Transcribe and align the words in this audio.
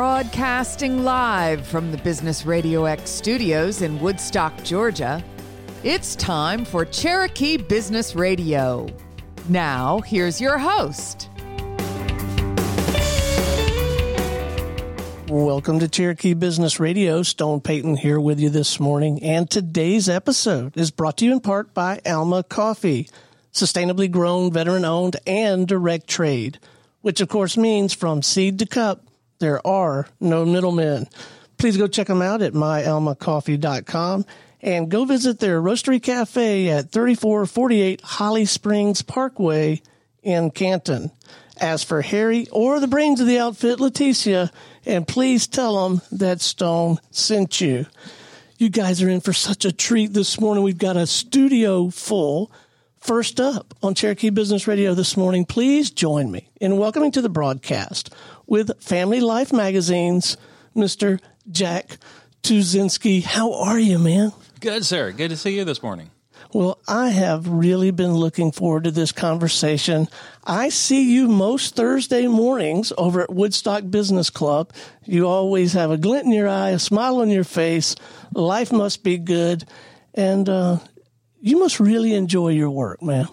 Broadcasting 0.00 1.04
live 1.04 1.66
from 1.66 1.92
the 1.92 1.98
Business 1.98 2.46
Radio 2.46 2.86
X 2.86 3.10
studios 3.10 3.82
in 3.82 4.00
Woodstock, 4.00 4.64
Georgia, 4.64 5.22
it's 5.84 6.16
time 6.16 6.64
for 6.64 6.86
Cherokee 6.86 7.58
Business 7.58 8.14
Radio. 8.14 8.88
Now, 9.50 10.00
here's 10.00 10.40
your 10.40 10.56
host. 10.56 11.28
Welcome 15.28 15.80
to 15.80 15.86
Cherokee 15.86 16.32
Business 16.32 16.80
Radio. 16.80 17.22
Stone 17.22 17.60
Payton 17.60 17.96
here 17.96 18.18
with 18.18 18.40
you 18.40 18.48
this 18.48 18.80
morning. 18.80 19.22
And 19.22 19.50
today's 19.50 20.08
episode 20.08 20.78
is 20.78 20.90
brought 20.90 21.18
to 21.18 21.26
you 21.26 21.32
in 21.32 21.40
part 21.40 21.74
by 21.74 22.00
Alma 22.06 22.42
Coffee, 22.42 23.10
sustainably 23.52 24.10
grown, 24.10 24.50
veteran 24.50 24.86
owned, 24.86 25.16
and 25.26 25.68
direct 25.68 26.06
trade, 26.06 26.58
which 27.02 27.20
of 27.20 27.28
course 27.28 27.58
means 27.58 27.92
from 27.92 28.22
seed 28.22 28.58
to 28.60 28.64
cup 28.64 29.04
there 29.40 29.66
are 29.66 30.06
no 30.20 30.44
middlemen. 30.44 31.08
Please 31.58 31.76
go 31.76 31.86
check 31.86 32.06
them 32.06 32.22
out 32.22 32.40
at 32.42 32.52
myalmacoffee.com 32.52 34.24
and 34.62 34.90
go 34.90 35.04
visit 35.04 35.40
their 35.40 35.60
roastery 35.60 36.02
cafe 36.02 36.68
at 36.68 36.90
3448 36.90 38.00
Holly 38.02 38.44
Springs 38.44 39.02
Parkway 39.02 39.82
in 40.22 40.50
Canton. 40.50 41.10
As 41.58 41.82
for 41.84 42.00
Harry 42.00 42.46
or 42.50 42.80
the 42.80 42.88
brains 42.88 43.20
of 43.20 43.26
the 43.26 43.38
outfit, 43.38 43.78
Leticia, 43.78 44.50
and 44.86 45.06
please 45.06 45.46
tell 45.46 45.88
them 45.88 46.00
that 46.12 46.40
Stone 46.40 46.98
sent 47.10 47.60
you. 47.60 47.84
You 48.56 48.68
guys 48.68 49.02
are 49.02 49.08
in 49.08 49.20
for 49.20 49.32
such 49.32 49.64
a 49.64 49.72
treat 49.72 50.12
this 50.12 50.40
morning. 50.40 50.64
We've 50.64 50.78
got 50.78 50.96
a 50.96 51.06
studio 51.06 51.90
full. 51.90 52.50
First 52.98 53.40
up 53.40 53.74
on 53.82 53.94
Cherokee 53.94 54.28
Business 54.28 54.66
Radio 54.66 54.92
this 54.92 55.16
morning, 55.16 55.46
please 55.46 55.90
join 55.90 56.30
me 56.30 56.50
in 56.60 56.76
welcoming 56.76 57.10
to 57.12 57.22
the 57.22 57.30
broadcast 57.30 58.14
with 58.50 58.82
Family 58.82 59.20
Life 59.20 59.52
Magazine's 59.52 60.36
Mr. 60.76 61.20
Jack 61.50 61.96
Tuzinski. 62.42 63.22
How 63.22 63.54
are 63.54 63.78
you, 63.78 63.98
man? 63.98 64.32
Good, 64.60 64.84
sir. 64.84 65.12
Good 65.12 65.30
to 65.30 65.36
see 65.36 65.56
you 65.56 65.64
this 65.64 65.82
morning. 65.82 66.10
Well, 66.52 66.80
I 66.88 67.10
have 67.10 67.48
really 67.48 67.92
been 67.92 68.14
looking 68.14 68.50
forward 68.50 68.84
to 68.84 68.90
this 68.90 69.12
conversation. 69.12 70.08
I 70.42 70.70
see 70.70 71.12
you 71.12 71.28
most 71.28 71.76
Thursday 71.76 72.26
mornings 72.26 72.92
over 72.98 73.22
at 73.22 73.32
Woodstock 73.32 73.88
Business 73.88 74.30
Club. 74.30 74.72
You 75.04 75.28
always 75.28 75.74
have 75.74 75.92
a 75.92 75.96
glint 75.96 76.24
in 76.24 76.32
your 76.32 76.48
eye, 76.48 76.70
a 76.70 76.80
smile 76.80 77.20
on 77.20 77.30
your 77.30 77.44
face. 77.44 77.94
Life 78.34 78.72
must 78.72 79.04
be 79.04 79.16
good. 79.16 79.64
And 80.12 80.48
uh, 80.48 80.78
you 81.40 81.60
must 81.60 81.78
really 81.78 82.14
enjoy 82.14 82.48
your 82.48 82.70
work, 82.70 83.00
man. 83.00 83.28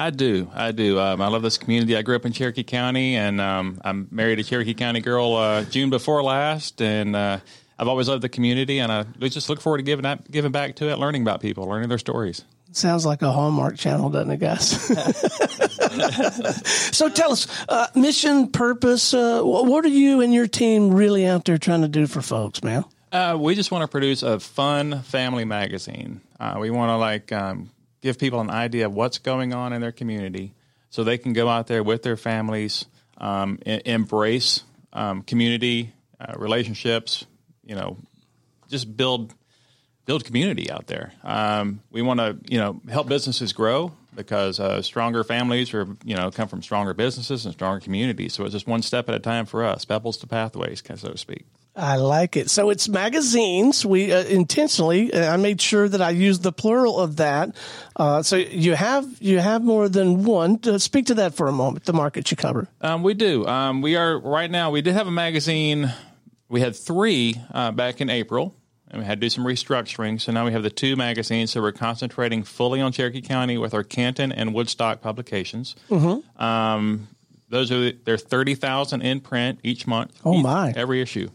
I 0.00 0.08
do. 0.08 0.50
I 0.54 0.72
do. 0.72 0.98
Um, 0.98 1.20
I 1.20 1.28
love 1.28 1.42
this 1.42 1.58
community. 1.58 1.94
I 1.94 2.00
grew 2.00 2.16
up 2.16 2.24
in 2.24 2.32
Cherokee 2.32 2.62
County, 2.62 3.16
and 3.16 3.38
um, 3.38 3.78
I'm 3.84 4.08
married 4.10 4.38
a 4.38 4.42
Cherokee 4.42 4.72
County 4.72 5.00
girl 5.00 5.34
uh, 5.34 5.64
June 5.64 5.90
before 5.90 6.22
last, 6.22 6.80
and 6.80 7.14
uh, 7.14 7.40
I've 7.78 7.86
always 7.86 8.08
loved 8.08 8.22
the 8.22 8.30
community, 8.30 8.78
and 8.78 8.90
I 8.90 9.02
just 9.28 9.50
look 9.50 9.60
forward 9.60 9.76
to 9.76 9.82
giving 9.82 10.04
that, 10.04 10.30
giving 10.30 10.52
back 10.52 10.76
to 10.76 10.88
it, 10.88 10.98
learning 10.98 11.20
about 11.20 11.42
people, 11.42 11.66
learning 11.66 11.90
their 11.90 11.98
stories. 11.98 12.46
Sounds 12.72 13.04
like 13.04 13.20
a 13.20 13.30
Hallmark 13.30 13.76
channel, 13.76 14.08
doesn't 14.08 14.30
it, 14.30 14.38
guys? 14.38 14.70
so 16.96 17.10
tell 17.10 17.32
us, 17.32 17.46
uh, 17.68 17.88
mission, 17.94 18.50
purpose. 18.50 19.12
Uh, 19.12 19.42
what 19.42 19.84
are 19.84 19.88
you 19.88 20.22
and 20.22 20.32
your 20.32 20.46
team 20.46 20.94
really 20.94 21.26
out 21.26 21.44
there 21.44 21.58
trying 21.58 21.82
to 21.82 21.88
do 21.88 22.06
for 22.06 22.22
folks, 22.22 22.62
man? 22.62 22.86
Uh, 23.12 23.36
we 23.38 23.54
just 23.54 23.70
want 23.70 23.82
to 23.82 23.88
produce 23.88 24.22
a 24.22 24.40
fun 24.40 25.02
family 25.02 25.44
magazine. 25.44 26.22
Uh, 26.38 26.56
we 26.58 26.70
want 26.70 26.88
to 26.88 26.96
like 26.96 27.32
um, 27.32 27.68
give 28.00 28.18
people 28.18 28.40
an 28.40 28.50
idea 28.50 28.86
of 28.86 28.94
what's 28.94 29.18
going 29.18 29.52
on 29.52 29.72
in 29.72 29.80
their 29.80 29.92
community 29.92 30.54
so 30.90 31.04
they 31.04 31.18
can 31.18 31.32
go 31.32 31.48
out 31.48 31.66
there 31.66 31.82
with 31.82 32.02
their 32.02 32.16
families, 32.16 32.86
um, 33.18 33.58
embrace 33.64 34.62
um, 34.92 35.22
community 35.22 35.92
uh, 36.20 36.34
relationships, 36.36 37.26
you 37.64 37.74
know, 37.74 37.96
just 38.68 38.96
build 38.96 39.34
build 40.06 40.24
community 40.24 40.70
out 40.70 40.88
there. 40.88 41.12
Um, 41.22 41.82
we 41.92 42.02
want 42.02 42.18
to, 42.18 42.36
you 42.48 42.58
know, 42.58 42.80
help 42.90 43.06
businesses 43.08 43.52
grow 43.52 43.92
because 44.14 44.58
uh, 44.58 44.82
stronger 44.82 45.22
families 45.22 45.72
are, 45.72 45.86
you 46.04 46.16
know, 46.16 46.32
come 46.32 46.48
from 46.48 46.62
stronger 46.62 46.94
businesses 46.94 47.44
and 47.44 47.54
stronger 47.54 47.78
communities. 47.78 48.34
So 48.34 48.44
it's 48.44 48.52
just 48.52 48.66
one 48.66 48.82
step 48.82 49.08
at 49.08 49.14
a 49.14 49.20
time 49.20 49.46
for 49.46 49.64
us, 49.64 49.84
pebbles 49.84 50.16
to 50.18 50.26
pathways, 50.26 50.82
so 50.96 51.10
to 51.10 51.18
speak. 51.18 51.46
I 51.80 51.96
like 51.96 52.36
it. 52.36 52.50
So 52.50 52.70
it's 52.70 52.88
magazines. 52.88 53.86
We 53.86 54.12
uh, 54.12 54.24
intentionally, 54.24 55.12
uh, 55.12 55.32
I 55.32 55.36
made 55.36 55.60
sure 55.60 55.88
that 55.88 56.02
I 56.02 56.10
used 56.10 56.42
the 56.42 56.52
plural 56.52 57.00
of 57.00 57.16
that. 57.16 57.56
Uh, 57.96 58.22
so 58.22 58.36
you 58.36 58.74
have 58.74 59.06
you 59.20 59.38
have 59.38 59.62
more 59.62 59.88
than 59.88 60.24
one. 60.24 60.60
Uh, 60.64 60.78
speak 60.78 61.06
to 61.06 61.14
that 61.14 61.34
for 61.34 61.48
a 61.48 61.52
moment. 61.52 61.86
The 61.86 61.94
market 61.94 62.30
you 62.30 62.36
cover. 62.36 62.68
Um, 62.80 63.02
we 63.02 63.14
do. 63.14 63.46
Um, 63.46 63.80
we 63.80 63.96
are 63.96 64.18
right 64.18 64.50
now. 64.50 64.70
We 64.70 64.82
did 64.82 64.94
have 64.94 65.06
a 65.06 65.10
magazine. 65.12 65.92
We 66.48 66.60
had 66.60 66.76
three 66.76 67.36
uh, 67.52 67.70
back 67.72 68.00
in 68.00 68.10
April, 68.10 68.54
and 68.90 69.00
we 69.00 69.06
had 69.06 69.20
to 69.20 69.26
do 69.26 69.30
some 69.30 69.44
restructuring. 69.44 70.20
So 70.20 70.32
now 70.32 70.44
we 70.44 70.52
have 70.52 70.62
the 70.62 70.70
two 70.70 70.96
magazines. 70.96 71.52
So 71.52 71.62
we're 71.62 71.72
concentrating 71.72 72.42
fully 72.42 72.80
on 72.80 72.92
Cherokee 72.92 73.22
County 73.22 73.56
with 73.56 73.72
our 73.72 73.84
Canton 73.84 74.32
and 74.32 74.52
Woodstock 74.52 75.00
publications. 75.00 75.76
Mm-hmm. 75.88 76.42
Um, 76.42 77.08
those 77.48 77.72
are 77.72 77.92
they're 77.92 78.18
thirty 78.18 78.54
thousand 78.54 79.02
in 79.02 79.20
print 79.20 79.60
each 79.62 79.86
month. 79.86 80.18
Oh 80.24 80.34
each, 80.34 80.42
my! 80.42 80.72
Every 80.76 81.00
issue. 81.00 81.30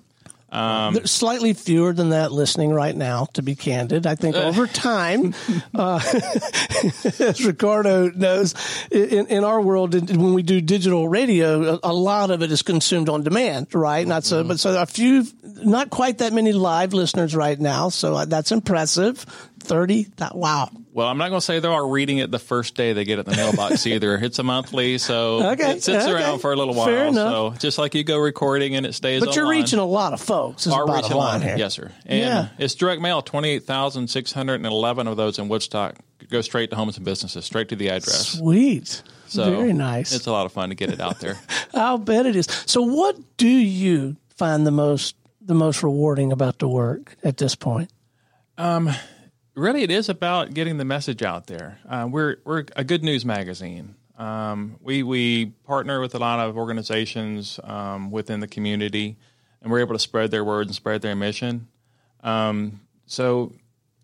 Um, 0.55 0.93
There's 0.93 1.11
slightly 1.11 1.53
fewer 1.53 1.91
than 1.91 2.09
that 2.11 2.31
listening 2.31 2.71
right 2.71 2.95
now, 2.95 3.25
to 3.33 3.41
be 3.41 3.55
candid. 3.55 4.07
I 4.07 4.15
think 4.15 4.35
over 4.37 4.67
time, 4.67 5.35
uh, 5.73 5.99
as 7.19 7.45
Ricardo 7.45 8.09
knows, 8.09 8.55
in, 8.89 9.27
in 9.27 9.43
our 9.43 9.59
world, 9.59 9.93
when 9.93 10.33
we 10.33 10.43
do 10.43 10.61
digital 10.61 11.09
radio, 11.09 11.77
a, 11.83 11.93
lot 11.93 12.31
of 12.31 12.41
it 12.41 12.53
is 12.53 12.61
consumed 12.61 13.09
on 13.09 13.23
demand, 13.23 13.75
right? 13.75 14.07
Not 14.07 14.23
so, 14.23 14.39
mm-hmm. 14.39 14.47
but 14.47 14.59
so 14.59 14.81
a 14.81 14.85
few, 14.85 15.25
not 15.43 15.89
quite 15.89 16.19
that 16.19 16.31
many 16.31 16.53
live 16.53 16.93
listeners 16.93 17.35
right 17.35 17.59
now. 17.59 17.89
So 17.89 18.15
uh, 18.15 18.25
that's 18.25 18.53
impressive. 18.53 19.25
30 19.65 20.07
that 20.17 20.35
wow. 20.35 20.69
Well 20.93 21.07
i'm 21.07 21.17
not 21.17 21.29
going 21.29 21.39
to 21.39 21.45
say 21.45 21.59
they 21.59 21.67
are 21.67 21.71
all 21.71 21.89
reading 21.89 22.19
it 22.19 22.31
the 22.31 22.39
first 22.39 22.75
day 22.75 22.93
they 22.93 23.03
get 23.03 23.19
it 23.19 23.27
in 23.27 23.31
the 23.31 23.37
mailbox 23.37 23.85
either. 23.91 24.15
It's 24.15 24.39
a 24.39 24.43
monthly 24.43 24.97
so 24.97 25.51
okay, 25.51 25.71
it 25.71 25.83
sits 25.83 26.05
okay. 26.05 26.13
around 26.13 26.39
for 26.39 26.53
a 26.53 26.55
little 26.55 26.73
while 26.73 26.87
Fair 26.87 27.07
enough. 27.07 27.53
so 27.53 27.59
just 27.59 27.77
like 27.77 27.95
you 27.95 28.03
go 28.03 28.17
recording 28.17 28.75
and 28.75 28.85
it 28.85 28.93
stays 28.93 29.23
but 29.23 29.35
you're 29.35 29.49
reaching 29.49 29.79
a 29.79 29.85
lot 29.85 30.13
of 30.13 30.21
folks 30.21 30.67
are 30.67 30.87
reaching 30.87 31.11
a 31.13 31.17
lot. 31.17 31.41
here. 31.41 31.57
yes 31.57 31.73
sir. 31.73 31.91
And 32.05 32.19
yeah. 32.19 32.47
it's 32.57 32.75
direct 32.75 33.01
mail 33.01 33.21
28611 33.21 35.07
of 35.07 35.17
those 35.17 35.39
in 35.39 35.47
woodstock 35.47 35.95
go 36.29 36.41
straight 36.41 36.69
to 36.71 36.75
homes 36.75 36.97
and 36.97 37.05
businesses 37.05 37.45
straight 37.45 37.69
to 37.69 37.75
the 37.75 37.89
address. 37.89 38.37
Sweet. 38.37 39.03
So 39.27 39.51
very 39.51 39.73
nice. 39.73 40.13
it's 40.13 40.27
a 40.27 40.31
lot 40.31 40.45
of 40.45 40.51
fun 40.51 40.69
to 40.69 40.75
get 40.75 40.91
it 40.91 40.99
out 40.99 41.19
there. 41.19 41.37
I'll 41.73 41.97
bet 41.97 42.25
it 42.25 42.35
is. 42.35 42.47
So 42.65 42.81
what 42.81 43.17
do 43.37 43.47
you 43.47 44.15
find 44.35 44.65
the 44.65 44.71
most 44.71 45.15
the 45.41 45.55
most 45.55 45.83
rewarding 45.83 46.31
about 46.31 46.59
the 46.59 46.67
work 46.67 47.15
at 47.23 47.37
this 47.37 47.55
point? 47.55 47.91
Um 48.57 48.89
really, 49.55 49.83
it 49.83 49.91
is 49.91 50.09
about 50.09 50.53
getting 50.53 50.77
the 50.77 50.85
message 50.85 51.23
out 51.23 51.47
there. 51.47 51.79
Uh, 51.87 52.07
we're 52.09 52.37
we're 52.43 52.65
a 52.75 52.83
good 52.83 53.03
news 53.03 53.25
magazine. 53.25 53.95
Um, 54.17 54.77
we 54.81 55.03
we 55.03 55.47
partner 55.65 55.99
with 55.99 56.15
a 56.15 56.19
lot 56.19 56.39
of 56.39 56.57
organizations 56.57 57.59
um, 57.63 58.11
within 58.11 58.39
the 58.39 58.47
community, 58.47 59.17
and 59.61 59.71
we're 59.71 59.79
able 59.79 59.93
to 59.93 59.99
spread 59.99 60.31
their 60.31 60.43
word 60.43 60.67
and 60.67 60.75
spread 60.75 61.01
their 61.01 61.15
mission. 61.15 61.67
Um, 62.23 62.81
so 63.05 63.53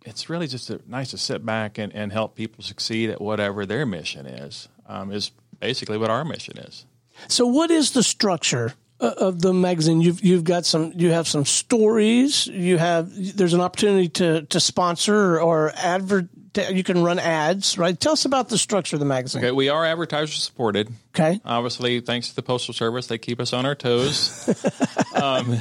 it's 0.06 0.30
really 0.30 0.48
just 0.48 0.70
a, 0.70 0.82
nice 0.88 1.12
to 1.12 1.18
sit 1.18 1.46
back 1.46 1.78
and, 1.78 1.94
and 1.94 2.12
help 2.12 2.36
people 2.36 2.64
succeed 2.64 3.10
at 3.10 3.22
whatever 3.22 3.66
their 3.66 3.86
mission 3.86 4.26
is. 4.26 4.68
Um, 4.88 5.12
is 5.12 5.32
basically 5.60 5.98
what 5.98 6.10
our 6.10 6.26
mission 6.26 6.58
is. 6.58 6.86
So, 7.28 7.46
what 7.46 7.72
is 7.72 7.92
the 7.92 8.04
structure 8.04 8.74
of 9.02 9.42
the 9.42 9.54
magazine. 9.54 10.02
You've 10.02 10.24
you've 10.24 10.44
got 10.44 10.66
some 10.66 10.94
you 10.96 11.12
have 11.12 11.28
some 11.28 11.46
stories. 11.46 12.48
You 12.48 12.78
have 12.78 13.10
there's 13.36 13.54
an 13.54 13.62
opportunity 13.62 14.10
to 14.10 14.44
to 14.44 14.60
sponsor 14.60 15.40
or 15.40 15.72
advert 15.76 16.28
you 16.70 16.84
can 16.84 17.02
run 17.02 17.18
ads 17.18 17.78
right? 17.78 17.98
Tell 17.98 18.12
us 18.12 18.26
about 18.26 18.50
the 18.50 18.58
structure 18.58 18.98
of 18.98 19.00
the 19.00 19.06
magazine. 19.06 19.44
Okay 19.44 19.52
we 19.52 19.70
are 19.70 19.86
advertiser 19.86 20.34
supported. 20.34 20.90
Okay. 21.16 21.40
Obviously 21.44 22.00
thanks 22.02 22.30
to 22.30 22.36
the 22.36 22.44
postal 22.44 22.74
service 22.74 23.08
they 23.08 23.18
keep 23.18 23.40
us 23.40 23.53
on 23.53 23.66
our 23.66 23.76
toes. 23.76 24.50
Um, 25.14 25.59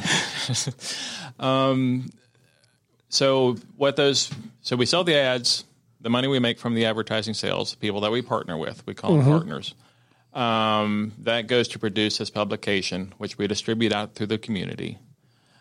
um, 1.41 2.11
so 3.09 3.57
what 3.77 3.97
those 3.97 4.31
so 4.63 4.77
we 4.77 4.87
sell 4.87 5.03
the 5.03 5.17
ads 5.17 5.65
the 6.01 6.09
money 6.09 6.29
we 6.29 6.39
make 6.39 6.59
from 6.59 6.75
the 6.75 6.87
advertising 6.87 7.35
sales 7.35 7.75
people 7.75 8.01
that 8.03 8.13
we 8.13 8.23
partner 8.23 8.57
with 8.57 8.87
we 8.87 8.95
call 8.95 9.11
mm-hmm. 9.11 9.29
them 9.29 9.39
partners 9.39 9.75
um, 10.33 11.13
that 11.19 11.47
goes 11.47 11.69
to 11.69 11.79
produce 11.79 12.19
this 12.19 12.31
publication, 12.31 13.15
which 13.19 13.39
we 13.39 13.47
distribute 13.47 13.93
out 13.93 14.15
through 14.15 14.29
the 14.29 14.39
community. 14.39 14.99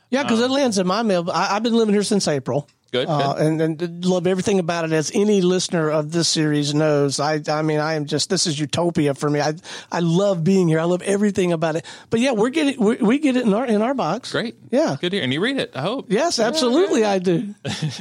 Yeah, 0.10 0.24
because 0.24 0.40
um, 0.40 0.46
it 0.46 0.54
lands 0.54 0.78
in 0.78 0.88
my 0.88 1.04
mail. 1.04 1.30
I, 1.32 1.54
have 1.54 1.64
been 1.64 1.76
living 1.76 1.94
here 1.94 2.04
since 2.04 2.28
April. 2.28 2.68
Good, 2.92 3.08
uh, 3.08 3.34
good. 3.36 3.46
And, 3.46 3.82
and, 3.82 4.06
love 4.06 4.26
everything 4.26 4.58
about 4.58 4.86
it. 4.86 4.92
As 4.92 5.12
any 5.14 5.42
listener 5.42 5.92
of 5.92 6.12
this 6.12 6.28
series 6.28 6.74
knows, 6.74 7.20
I 7.20 7.42
I 7.48 7.62
mean, 7.62 7.80
I 7.80 7.94
am 7.94 8.06
just 8.06 8.30
this 8.30 8.48
is 8.48 8.60
utopia 8.60 9.14
for 9.14 9.30
me. 9.30 9.40
I 9.40 9.54
I 9.92 10.00
love 10.00 10.44
being 10.44 10.68
here. 10.68 10.80
I 10.80 10.86
love 10.86 11.04
everything 11.04 11.52
about 11.52 11.76
it. 11.76 11.86
But 12.10 12.20
yeah, 12.20 12.32
we're 12.32 12.50
getting 12.50 12.84
we, 12.84 12.96
we 12.96 13.20
get 13.20 13.36
it 13.36 13.46
in 13.46 13.54
our 13.54 13.68
in 13.68 13.84
our 13.84 13.94
box. 13.94 14.32
Great, 14.32 14.56
yeah, 14.72 14.98
good 15.00 15.14
here, 15.14 15.22
and 15.22 15.32
you 15.32 15.40
read 15.40 15.58
it. 15.58 15.76
I 15.76 15.82
hope. 15.82 16.08
Yes, 16.10 16.40
absolutely, 16.40 17.02
yeah, 17.02 17.12
I 17.12 17.20
do. 17.20 17.54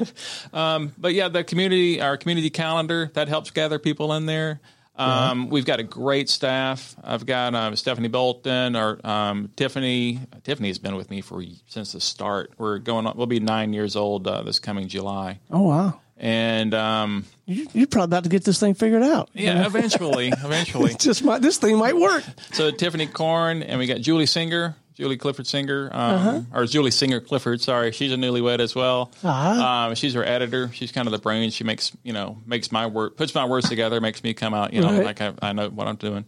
um, 0.55 0.93
but 0.97 1.13
yeah, 1.13 1.29
the 1.29 1.45
community, 1.45 2.01
our 2.01 2.17
community 2.17 2.49
calendar, 2.49 3.11
that 3.13 3.29
helps 3.29 3.51
gather 3.51 3.79
people 3.79 4.15
in 4.15 4.25
there. 4.25 4.61
Um, 4.99 5.49
We've 5.49 5.65
got 5.65 5.81
a 5.81 5.85
great 5.85 6.29
staff. 6.29 6.97
I've 7.03 7.25
got 7.25 7.55
um, 7.55 7.77
Stephanie 7.77 8.09
Bolton 8.09 8.77
or 8.77 9.01
um, 9.07 9.51
Tiffany. 9.57 10.21
Tiffany's 10.43 10.79
been 10.79 10.97
with 10.97 11.11
me 11.11 11.21
for 11.21 11.43
since 11.67 11.93
the 11.93 12.01
start. 12.01 12.53
We're 12.59 12.79
going 12.79 13.07
on. 13.07 13.17
We'll 13.17 13.27
be 13.27 13.41
nine 13.41 13.73
years 13.73 13.97
old 13.97 14.27
uh, 14.27 14.43
this 14.43 14.59
coming 14.59 14.89
July. 14.89 15.41
Oh 15.51 15.63
wow. 15.63 16.01
And 16.21 16.75
um, 16.75 17.25
you, 17.47 17.69
you're 17.73 17.87
probably 17.87 18.07
about 18.07 18.25
to 18.25 18.29
get 18.29 18.43
this 18.43 18.59
thing 18.59 18.75
figured 18.75 19.05
out. 19.05 19.31
Yeah, 19.35 19.65
eventually, 19.65 20.29
eventually. 20.29 20.95
just 20.99 21.23
might, 21.23 21.43
this 21.43 21.59
thing 21.59 21.79
might 21.79 21.97
work. 21.97 22.25
So 22.53 22.73
Tiffany 22.73 23.07
Korn, 23.07 23.63
and 23.63 23.79
we 23.79 23.87
got 23.87 24.01
Julie 24.01 24.27
Singer, 24.27 24.75
Julie 24.99 25.17
Clifford 25.17 25.47
Singer, 25.47 25.89
um, 25.93 26.01
uh-huh. 26.01 26.41
or 26.53 26.67
Julie 26.67 26.91
Singer 26.91 27.21
Clifford. 27.21 27.61
Sorry, 27.61 27.93
she's 27.93 28.11
a 28.11 28.17
newlywed 28.17 28.59
as 28.59 28.75
well. 28.75 29.13
Uh-huh. 29.23 29.65
Um, 29.65 29.95
she's 29.95 30.17
our 30.17 30.25
editor. 30.25 30.73
She's 30.73 30.91
kind 30.91 31.07
of 31.07 31.13
the 31.13 31.21
brain. 31.21 31.51
She 31.53 31.63
makes 31.63 31.93
you 32.03 32.13
know 32.13 32.39
makes 32.47 32.73
my 32.73 32.87
work, 32.87 33.17
puts 33.17 33.33
my 33.33 33.45
words 33.45 33.69
together, 33.69 34.01
makes 34.01 34.25
me 34.25 34.35
come 34.35 34.55
out. 34.55 34.73
You 34.73 34.81
know, 34.81 34.91
right. 34.91 35.05
like 35.05 35.21
I, 35.21 35.35
I, 35.41 35.53
know 35.53 35.69
what 35.69 35.87
I'm 35.87 35.95
doing. 35.95 36.25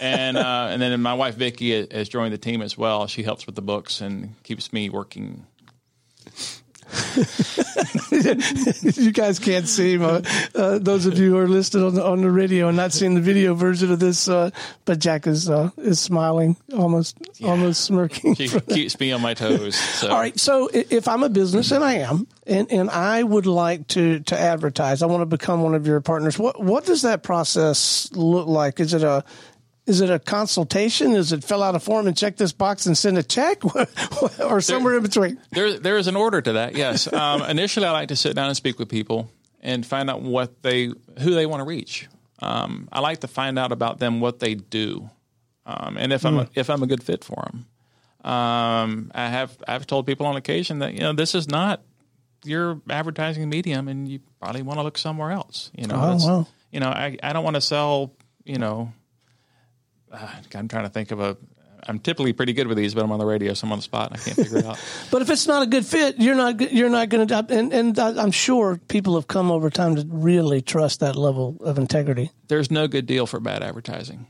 and 0.00 0.36
uh, 0.36 0.70
and 0.72 0.82
then 0.82 1.00
my 1.02 1.14
wife 1.14 1.36
Vicky 1.36 1.86
has 1.86 2.08
joined 2.08 2.32
the 2.32 2.38
team 2.38 2.62
as 2.62 2.76
well. 2.76 3.06
She 3.06 3.22
helps 3.22 3.46
with 3.46 3.54
the 3.54 3.62
books 3.62 4.00
and 4.00 4.42
keeps 4.42 4.72
me 4.72 4.90
working 4.90 5.46
you 8.10 9.12
guys 9.12 9.38
can't 9.38 9.68
see 9.68 9.98
uh, 9.98 10.20
uh, 10.54 10.78
those 10.78 11.06
of 11.06 11.18
you 11.18 11.30
who 11.30 11.38
are 11.38 11.48
listed 11.48 11.82
on 11.82 11.94
the, 11.94 12.04
on 12.04 12.20
the 12.20 12.30
radio 12.30 12.68
and 12.68 12.76
not 12.76 12.92
seeing 12.92 13.14
the 13.14 13.20
video 13.20 13.54
version 13.54 13.90
of 13.90 13.98
this, 13.98 14.28
uh, 14.28 14.50
but 14.84 14.98
Jack 14.98 15.26
is 15.26 15.48
uh, 15.50 15.70
is 15.78 16.00
smiling, 16.00 16.56
almost 16.76 17.16
yeah. 17.36 17.48
almost 17.48 17.84
smirking. 17.84 18.34
She 18.34 18.48
keeps 18.48 18.98
me 19.00 19.12
on 19.12 19.20
my 19.20 19.34
toes. 19.34 19.76
So. 19.76 20.10
All 20.10 20.18
right, 20.18 20.38
so 20.38 20.68
if 20.72 21.08
I'm 21.08 21.22
a 21.22 21.28
business 21.28 21.70
and 21.70 21.82
I 21.82 21.94
am, 21.94 22.26
and, 22.46 22.70
and 22.70 22.90
I 22.90 23.22
would 23.22 23.46
like 23.46 23.88
to 23.88 24.20
to 24.20 24.38
advertise, 24.38 25.02
I 25.02 25.06
want 25.06 25.22
to 25.22 25.26
become 25.26 25.62
one 25.62 25.74
of 25.74 25.86
your 25.86 26.00
partners. 26.00 26.38
What 26.38 26.62
what 26.62 26.84
does 26.84 27.02
that 27.02 27.22
process 27.22 28.10
look 28.12 28.46
like? 28.46 28.80
Is 28.80 28.94
it 28.94 29.02
a 29.02 29.24
is 29.86 30.00
it 30.00 30.10
a 30.10 30.18
consultation? 30.18 31.12
Is 31.12 31.32
it 31.32 31.44
fill 31.44 31.62
out 31.62 31.74
a 31.74 31.80
form 31.80 32.06
and 32.06 32.16
check 32.16 32.36
this 32.36 32.52
box 32.52 32.86
and 32.86 32.96
send 32.96 33.18
a 33.18 33.22
check, 33.22 33.64
or 34.40 34.60
somewhere 34.60 34.92
there, 34.92 34.98
in 34.98 35.02
between? 35.02 35.40
There, 35.52 35.78
there 35.78 35.98
is 35.98 36.06
an 36.06 36.16
order 36.16 36.40
to 36.40 36.52
that. 36.54 36.76
Yes. 36.76 37.08
Um, 37.24 37.42
initially, 37.42 37.86
I 37.86 37.92
like 37.92 38.08
to 38.08 38.16
sit 38.16 38.34
down 38.34 38.48
and 38.48 38.56
speak 38.56 38.78
with 38.78 38.88
people 38.88 39.30
and 39.60 39.86
find 39.86 40.10
out 40.10 40.20
what 40.20 40.62
they, 40.62 40.86
who 40.86 41.34
they 41.34 41.46
want 41.46 41.60
to 41.60 41.64
reach. 41.64 42.08
Um, 42.40 42.88
I 42.92 43.00
like 43.00 43.20
to 43.20 43.28
find 43.28 43.58
out 43.58 43.72
about 43.72 43.98
them, 43.98 44.20
what 44.20 44.40
they 44.40 44.54
do, 44.54 45.08
um, 45.64 45.96
and 45.96 46.12
if 46.12 46.22
mm. 46.22 46.26
I'm 46.26 46.38
a, 46.38 46.44
hmm. 46.44 46.52
if 46.54 46.68
I'm 46.68 46.82
a 46.82 46.86
good 46.86 47.02
fit 47.02 47.24
for 47.24 47.42
them. 47.46 47.66
Um, 48.30 49.10
I 49.14 49.28
have 49.28 49.56
I've 49.66 49.86
told 49.86 50.06
people 50.06 50.26
on 50.26 50.36
occasion 50.36 50.80
that 50.80 50.94
you 50.94 51.00
know 51.00 51.12
this 51.12 51.34
is 51.34 51.48
not 51.48 51.82
your 52.44 52.80
advertising 52.90 53.48
medium, 53.48 53.88
and 53.88 54.08
you 54.08 54.20
probably 54.40 54.62
want 54.62 54.78
to 54.78 54.82
look 54.82 54.98
somewhere 54.98 55.30
else. 55.30 55.70
You 55.74 55.86
know, 55.86 55.94
oh, 55.96 56.26
well. 56.26 56.48
you 56.72 56.80
know, 56.80 56.88
I, 56.88 57.16
I 57.22 57.32
don't 57.32 57.44
want 57.44 57.54
to 57.54 57.60
sell 57.60 58.12
you 58.44 58.58
know 58.58 58.92
uh, 60.14 60.28
I'm 60.54 60.68
trying 60.68 60.84
to 60.84 60.90
think 60.90 61.10
of 61.10 61.20
a. 61.20 61.36
I'm 61.86 61.98
typically 61.98 62.32
pretty 62.32 62.54
good 62.54 62.66
with 62.66 62.78
these, 62.78 62.94
but 62.94 63.04
I'm 63.04 63.12
on 63.12 63.18
the 63.18 63.26
radio, 63.26 63.52
so 63.52 63.66
I'm 63.66 63.72
on 63.72 63.78
the 63.78 63.82
spot 63.82 64.10
and 64.10 64.18
I 64.18 64.24
can't 64.24 64.36
figure 64.36 64.58
it 64.58 64.64
out. 64.64 64.82
but 65.10 65.20
if 65.20 65.28
it's 65.28 65.46
not 65.46 65.62
a 65.62 65.66
good 65.66 65.84
fit, 65.84 66.18
you're 66.18 66.34
not 66.34 66.72
you're 66.72 66.88
not 66.88 67.10
going 67.10 67.28
to. 67.28 67.46
And 67.50 67.74
and 67.74 67.98
I'm 67.98 68.30
sure 68.30 68.80
people 68.88 69.16
have 69.16 69.28
come 69.28 69.50
over 69.50 69.68
time 69.68 69.96
to 69.96 70.06
really 70.08 70.62
trust 70.62 71.00
that 71.00 71.14
level 71.14 71.58
of 71.60 71.76
integrity. 71.76 72.30
There's 72.48 72.70
no 72.70 72.88
good 72.88 73.04
deal 73.04 73.26
for 73.26 73.38
bad 73.38 73.62
advertising. 73.62 74.26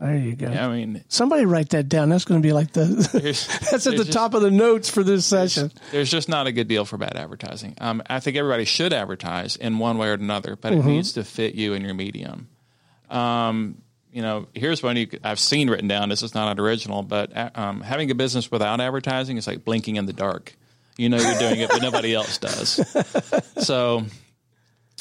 There 0.00 0.14
you 0.14 0.36
go. 0.36 0.50
Yeah, 0.50 0.68
I 0.68 0.76
mean, 0.76 1.02
somebody 1.08 1.46
write 1.46 1.70
that 1.70 1.88
down. 1.88 2.10
That's 2.10 2.26
going 2.26 2.42
to 2.42 2.46
be 2.46 2.52
like 2.52 2.72
the 2.72 2.84
that's 3.70 3.86
at 3.86 3.96
the 3.96 4.04
just, 4.04 4.12
top 4.12 4.34
of 4.34 4.42
the 4.42 4.50
notes 4.50 4.90
for 4.90 5.02
this 5.02 5.24
session. 5.24 5.68
There's, 5.74 5.92
there's, 5.92 6.10
just 6.10 6.28
not 6.28 6.46
a 6.46 6.52
good 6.52 6.68
deal 6.68 6.84
for 6.84 6.98
bad 6.98 7.16
advertising. 7.16 7.74
Um, 7.80 8.02
I 8.06 8.20
think 8.20 8.36
everybody 8.36 8.66
should 8.66 8.92
advertise 8.92 9.56
in 9.56 9.78
one 9.78 9.96
way 9.96 10.08
or 10.08 10.14
another, 10.14 10.54
but 10.54 10.72
it 10.72 10.80
mm-hmm. 10.80 10.88
needs 10.88 11.12
to 11.14 11.24
fit 11.24 11.54
you 11.54 11.72
and 11.72 11.82
your 11.82 11.94
medium. 11.94 12.48
Um, 13.08 13.82
you 14.16 14.22
know, 14.22 14.46
here's 14.54 14.82
one 14.82 14.96
you, 14.96 15.08
I've 15.22 15.38
seen 15.38 15.68
written 15.68 15.88
down. 15.88 16.08
This 16.08 16.22
is 16.22 16.34
not 16.34 16.50
an 16.50 16.58
original, 16.58 17.02
but 17.02 17.36
uh, 17.36 17.50
um, 17.54 17.82
having 17.82 18.10
a 18.10 18.14
business 18.14 18.50
without 18.50 18.80
advertising 18.80 19.36
is 19.36 19.46
like 19.46 19.62
blinking 19.62 19.96
in 19.96 20.06
the 20.06 20.14
dark. 20.14 20.56
You 20.96 21.10
know 21.10 21.18
you're 21.18 21.38
doing 21.38 21.60
it, 21.60 21.68
but 21.68 21.82
nobody 21.82 22.14
else 22.14 22.38
does. 22.38 22.80
So 23.62 24.04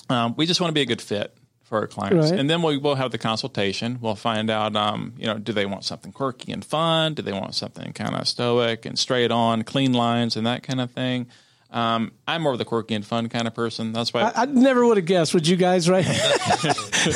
um, 0.09 0.35
we 0.35 0.45
just 0.45 0.59
want 0.59 0.71
to 0.71 0.73
be 0.73 0.81
a 0.81 0.85
good 0.85 1.01
fit 1.01 1.33
for 1.63 1.79
our 1.79 1.87
clients, 1.87 2.31
right. 2.31 2.39
and 2.39 2.49
then 2.49 2.61
we 2.61 2.77
will 2.77 2.95
have 2.95 3.11
the 3.11 3.17
consultation. 3.17 3.99
We'll 4.01 4.15
find 4.15 4.49
out, 4.49 4.75
um, 4.75 5.13
you 5.17 5.27
know, 5.27 5.37
do 5.37 5.53
they 5.53 5.65
want 5.65 5.85
something 5.85 6.11
quirky 6.11 6.51
and 6.51 6.63
fun? 6.63 7.13
Do 7.13 7.21
they 7.21 7.31
want 7.31 7.55
something 7.55 7.93
kind 7.93 8.15
of 8.15 8.27
stoic 8.27 8.85
and 8.85 8.99
straight 8.99 9.31
on, 9.31 9.63
clean 9.63 9.93
lines, 9.93 10.35
and 10.35 10.45
that 10.45 10.63
kind 10.63 10.81
of 10.81 10.91
thing? 10.91 11.27
Um, 11.71 12.11
I'm 12.27 12.41
more 12.41 12.53
of 12.53 12.57
the 12.57 12.65
quirky 12.65 12.95
and 12.95 13.05
fun 13.05 13.29
kind 13.29 13.47
of 13.47 13.53
person. 13.53 13.91
That's 13.91 14.13
why 14.13 14.21
I, 14.21 14.43
I 14.43 14.45
never 14.45 14.85
would 14.85 14.97
have 14.97 15.05
guessed. 15.05 15.33
Would 15.33 15.47
you 15.47 15.55
guys, 15.55 15.89
right? 15.89 16.05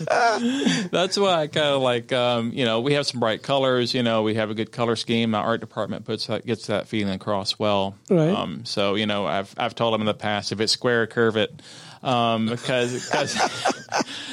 That's 0.90 1.18
why 1.18 1.34
I 1.34 1.46
kind 1.46 1.66
of 1.66 1.82
like, 1.82 2.12
um, 2.12 2.52
you 2.52 2.64
know, 2.64 2.80
we 2.80 2.94
have 2.94 3.06
some 3.06 3.20
bright 3.20 3.42
colors. 3.42 3.94
You 3.94 4.02
know, 4.02 4.22
we 4.22 4.34
have 4.34 4.50
a 4.50 4.54
good 4.54 4.72
color 4.72 4.96
scheme. 4.96 5.30
My 5.30 5.38
art 5.38 5.60
department 5.60 6.04
puts 6.04 6.26
that 6.26 6.46
gets 6.46 6.66
that 6.68 6.88
feeling 6.88 7.14
across 7.14 7.58
well. 7.58 7.96
Right. 8.08 8.30
Um, 8.30 8.64
so 8.64 8.94
you 8.94 9.06
know, 9.06 9.26
I've 9.26 9.54
I've 9.56 9.74
told 9.74 9.94
them 9.94 10.02
in 10.02 10.06
the 10.06 10.14
past 10.14 10.52
if 10.52 10.60
it's 10.60 10.72
square, 10.72 11.06
curve 11.06 11.36
it. 11.36 11.62
Um, 12.02 12.46
because 12.46 13.04
because 13.04 13.36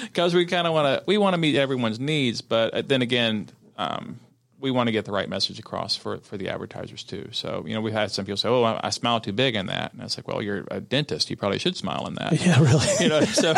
because 0.03 0.33
we 0.35 0.45
kind 0.45 0.67
of 0.67 0.73
want 0.73 0.99
to 0.99 1.03
we 1.05 1.17
want 1.17 1.33
to 1.33 1.37
meet 1.37 1.55
everyone's 1.55 1.99
needs, 1.99 2.41
but 2.41 2.87
then 2.87 3.01
again, 3.01 3.49
um, 3.77 4.19
we 4.59 4.71
want 4.71 4.87
to 4.87 4.91
get 4.91 5.05
the 5.05 5.11
right 5.11 5.29
message 5.29 5.59
across 5.59 5.95
for, 5.95 6.17
for 6.17 6.37
the 6.37 6.49
advertisers 6.49 7.03
too. 7.03 7.29
So, 7.31 7.63
you 7.67 7.73
know, 7.73 7.81
we've 7.81 7.93
had 7.93 8.11
some 8.11 8.25
people 8.25 8.37
say, 8.37 8.49
"Oh, 8.49 8.63
I, 8.63 8.79
I 8.83 8.89
smile 8.89 9.19
too 9.19 9.33
big 9.33 9.55
in 9.55 9.67
that," 9.67 9.93
and 9.93 10.01
it's 10.01 10.17
like, 10.17 10.27
"Well, 10.27 10.41
you're 10.41 10.65
a 10.71 10.79
dentist; 10.79 11.29
you 11.29 11.37
probably 11.37 11.59
should 11.59 11.77
smile 11.77 12.07
in 12.07 12.15
that." 12.15 12.33
Yeah, 12.41 12.59
really. 12.61 12.87
you 12.99 13.09
know, 13.09 13.21
so 13.25 13.53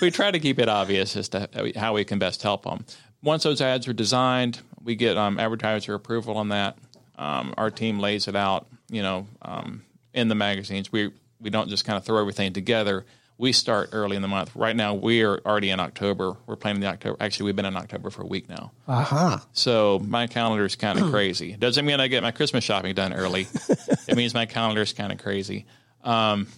we 0.00 0.10
try 0.10 0.30
to 0.30 0.38
keep 0.38 0.58
it 0.58 0.68
obvious 0.68 1.16
as 1.16 1.28
to 1.30 1.48
how 1.76 1.94
we 1.94 2.04
can 2.04 2.18
best 2.18 2.42
help 2.42 2.64
them. 2.64 2.84
Once 3.22 3.42
those 3.42 3.60
ads 3.60 3.88
are 3.88 3.92
designed, 3.92 4.60
we 4.82 4.94
get 4.94 5.16
um, 5.16 5.38
advertiser 5.38 5.94
approval 5.94 6.36
on 6.36 6.48
that. 6.48 6.78
Um, 7.16 7.52
our 7.58 7.70
team 7.70 7.98
lays 7.98 8.28
it 8.28 8.36
out, 8.36 8.68
you 8.88 9.02
know, 9.02 9.26
um, 9.42 9.82
in 10.14 10.28
the 10.28 10.34
magazines. 10.34 10.90
We 10.90 11.10
we 11.40 11.50
don't 11.50 11.68
just 11.68 11.84
kind 11.84 11.96
of 11.96 12.04
throw 12.04 12.20
everything 12.20 12.52
together 12.52 13.04
we 13.38 13.52
start 13.52 13.90
early 13.92 14.16
in 14.16 14.22
the 14.22 14.28
month. 14.28 14.54
Right 14.56 14.74
now, 14.74 14.94
we 14.94 15.22
are 15.22 15.40
already 15.46 15.70
in 15.70 15.78
October. 15.78 16.36
We're 16.46 16.56
planning 16.56 16.80
the 16.80 16.88
October. 16.88 17.16
Actually, 17.20 17.46
we've 17.46 17.56
been 17.56 17.64
in 17.64 17.76
October 17.76 18.10
for 18.10 18.22
a 18.22 18.26
week 18.26 18.48
now. 18.48 18.72
Uh-huh. 18.88 19.38
So 19.52 20.00
my 20.00 20.26
calendar 20.26 20.64
is 20.64 20.74
kind 20.74 20.98
of 20.98 21.10
crazy. 21.12 21.52
Doesn't 21.52 21.86
mean 21.86 22.00
I 22.00 22.08
get 22.08 22.24
my 22.24 22.32
Christmas 22.32 22.64
shopping 22.64 22.94
done 22.94 23.12
early. 23.12 23.46
it 24.08 24.16
means 24.16 24.34
my 24.34 24.46
calendar 24.46 24.82
is 24.82 24.92
kind 24.92 25.12
of 25.12 25.18
crazy. 25.18 25.66
Um, 26.02 26.48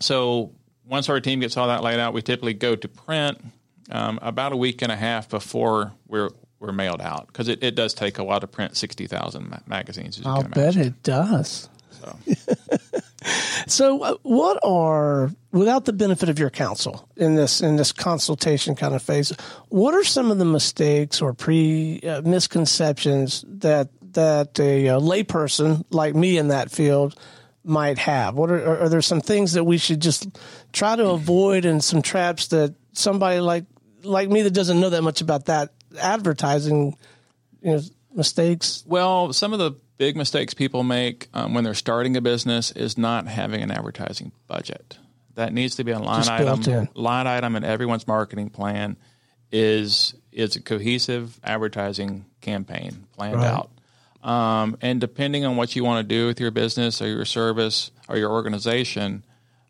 so 0.00 0.52
once 0.84 1.08
our 1.08 1.20
team 1.20 1.38
gets 1.38 1.56
all 1.56 1.68
that 1.68 1.84
laid 1.84 2.00
out, 2.00 2.12
we 2.12 2.22
typically 2.22 2.54
go 2.54 2.74
to 2.74 2.88
print 2.88 3.38
um, 3.90 4.18
about 4.20 4.52
a 4.52 4.56
week 4.56 4.82
and 4.82 4.90
a 4.90 4.96
half 4.96 5.28
before 5.28 5.92
we're 6.08 6.30
we're 6.58 6.72
mailed 6.72 7.02
out 7.02 7.26
because 7.26 7.48
it, 7.48 7.62
it 7.62 7.74
does 7.74 7.92
take 7.92 8.18
a 8.18 8.24
while 8.24 8.40
to 8.40 8.46
print 8.46 8.76
sixty 8.76 9.06
thousand 9.06 9.50
ma- 9.50 9.58
magazines. 9.66 10.20
I'll 10.24 10.42
bet 10.42 10.76
it 10.76 11.02
does. 11.02 11.68
So. 12.00 12.18
so, 13.66 14.02
uh, 14.02 14.14
what 14.22 14.58
are 14.62 15.30
without 15.52 15.84
the 15.84 15.92
benefit 15.92 16.28
of 16.28 16.38
your 16.38 16.50
counsel 16.50 17.08
in 17.16 17.34
this 17.34 17.60
in 17.60 17.76
this 17.76 17.92
consultation 17.92 18.74
kind 18.74 18.94
of 18.94 19.02
phase? 19.02 19.32
What 19.68 19.94
are 19.94 20.04
some 20.04 20.30
of 20.30 20.38
the 20.38 20.44
mistakes 20.44 21.22
or 21.22 21.32
pre 21.32 22.00
uh, 22.00 22.22
misconceptions 22.22 23.44
that 23.48 23.88
that 24.12 24.58
a, 24.60 24.88
a 24.88 25.00
layperson 25.00 25.84
like 25.90 26.14
me 26.14 26.38
in 26.38 26.48
that 26.48 26.70
field 26.70 27.18
might 27.64 27.98
have? 27.98 28.34
What 28.34 28.50
are, 28.50 28.82
are 28.82 28.88
there 28.88 29.02
some 29.02 29.20
things 29.20 29.54
that 29.54 29.64
we 29.64 29.78
should 29.78 30.00
just 30.00 30.28
try 30.72 30.96
to 30.96 31.10
avoid, 31.10 31.64
and 31.64 31.82
some 31.82 32.02
traps 32.02 32.48
that 32.48 32.74
somebody 32.92 33.40
like 33.40 33.64
like 34.02 34.28
me 34.28 34.42
that 34.42 34.52
doesn't 34.52 34.80
know 34.80 34.90
that 34.90 35.02
much 35.02 35.20
about 35.20 35.46
that 35.46 35.70
advertising, 35.98 36.96
you 37.62 37.72
know, 37.72 37.80
mistakes? 38.14 38.84
Well, 38.86 39.32
some 39.32 39.52
of 39.52 39.58
the 39.58 39.72
big 39.96 40.16
mistakes 40.16 40.54
people 40.54 40.82
make 40.82 41.28
um, 41.34 41.54
when 41.54 41.64
they're 41.64 41.74
starting 41.74 42.16
a 42.16 42.20
business 42.20 42.72
is 42.72 42.98
not 42.98 43.26
having 43.26 43.62
an 43.62 43.70
advertising 43.70 44.32
budget. 44.46 44.98
That 45.34 45.52
needs 45.52 45.76
to 45.76 45.84
be 45.84 45.90
a 45.90 45.98
line 45.98 46.28
item. 46.28 46.88
Line 46.94 47.26
item 47.26 47.56
in 47.56 47.64
everyone's 47.64 48.06
marketing 48.06 48.50
plan 48.50 48.96
is 49.50 50.14
is 50.32 50.56
a 50.56 50.62
cohesive 50.62 51.38
advertising 51.44 52.24
campaign 52.40 53.06
planned 53.12 53.36
right. 53.36 53.46
out. 53.46 53.70
Um, 54.28 54.78
and 54.80 55.00
depending 55.00 55.44
on 55.44 55.56
what 55.56 55.76
you 55.76 55.84
want 55.84 56.08
to 56.08 56.14
do 56.14 56.26
with 56.26 56.40
your 56.40 56.50
business 56.50 57.02
or 57.02 57.08
your 57.08 57.24
service 57.24 57.90
or 58.08 58.16
your 58.16 58.30
organization, 58.30 59.22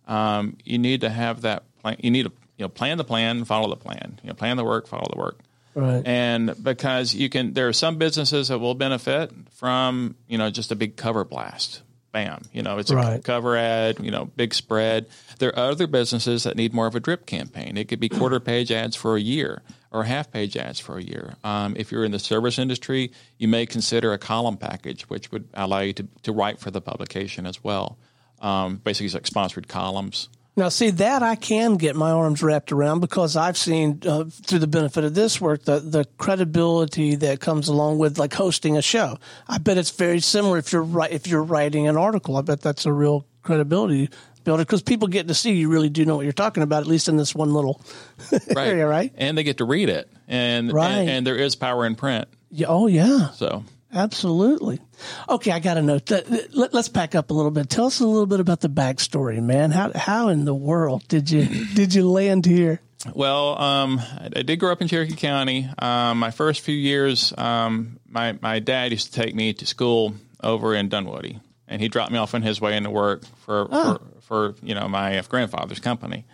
um, 0.07 0.57
you 0.65 0.79
need 0.79 1.01
to 1.01 1.11
have 1.11 1.43
that 1.43 1.65
plan. 1.81 1.97
You 2.01 2.11
need 2.11 2.25
to 2.25 2.33
you 2.57 2.65
know 2.65 2.69
plan 2.69 2.99
the 2.99 3.05
plan, 3.05 3.45
follow 3.45 3.69
the 3.69 3.77
plan. 3.77 4.21
You 4.23 4.29
know, 4.29 4.35
plan 4.35 4.57
the 4.57 4.65
work, 4.65 4.87
follow 4.87 5.07
the 5.11 5.19
work. 5.19 5.41
Right. 5.75 6.07
And 6.07 6.54
because 6.62 7.14
you 7.14 7.28
can, 7.28 7.52
there 7.52 7.69
are 7.69 7.73
some 7.73 7.97
businesses 7.97 8.49
that 8.49 8.59
will 8.59 8.75
benefit 8.75 9.33
from, 9.52 10.16
you 10.28 10.38
know, 10.38 10.50
just 10.50 10.71
a 10.71 10.76
big 10.76 10.97
cover 10.97 11.25
blast. 11.25 11.83
Bam. 12.12 12.43
You 12.52 12.62
know, 12.62 12.78
it's 12.78 12.93
a 12.93 12.95
cover 13.25 13.57
ad, 13.57 13.99
you 13.99 14.12
know, 14.12 14.26
big 14.26 14.54
spread. 14.54 15.07
There 15.40 15.50
are 15.50 15.71
other 15.71 15.88
businesses 15.88 16.45
that 16.45 16.54
need 16.57 16.73
more 16.73 16.87
of 16.87 16.95
a 16.95 17.00
drip 17.00 17.26
campaign. 17.26 17.76
It 17.76 17.88
could 17.88 17.99
be 17.99 18.09
quarter 18.09 18.38
page 18.38 18.71
ads 18.71 18.95
for 18.95 19.16
a 19.16 19.21
year 19.21 19.62
or 19.90 20.04
half 20.04 20.31
page 20.31 20.57
ads 20.57 20.78
for 20.78 20.97
a 20.99 21.02
year. 21.02 21.35
Um, 21.43 21.75
if 21.76 21.90
you're 21.90 22.04
in 22.04 22.12
the 22.12 22.21
service 22.21 22.59
industry, 22.59 23.11
you 23.38 23.49
may 23.49 23.66
consider 23.66 24.12
a 24.12 24.19
column 24.19 24.57
package, 24.57 25.02
which 25.09 25.33
would 25.33 25.49
allow 25.54 25.81
you 25.81 25.93
to, 25.95 26.09
to 26.23 26.33
write 26.33 26.61
for 26.61 26.71
the 26.71 26.81
publication 26.81 27.47
as 27.47 27.64
well. 27.64 27.99
Um, 28.40 28.76
basically, 28.76 29.07
it's 29.07 29.14
like 29.14 29.26
sponsored 29.26 29.66
columns. 29.66 30.28
Now, 30.57 30.69
see 30.69 30.91
that 30.91 31.23
I 31.25 31.35
can 31.35 31.75
get 31.77 31.97
my 31.97 32.13
arms 32.13 32.41
wrapped 32.43 32.71
around 32.71 33.01
because 33.01 33.37
I've 33.37 33.57
seen 33.59 34.01
uh, 34.07 34.25
through 34.31 34.61
the 34.61 34.69
benefit 34.69 35.03
of 35.03 35.13
this 35.15 35.41
work 35.41 35.65
the 35.65 35.81
the 35.81 36.05
credibility 36.17 37.17
that 37.17 37.41
comes 37.41 37.67
along 37.69 37.99
with 37.99 38.19
like 38.19 38.33
hosting 38.35 38.77
a 38.77 38.83
show. 38.83 39.19
I 39.49 39.59
bet 39.59 39.79
it's 39.79 39.91
very 39.91 40.21
similar 40.21 40.59
if 40.59 40.73
you're 40.73 40.87
if 41.11 41.27
you're 41.27 41.43
writing 41.43 41.89
an 41.89 41.97
article. 41.97 42.37
I 42.37 42.43
bet 42.43 42.61
that's 42.61 42.87
a 42.87 42.93
real 42.93 43.27
credibility 43.43 44.11
builder 44.45 44.63
because 44.65 44.83
people 44.83 45.09
get 45.09 45.27
to 45.29 45.35
see 45.35 45.53
you 45.55 45.69
really 45.71 45.89
do 45.89 46.05
know 46.05 46.17
what 46.17 46.23
you're 46.25 46.33
talking 46.33 46.63
about 46.63 46.83
at 46.83 46.87
least 46.87 47.09
in 47.09 47.17
this 47.17 47.35
one 47.35 47.53
little 47.53 47.81
Right. 48.33 48.69
area, 48.69 48.87
right? 48.87 49.13
And 49.17 49.37
they 49.37 49.43
get 49.43 49.59
to 49.59 49.65
read 49.65 49.89
it, 49.89 50.09
and 50.29 50.73
Right. 50.73 50.93
and, 50.93 51.11
and 51.11 51.27
there 51.27 51.37
is 51.37 51.57
power 51.57 51.85
in 51.87 51.97
print. 51.97 52.29
Yeah, 52.51 52.67
oh 52.69 52.87
yeah. 52.87 53.31
So 53.31 53.65
Absolutely. 53.95 54.81
Okay, 55.29 55.53
I 55.53 55.61
got 55.61 55.75
to 55.75 55.83
note 55.83 56.07
that. 56.07 56.55
Let, 56.55 56.75
us 56.75 56.89
back 56.89 57.15
up 57.15 57.31
a 57.31 57.35
little 57.35 57.53
bit. 57.53 57.71
Tell 57.71 57.87
us 57.87 58.01
a 58.01 58.07
little 58.07 58.27
bit 58.27 58.41
about 58.41 58.61
the 58.61 58.69
backstory, 58.69 59.41
man. 59.41 59.71
How 59.71 59.93
how 59.95 60.29
in 60.29 60.45
the 60.45 60.55
world 60.55 61.07
did 61.07 61.31
you 61.31 61.45
did 61.75 61.95
you 61.95 62.11
land 62.11 62.45
here? 62.45 62.81
Well, 63.13 63.61
um, 63.61 64.01
I, 64.01 64.31
I 64.37 64.43
did 64.43 64.59
grow 64.59 64.73
up 64.73 64.83
in 64.83 64.89
Cherokee 64.89 65.15
County. 65.15 65.69
Um, 65.79 66.19
my 66.19 66.31
first 66.31 66.63
few 66.63 66.75
years, 66.75 67.33
um, 67.39 68.01
my 68.09 68.37
my 68.43 68.59
dad 68.59 68.91
used 68.91 69.13
to 69.13 69.23
take 69.23 69.35
me 69.35 69.53
to 69.55 69.67
school 69.67 70.15
over 70.43 70.75
in 70.75 70.89
Dunwoody, 70.89 71.39
and 71.69 71.81
he 71.81 71.89
dropped 71.89 72.11
me 72.11 72.19
off 72.19 72.35
on 72.35 72.43
his 72.43 72.61
way 72.61 72.77
into 72.77 72.91
work 72.91 73.25
for 73.45 73.69
for, 73.69 74.01
for 74.23 74.55
you 74.61 74.75
know 74.75 74.89
my 74.89 75.23
grandfather's 75.29 75.81
company. 75.81 76.25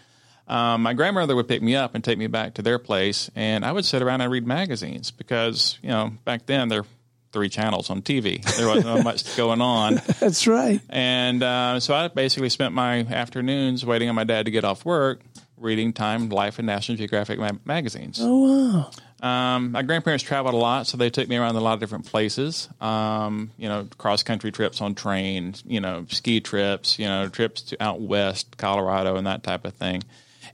Um, 0.48 0.82
my 0.82 0.94
grandmother 0.94 1.36
would 1.36 1.46
pick 1.46 1.62
me 1.62 1.76
up 1.76 1.94
and 1.94 2.02
take 2.02 2.18
me 2.18 2.26
back 2.26 2.54
to 2.54 2.62
their 2.62 2.78
place, 2.78 3.30
and 3.36 3.64
I 3.64 3.72
would 3.72 3.84
sit 3.84 4.02
around 4.02 4.22
and 4.22 4.32
read 4.32 4.46
magazines 4.46 5.10
because 5.10 5.78
you 5.82 5.90
know 5.90 6.12
back 6.24 6.46
then 6.46 6.68
there 6.68 6.82
were 6.82 6.88
three 7.32 7.48
channels 7.48 7.90
on 7.90 8.02
TV. 8.02 8.42
There 8.56 8.68
wasn't 8.68 9.04
much 9.04 9.36
going 9.36 9.60
on. 9.60 10.00
That's 10.18 10.46
right. 10.46 10.80
And 10.88 11.42
uh, 11.42 11.80
so 11.80 11.94
I 11.94 12.08
basically 12.08 12.48
spent 12.48 12.74
my 12.74 13.00
afternoons 13.00 13.84
waiting 13.84 14.08
on 14.08 14.14
my 14.14 14.24
dad 14.24 14.46
to 14.46 14.50
get 14.50 14.64
off 14.64 14.84
work, 14.84 15.20
reading 15.56 15.92
Time, 15.92 16.28
Life, 16.28 16.58
and 16.58 16.66
National 16.66 16.96
Geographic 16.96 17.38
ma- 17.38 17.52
magazines. 17.64 18.18
Oh 18.20 18.80
wow. 18.82 18.90
Um, 19.22 19.72
my 19.72 19.82
grandparents 19.82 20.24
traveled 20.24 20.54
a 20.54 20.58
lot, 20.58 20.86
so 20.86 20.96
they 20.96 21.10
took 21.10 21.28
me 21.28 21.36
around 21.36 21.54
a 21.54 21.60
lot 21.60 21.74
of 21.74 21.80
different 21.80 22.06
places. 22.06 22.68
Um, 22.80 23.50
you 23.58 23.68
know, 23.68 23.86
cross 23.98 24.22
country 24.22 24.50
trips 24.50 24.80
on 24.80 24.94
trains, 24.94 25.62
you 25.66 25.80
know, 25.80 26.06
ski 26.08 26.40
trips, 26.40 26.98
you 26.98 27.04
know, 27.06 27.28
trips 27.28 27.62
to 27.62 27.82
out 27.82 28.00
west, 28.00 28.56
Colorado, 28.56 29.16
and 29.16 29.26
that 29.26 29.42
type 29.42 29.66
of 29.66 29.74
thing. 29.74 30.02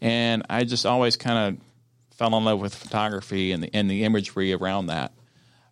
And 0.01 0.45
I 0.51 0.65
just 0.65 0.85
always 0.85 1.17
kind 1.17 1.39
of 1.55 1.65
fell 2.17 2.37
in 2.37 2.45
love 2.45 2.61
with 2.61 2.75
photography 2.75 3.53
and 3.53 3.63
the 3.63 3.71
and 3.73 3.91
the 3.91 4.05
imagery 4.05 4.53
around 4.53 4.87
that. 4.87 5.13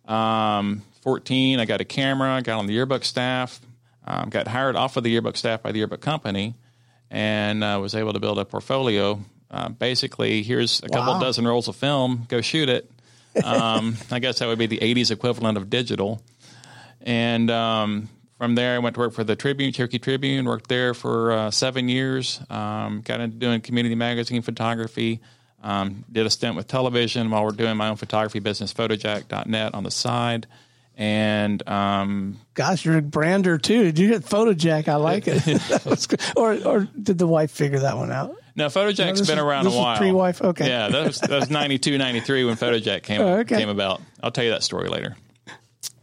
Um, 0.07 0.83
14, 1.01 1.59
I 1.59 1.65
got 1.65 1.81
a 1.81 1.85
camera, 1.85 2.41
got 2.41 2.59
on 2.59 2.65
the 2.65 2.73
yearbook 2.73 3.05
staff, 3.05 3.59
um, 4.05 4.29
got 4.29 4.47
hired 4.47 4.75
off 4.75 4.97
of 4.97 5.03
the 5.03 5.09
yearbook 5.09 5.37
staff 5.37 5.61
by 5.61 5.71
the 5.71 5.79
yearbook 5.79 6.01
company, 6.01 6.55
and 7.11 7.63
uh, 7.63 7.77
was 7.81 7.95
able 7.95 8.13
to 8.13 8.19
build 8.19 8.39
a 8.39 8.45
portfolio. 8.45 9.19
Uh, 9.49 9.69
basically, 9.69 10.43
here's 10.43 10.81
a 10.83 10.89
couple 10.89 11.19
dozen 11.19 11.47
rolls 11.47 11.67
of 11.67 11.75
film, 11.75 12.25
go 12.27 12.41
shoot 12.41 12.69
it. 12.69 12.89
Um, 13.43 13.97
I 14.11 14.19
guess 14.19 14.39
that 14.39 14.47
would 14.47 14.59
be 14.59 14.65
the 14.65 14.79
80s 14.79 15.11
equivalent 15.11 15.57
of 15.57 15.69
digital. 15.69 16.21
And 17.01 17.51
um, 17.51 18.09
from 18.37 18.55
there, 18.55 18.75
I 18.75 18.79
went 18.79 18.95
to 18.95 18.99
work 18.99 19.13
for 19.13 19.23
the 19.23 19.35
Tribune, 19.35 19.71
Cherokee 19.71 19.99
Tribune, 19.99 20.45
worked 20.45 20.67
there 20.67 20.93
for 20.93 21.31
uh, 21.31 21.51
seven 21.51 21.87
years, 21.87 22.41
um, 22.49 23.01
got 23.01 23.21
into 23.21 23.37
doing 23.37 23.61
community 23.61 23.95
magazine 23.95 24.41
photography. 24.41 25.21
Um, 25.65 26.05
did 26.11 26.27
a 26.27 26.29
stint 26.29 26.55
with 26.55 26.67
television 26.67 27.31
while 27.31 27.43
we're 27.43 27.49
doing 27.51 27.75
my 27.75 27.89
own 27.89 27.95
photography 27.95 28.37
business, 28.39 28.71
photojack.net 28.71 29.73
on 29.73 29.83
the 29.83 29.89
side. 29.89 30.45
And 30.95 31.67
um, 31.67 32.37
Gosh, 32.53 32.85
you're 32.85 32.99
a 32.99 33.01
brander 33.01 33.57
too. 33.57 33.83
Did 33.85 33.97
you 33.99 34.09
get 34.09 34.21
Photojack? 34.21 34.87
I 34.87 34.95
like 34.97 35.27
it. 35.27 35.43
That 35.69 35.83
was 35.85 36.05
good. 36.05 36.21
or 36.37 36.53
or 36.63 36.81
did 37.01 37.17
the 37.17 37.25
wife 37.27 37.49
figure 37.51 37.79
that 37.79 37.97
one 37.97 38.11
out? 38.11 38.35
no, 38.55 38.67
Photojack's 38.67 39.19
this 39.19 39.27
been 39.27 39.39
is- 39.39 39.43
around 39.43 39.65
this 39.65 39.73
a 39.73 39.77
is 39.77 39.81
while. 39.81 39.97
pre-wife? 39.97 40.41
Okay. 40.41 40.67
Yeah, 40.67 40.87
that 40.89 41.05
was, 41.07 41.19
that 41.19 41.31
was 41.31 41.49
92, 41.49 41.97
93 41.97 42.45
when 42.45 42.55
Photojack 42.55 43.01
came, 43.03 43.19
Oh, 43.21 43.39
okay. 43.39 43.57
came 43.57 43.67
about. 43.69 44.01
I'll 44.23 44.31
tell 44.31 44.43
you 44.45 44.51
that 44.51 44.63
story 44.63 44.87
later. 44.87 45.17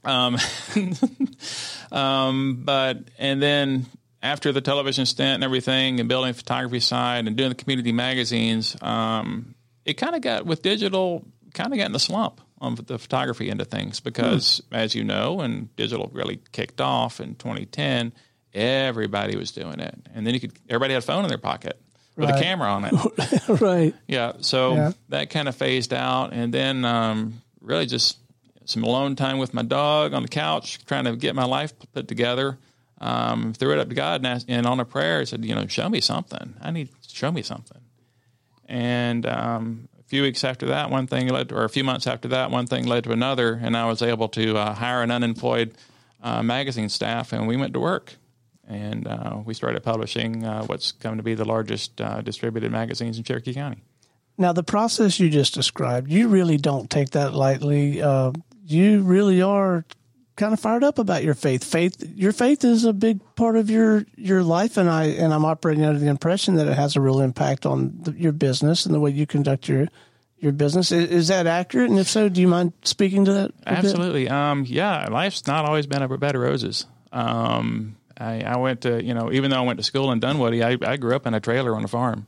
Um, 0.04 0.36
um, 1.92 2.62
but, 2.64 2.98
and 3.18 3.40
then 3.42 3.86
after 4.22 4.52
the 4.52 4.60
television 4.60 5.04
stint 5.06 5.34
and 5.36 5.44
everything 5.44 5.98
and 6.00 6.08
building 6.08 6.32
photography 6.32 6.80
side 6.80 7.26
and 7.26 7.36
doing 7.36 7.48
the 7.48 7.54
community 7.54 7.92
magazines, 7.92 8.76
um, 8.82 9.54
it 9.84 9.94
kind 9.94 10.14
of 10.14 10.20
got 10.22 10.46
with 10.46 10.62
digital, 10.62 11.24
kind 11.54 11.72
of 11.72 11.78
got 11.78 11.86
in 11.86 11.92
the 11.92 11.98
slump 11.98 12.40
on 12.60 12.76
the 12.76 12.98
photography 12.98 13.50
end 13.50 13.60
of 13.60 13.66
things 13.68 13.98
because, 14.00 14.62
as 14.70 14.94
you 14.94 15.02
know, 15.02 15.34
when 15.34 15.68
digital 15.76 16.08
really 16.12 16.38
kicked 16.52 16.80
off 16.80 17.20
in 17.20 17.34
2010, 17.34 18.12
everybody 18.54 19.36
was 19.36 19.50
doing 19.52 19.80
it, 19.80 19.94
and 20.14 20.26
then 20.26 20.34
you 20.34 20.40
could 20.40 20.52
everybody 20.68 20.94
had 20.94 21.02
a 21.02 21.06
phone 21.06 21.24
in 21.24 21.28
their 21.28 21.38
pocket 21.38 21.78
with 22.16 22.28
Right. 22.30 22.38
a 22.38 22.42
camera 22.42 22.68
on 22.70 22.84
it. 22.84 23.48
right. 23.60 23.94
Yeah, 24.06 24.32
so 24.40 24.74
Yeah. 24.74 24.92
that 25.08 25.30
kind 25.30 25.48
of 25.48 25.56
phased 25.56 25.92
out, 25.92 26.32
and 26.32 26.52
then 26.52 26.84
um, 26.84 27.40
really 27.60 27.86
just 27.86 28.18
some 28.66 28.84
alone 28.84 29.16
time 29.16 29.38
with 29.38 29.52
my 29.54 29.62
dog 29.62 30.12
on 30.14 30.22
the 30.22 30.28
couch, 30.28 30.78
trying 30.86 31.04
to 31.04 31.16
get 31.16 31.34
my 31.34 31.44
life 31.44 31.72
put 31.92 32.06
together. 32.06 32.58
Um, 33.02 33.52
threw 33.52 33.72
it 33.72 33.80
up 33.80 33.88
to 33.88 33.96
God 33.96 34.20
and, 34.20 34.26
asked, 34.28 34.46
and 34.48 34.64
on 34.64 34.78
a 34.78 34.84
prayer, 34.84 35.26
said, 35.26 35.44
you 35.44 35.56
know, 35.56 35.66
show 35.66 35.88
me 35.88 36.00
something. 36.00 36.54
I 36.60 36.70
need 36.70 36.88
to 36.88 37.10
show 37.14 37.32
me 37.32 37.42
something. 37.42 37.80
And 38.68 39.26
um, 39.26 39.88
a 39.98 40.04
few 40.04 40.22
weeks 40.22 40.44
after 40.44 40.66
that, 40.66 40.88
one 40.88 41.08
thing 41.08 41.26
led 41.28 41.48
to, 41.48 41.56
or 41.56 41.64
a 41.64 41.68
few 41.68 41.82
months 41.82 42.06
after 42.06 42.28
that, 42.28 42.52
one 42.52 42.66
thing 42.66 42.86
led 42.86 43.02
to 43.04 43.10
another, 43.10 43.60
and 43.60 43.76
I 43.76 43.86
was 43.86 44.02
able 44.02 44.28
to 44.28 44.56
uh, 44.56 44.74
hire 44.74 45.02
an 45.02 45.10
unemployed 45.10 45.74
uh, 46.22 46.44
magazine 46.44 46.88
staff, 46.88 47.32
and 47.32 47.48
we 47.48 47.56
went 47.56 47.72
to 47.74 47.80
work. 47.80 48.14
And 48.68 49.08
uh, 49.08 49.40
we 49.44 49.52
started 49.52 49.82
publishing 49.82 50.44
uh, 50.44 50.64
what's 50.66 50.92
come 50.92 51.16
to 51.16 51.24
be 51.24 51.34
the 51.34 51.44
largest 51.44 52.00
uh, 52.00 52.20
distributed 52.20 52.70
magazines 52.70 53.18
in 53.18 53.24
Cherokee 53.24 53.52
County. 53.52 53.82
Now, 54.38 54.52
the 54.52 54.62
process 54.62 55.18
you 55.18 55.28
just 55.28 55.54
described, 55.54 56.10
you 56.10 56.28
really 56.28 56.56
don't 56.56 56.88
take 56.88 57.10
that 57.10 57.34
lightly. 57.34 58.00
Uh, 58.00 58.30
you 58.64 59.02
really 59.02 59.42
are 59.42 59.84
kind 60.36 60.52
of 60.52 60.60
fired 60.60 60.84
up 60.84 60.98
about 60.98 61.24
your 61.24 61.34
faith. 61.34 61.64
Faith, 61.64 62.04
your 62.14 62.32
faith 62.32 62.64
is 62.64 62.84
a 62.84 62.92
big 62.92 63.20
part 63.36 63.56
of 63.56 63.70
your 63.70 64.04
your 64.16 64.42
life, 64.42 64.76
and 64.76 64.88
I 64.88 65.04
and 65.04 65.32
I'm 65.32 65.44
operating 65.44 65.84
under 65.84 65.98
the 65.98 66.08
impression 66.08 66.56
that 66.56 66.66
it 66.66 66.74
has 66.74 66.96
a 66.96 67.00
real 67.00 67.20
impact 67.20 67.66
on 67.66 67.98
the, 68.02 68.12
your 68.12 68.32
business 68.32 68.86
and 68.86 68.94
the 68.94 69.00
way 69.00 69.10
you 69.10 69.26
conduct 69.26 69.68
your 69.68 69.88
your 70.38 70.52
business. 70.52 70.92
Is, 70.92 71.10
is 71.10 71.28
that 71.28 71.46
accurate? 71.46 71.90
And 71.90 71.98
if 71.98 72.08
so, 72.08 72.28
do 72.28 72.40
you 72.40 72.48
mind 72.48 72.72
speaking 72.82 73.24
to 73.26 73.32
that? 73.34 73.52
Absolutely. 73.66 74.28
Um, 74.28 74.64
yeah, 74.66 75.06
life's 75.10 75.46
not 75.46 75.64
always 75.64 75.86
been 75.86 76.02
a 76.02 76.18
bed 76.18 76.34
of 76.34 76.42
roses. 76.42 76.86
Um, 77.12 77.96
I, 78.18 78.42
I 78.42 78.56
went 78.56 78.82
to, 78.82 79.02
you 79.02 79.14
know, 79.14 79.32
even 79.32 79.50
though 79.50 79.58
I 79.58 79.62
went 79.62 79.78
to 79.78 79.84
school 79.84 80.12
in 80.12 80.20
Dunwoody, 80.20 80.62
I, 80.62 80.76
I 80.82 80.96
grew 80.96 81.14
up 81.14 81.26
in 81.26 81.34
a 81.34 81.40
trailer 81.40 81.74
on 81.76 81.84
a 81.84 81.88
farm 81.88 82.26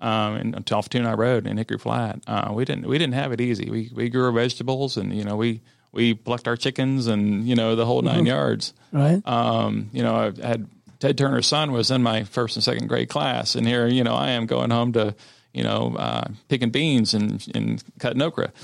um, 0.00 0.36
in 0.36 0.54
off 0.72 0.88
Toonigh 0.88 1.16
Road 1.16 1.46
in 1.46 1.56
Hickory 1.56 1.78
Flat. 1.78 2.20
Uh, 2.26 2.52
we 2.52 2.64
didn't 2.64 2.86
we 2.86 2.98
didn't 2.98 3.14
have 3.14 3.32
it 3.32 3.40
easy. 3.40 3.70
We 3.70 3.90
we 3.94 4.08
grew 4.10 4.32
vegetables 4.32 4.96
and 4.96 5.14
you 5.14 5.24
know 5.24 5.36
we 5.36 5.62
we 5.94 6.14
plucked 6.14 6.48
our 6.48 6.56
chickens 6.56 7.06
and 7.06 7.46
you 7.48 7.54
know 7.54 7.76
the 7.76 7.86
whole 7.86 8.02
9 8.02 8.26
yards. 8.26 8.74
Right. 8.92 9.22
Um, 9.26 9.90
you 9.92 10.02
know, 10.02 10.14
I 10.42 10.46
had 10.46 10.66
Ted 10.98 11.18
Turner's 11.18 11.46
son 11.46 11.72
was 11.72 11.90
in 11.90 12.02
my 12.02 12.24
first 12.24 12.56
and 12.56 12.64
second 12.64 12.88
grade 12.88 13.08
class, 13.08 13.54
and 13.54 13.66
here, 13.66 13.86
you 13.86 14.04
know, 14.04 14.14
I 14.14 14.30
am 14.30 14.46
going 14.46 14.70
home 14.70 14.92
to, 14.92 15.14
you 15.52 15.62
know, 15.62 15.94
uh, 15.98 16.24
picking 16.48 16.70
beans 16.70 17.14
and, 17.14 17.46
and 17.54 17.82
cutting 17.98 18.22
okra. 18.22 18.52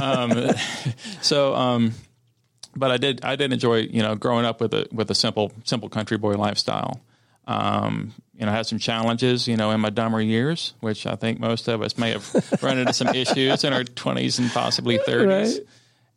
Um, 0.00 0.50
so, 1.22 1.54
um, 1.56 1.92
but 2.76 2.90
I 2.92 2.98
did, 2.98 3.24
I 3.24 3.34
did 3.34 3.52
enjoy, 3.52 3.78
you 3.78 4.02
know, 4.02 4.14
growing 4.14 4.44
up 4.44 4.60
with 4.60 4.72
a 4.74 4.86
with 4.92 5.10
a 5.10 5.14
simple, 5.14 5.50
simple 5.64 5.88
country 5.88 6.18
boy 6.18 6.34
lifestyle. 6.34 7.00
Um, 7.48 8.12
you 8.34 8.46
know, 8.46 8.52
I 8.52 8.54
had 8.54 8.66
some 8.66 8.78
challenges, 8.78 9.48
you 9.48 9.56
know, 9.56 9.72
in 9.72 9.80
my 9.80 9.90
dumber 9.90 10.20
years, 10.20 10.74
which 10.80 11.06
I 11.06 11.16
think 11.16 11.40
most 11.40 11.66
of 11.66 11.82
us 11.82 11.98
may 11.98 12.12
have 12.12 12.62
run 12.62 12.78
into 12.78 12.92
some 12.92 13.08
issues 13.14 13.64
in 13.64 13.72
our 13.72 13.82
twenties 13.82 14.38
and 14.38 14.50
possibly 14.50 14.98
thirties 14.98 15.58
Right. 15.58 15.66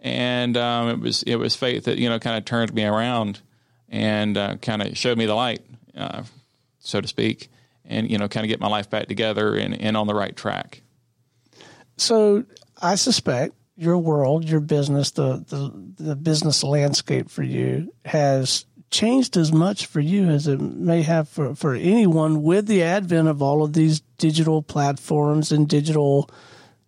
And 0.02 0.58
um, 0.58 0.90
it 0.90 1.00
was 1.00 1.24
it 1.24 1.36
was 1.36 1.56
faith 1.56 1.86
that 1.86 1.98
you 1.98 2.10
know 2.10 2.20
kind 2.20 2.38
of 2.38 2.46
turned 2.46 2.74
me 2.74 2.84
around 2.84 3.42
and 3.90 4.38
uh, 4.38 4.56
kind 4.58 4.82
of 4.82 4.98
showed 4.98 5.18
me 5.18 5.26
the 5.26 5.36
light, 5.36 5.62
uh, 5.96 6.24
so 6.80 7.02
to 7.02 7.08
speak, 7.08 7.50
and 7.86 8.10
you 8.10 8.18
know 8.18 8.28
kind 8.28 8.44
of 8.44 8.50
get 8.50 8.60
my 8.60 8.68
life 8.68 8.90
back 8.90 9.08
together 9.08 9.56
and, 9.56 9.80
and 9.80 9.96
on 9.96 10.08
the 10.08 10.16
right 10.16 10.36
track. 10.36 10.82
So 11.98 12.46
I 12.82 12.96
suspect 12.96 13.54
your 13.76 13.98
world, 13.98 14.50
your 14.50 14.60
business, 14.60 15.12
the, 15.12 15.46
the 15.48 16.04
the 16.04 16.16
business 16.16 16.64
landscape 16.64 17.30
for 17.30 17.44
you 17.44 17.94
has 18.06 18.66
changed 18.90 19.38
as 19.38 19.54
much 19.54 19.86
for 19.86 20.02
you 20.02 20.28
as 20.28 20.48
it 20.48 20.60
may 20.60 21.02
have 21.02 21.30
for, 21.30 21.56
for 21.56 21.74
anyone 21.74 22.44
with 22.44 22.68
the 22.68 22.84
advent 22.84 23.28
of 23.28 23.42
all 23.42 23.64
of 23.64 23.72
these 23.72 24.02
digital 24.18 24.62
platforms 24.62 25.52
and 25.52 25.70
digital 25.70 26.30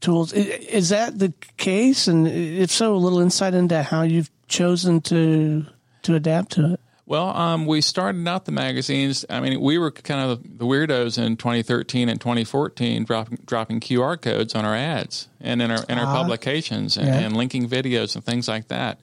tools. 0.03 0.33
Is 0.33 0.89
that 0.89 1.17
the 1.17 1.33
case? 1.57 2.07
And 2.07 2.27
if 2.27 2.69
so, 2.69 2.95
a 2.95 2.98
little 2.98 3.19
insight 3.19 3.53
into 3.53 3.81
how 3.81 4.03
you've 4.03 4.29
chosen 4.48 5.01
to 5.01 5.65
to 6.03 6.15
adapt 6.15 6.51
to 6.53 6.74
it. 6.74 6.79
Well, 7.05 7.36
um, 7.36 7.65
we 7.65 7.81
started 7.81 8.25
out 8.27 8.45
the 8.45 8.51
magazines. 8.51 9.25
I 9.29 9.41
mean, 9.41 9.60
we 9.60 9.77
were 9.77 9.91
kind 9.91 10.31
of 10.31 10.57
the 10.57 10.65
weirdos 10.65 11.22
in 11.22 11.36
2013 11.36 12.07
and 12.07 12.19
2014, 12.19 13.03
dropping 13.03 13.39
dropping 13.45 13.79
QR 13.81 14.22
codes 14.22 14.55
on 14.55 14.63
our 14.63 14.75
ads 14.75 15.27
and 15.41 15.62
in 15.62 15.72
our 15.72 15.83
in 15.89 15.98
our 15.98 16.05
publications 16.05 16.95
and, 16.95 17.07
yeah. 17.07 17.19
and 17.19 17.36
linking 17.36 17.67
videos 17.67 18.15
and 18.15 18.24
things 18.24 18.48
like 18.48 18.69
that. 18.69 19.00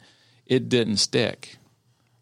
It 0.47 0.69
didn't 0.69 0.97
stick. 0.97 1.57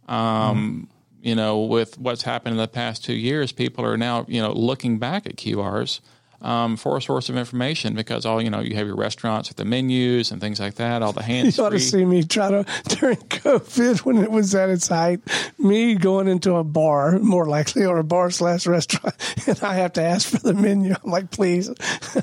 Um, 0.09 0.89
you 1.21 1.35
know, 1.35 1.61
with 1.61 1.99
what's 1.99 2.23
happened 2.23 2.53
in 2.53 2.59
the 2.59 2.69
past 2.69 3.05
two 3.05 3.15
years, 3.15 3.53
people 3.53 3.85
are 3.85 3.97
now, 3.97 4.25
you 4.29 4.41
know, 4.41 4.53
looking 4.53 4.99
back 4.99 5.27
at 5.27 5.37
QRs 5.37 6.01
um, 6.41 6.77
for 6.77 6.97
a 6.97 7.03
source 7.03 7.29
of 7.29 7.37
information 7.37 7.95
because 7.95 8.25
all 8.25 8.41
you 8.41 8.51
know 8.51 8.61
you 8.61 8.77
have 8.77 8.87
your 8.87 8.97
restaurants 8.97 9.49
with 9.49 9.57
the 9.57 9.65
menus 9.65 10.31
and 10.31 10.41
things 10.41 10.61
like 10.61 10.75
that, 10.75 11.03
all 11.03 11.13
the 11.13 11.23
hands. 11.23 11.59
You 11.59 11.65
ought 11.65 11.71
to 11.71 11.81
see 11.81 12.05
me 12.05 12.23
try 12.23 12.51
to 12.51 12.65
during 12.89 13.17
COVID 13.17 13.99
when 14.05 14.19
it 14.19 14.31
was 14.31 14.55
at 14.55 14.71
its 14.71 14.87
height. 14.87 15.21
Me 15.59 15.95
going 15.95 16.29
into 16.29 16.55
a 16.55 16.63
bar, 16.63 17.19
more 17.19 17.47
likely, 17.47 17.85
or 17.85 17.99
a 17.99 18.05
bar 18.05 18.31
slash 18.31 18.67
restaurant, 18.67 19.15
and 19.47 19.61
I 19.63 19.75
have 19.75 19.95
to 19.95 20.03
ask 20.03 20.29
for 20.29 20.39
the 20.39 20.55
menu. 20.55 20.95
I'm 21.03 21.11
like, 21.11 21.31
please, 21.31 21.71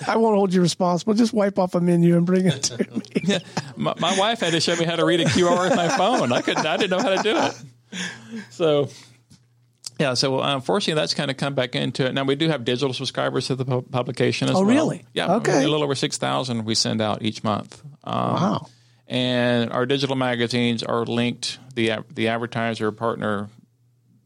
I 0.07 0.15
won't 0.15 0.35
hold 0.35 0.53
you 0.53 0.61
responsible. 0.61 1.13
Just 1.15 1.33
wipe 1.33 1.59
off 1.59 1.75
a 1.75 1.81
menu 1.81 2.15
and 2.15 2.25
bring 2.25 2.45
it 2.45 2.63
to 2.63 2.77
me. 2.91 3.01
yeah, 3.23 3.39
my, 3.75 3.93
my 3.99 4.17
wife 4.17 4.39
had 4.39 4.53
to 4.53 4.61
show 4.61 4.75
me 4.77 4.85
how 4.85 4.95
to 4.95 5.05
read 5.05 5.19
a 5.19 5.25
QR 5.25 5.69
with 5.69 5.75
my 5.75 5.89
phone. 5.89 6.31
I 6.31 6.41
could, 6.41 6.57
I 6.57 6.77
didn't 6.77 6.91
know 6.91 7.03
how 7.03 7.21
to 7.21 7.23
do 7.23 7.37
it. 7.37 8.01
So 8.49 8.89
yeah, 9.99 10.13
so 10.13 10.39
unfortunately, 10.41 10.99
that's 10.99 11.13
kind 11.13 11.31
of 11.31 11.37
come 11.37 11.55
back 11.55 11.75
into 11.75 12.05
it. 12.05 12.13
Now 12.13 12.23
we 12.23 12.35
do 12.35 12.49
have 12.49 12.65
digital 12.65 12.93
subscribers 12.93 13.47
to 13.47 13.55
the 13.55 13.65
pu- 13.65 13.81
publication 13.83 14.47
as 14.47 14.53
well. 14.55 14.63
oh, 14.63 14.65
well. 14.65 14.75
really? 14.75 15.05
Yeah. 15.13 15.35
Okay. 15.35 15.63
A 15.63 15.67
little 15.67 15.83
over 15.83 15.95
six 15.95 16.17
thousand 16.17 16.65
we 16.65 16.75
send 16.75 17.01
out 17.01 17.21
each 17.21 17.43
month. 17.43 17.81
Um, 18.03 18.33
wow. 18.33 18.67
And 19.07 19.71
our 19.71 19.85
digital 19.85 20.15
magazines 20.15 20.83
are 20.83 21.05
linked. 21.05 21.59
the 21.75 21.91
The 22.13 22.27
advertiser 22.27 22.91
partner 22.91 23.49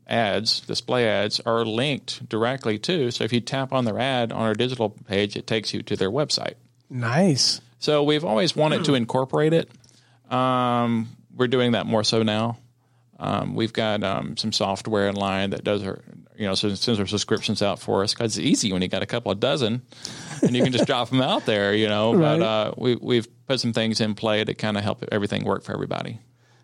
ads, 0.08 0.62
display 0.62 1.08
ads, 1.08 1.40
are 1.42 1.64
linked 1.66 2.28
directly 2.28 2.80
to. 2.80 3.12
So 3.12 3.24
if 3.24 3.32
you 3.32 3.42
tap 3.42 3.72
on 3.74 3.86
their 3.86 4.00
ad 4.00 4.32
on 4.32 4.42
our 4.42 4.56
digital 4.56 4.90
page, 4.90 5.36
it 5.36 5.46
takes 5.46 5.74
you 5.74 5.84
to 5.84 5.96
their 5.96 6.10
website. 6.10 6.56
Nice. 6.90 7.62
So 7.78 8.04
we've 8.04 8.26
always 8.26 8.56
wanted 8.56 8.86
to 8.86 8.96
incorporate 8.96 9.54
it. 9.54 9.70
Um, 10.34 11.10
we're 11.36 11.48
doing 11.48 11.74
that 11.74 11.86
more 11.86 12.04
so 12.04 12.24
now. 12.24 12.58
Um, 13.20 13.54
we've 13.54 13.74
got 13.74 14.04
um, 14.04 14.38
some 14.38 14.52
software 14.52 15.10
in 15.10 15.16
line 15.16 15.50
that 15.50 15.64
does 15.64 15.84
our, 15.84 16.00
you 16.38 16.48
know, 16.48 16.56
sends 16.56 16.88
our 17.00 17.06
subscriptions 17.06 17.62
out 17.62 17.80
for 17.80 18.04
us 18.04 18.14
because 18.14 18.38
it's 18.38 18.48
easy 18.48 18.72
when 18.72 18.82
you 18.82 18.88
got 18.88 19.04
a 19.04 19.06
couple 19.06 19.32
of 19.32 19.42
dozen 19.42 19.82
and 20.42 20.56
you 20.56 20.64
can 20.64 20.72
just 20.72 20.86
drop 20.86 21.10
them 21.10 21.22
out 21.22 21.46
there, 21.46 21.74
you 21.76 21.90
know. 21.90 22.14
Right. 22.14 22.40
But 22.40 22.42
uh, 22.42 22.74
we, 22.78 22.96
we've 22.96 23.28
put 23.46 23.60
some 23.60 23.74
things 23.74 24.00
in 24.00 24.16
play 24.16 24.44
to 24.44 24.54
kind 24.54 24.78
of 24.78 24.84
help 24.84 25.04
everything 25.12 25.44
work 25.44 25.64
for 25.64 25.74
everybody. 25.74 26.20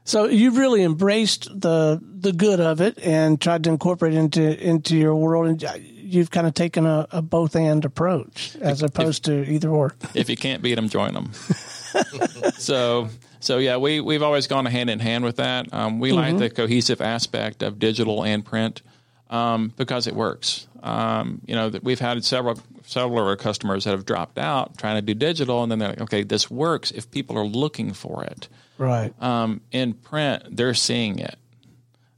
So 0.06 0.26
you've 0.26 0.58
really 0.58 0.84
embraced 0.84 1.50
the 1.60 2.00
the 2.02 2.32
good 2.32 2.60
of 2.60 2.80
it 2.80 3.00
and 3.00 3.42
tried 3.42 3.64
to 3.64 3.72
incorporate 3.72 4.14
it 4.14 4.18
into 4.18 4.64
into 4.64 4.96
your 4.96 5.16
world, 5.16 5.48
and 5.48 5.82
you've 5.84 6.30
kind 6.30 6.46
of 6.46 6.54
taken 6.54 6.86
a, 6.86 7.08
a 7.10 7.22
both 7.24 7.56
and 7.56 7.84
approach 7.84 8.56
as 8.62 8.84
opposed 8.84 9.28
if, 9.28 9.46
to 9.46 9.52
either 9.52 9.70
or. 9.70 9.96
If 10.14 10.30
you 10.30 10.38
can't 10.38 10.62
beat 10.62 10.76
them, 10.76 10.90
join 10.90 11.16
them. 11.16 11.34
so 12.58 13.10
so 13.46 13.58
yeah, 13.58 13.78
we 13.78 14.00
we've 14.02 14.24
always 14.24 14.48
gone 14.48 14.66
hand 14.66 14.90
in 14.90 15.00
hand 15.00 15.24
with 15.24 15.38
that. 15.38 15.74
Um, 15.74 16.00
we 16.00 16.12
mm-hmm. 16.12 16.18
like 16.18 16.38
the 16.38 16.50
cohesive 16.50 17.02
aspect 17.02 17.62
of 17.62 17.80
digital 17.80 18.24
and 18.24 18.44
print 18.44 18.82
um, 19.30 19.74
because 19.76 20.08
it 20.08 20.16
works. 20.16 20.68
Um, 20.82 21.42
you 21.46 21.56
know, 21.56 21.72
we've 21.82 22.00
had 22.00 22.24
several 22.24 22.60
several 22.86 23.20
of 23.20 23.28
our 23.28 23.36
customers 23.36 23.86
that 23.86 23.92
have 23.92 24.06
dropped 24.06 24.38
out 24.38 24.78
trying 24.78 24.96
to 24.96 25.02
do 25.02 25.14
digital, 25.14 25.64
and 25.64 25.72
then 25.72 25.80
they're 25.80 25.90
like, 25.90 26.02
okay, 26.02 26.24
this 26.24 26.50
works 26.50 26.92
if 26.92 27.10
people 27.12 27.38
are 27.38 27.46
looking 27.46 27.94
for 27.94 28.24
it. 28.24 28.48
Right. 28.78 29.14
Um, 29.22 29.62
in 29.72 29.94
print, 29.94 30.44
they're 30.56 30.74
seeing 30.74 31.20
it. 31.20 31.38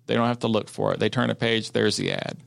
They 0.08 0.16
don't 0.16 0.28
have 0.28 0.40
to 0.40 0.48
look 0.48 0.70
for 0.70 0.94
it. 0.94 1.00
They 1.00 1.10
turn 1.10 1.30
a 1.30 1.36
page, 1.36 1.72
there's 1.72 1.98
the 1.98 2.14
ad. 2.14 2.38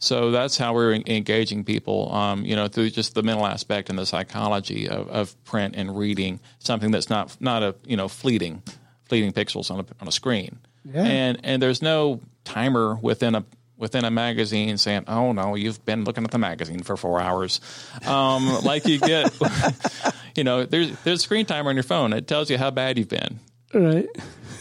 So 0.00 0.30
that's 0.30 0.56
how 0.56 0.74
we're 0.74 0.94
engaging 0.94 1.64
people, 1.64 2.12
um, 2.12 2.44
you 2.44 2.54
know, 2.54 2.68
through 2.68 2.90
just 2.90 3.14
the 3.14 3.22
mental 3.22 3.44
aspect 3.46 3.90
and 3.90 3.98
the 3.98 4.06
psychology 4.06 4.88
of, 4.88 5.08
of, 5.08 5.44
print 5.44 5.74
and 5.76 5.96
reading 5.96 6.38
something 6.60 6.92
that's 6.92 7.10
not 7.10 7.36
not 7.40 7.62
a 7.64 7.74
you 7.84 7.96
know 7.96 8.06
fleeting, 8.06 8.62
fleeting 9.08 9.32
pixels 9.32 9.70
on 9.70 9.80
a 9.80 9.86
on 10.00 10.06
a 10.06 10.12
screen. 10.12 10.58
Yeah. 10.84 11.02
And 11.02 11.40
and 11.42 11.60
there's 11.60 11.82
no 11.82 12.20
timer 12.44 12.94
within 12.94 13.34
a 13.34 13.44
within 13.76 14.04
a 14.04 14.10
magazine 14.10 14.78
saying, 14.78 15.04
"Oh 15.08 15.32
no, 15.32 15.56
you've 15.56 15.84
been 15.84 16.04
looking 16.04 16.24
at 16.24 16.30
the 16.30 16.38
magazine 16.38 16.82
for 16.82 16.96
four 16.96 17.20
hours," 17.20 17.60
um, 18.06 18.62
like 18.62 18.86
you 18.86 18.98
get. 18.98 19.32
you 20.36 20.44
know, 20.44 20.64
there's 20.64 20.96
there's 21.00 21.18
a 21.20 21.22
screen 21.22 21.46
timer 21.46 21.70
on 21.70 21.76
your 21.76 21.82
phone. 21.82 22.12
It 22.12 22.28
tells 22.28 22.50
you 22.50 22.58
how 22.58 22.70
bad 22.70 22.98
you've 22.98 23.08
been. 23.08 23.40
Right 23.74 24.08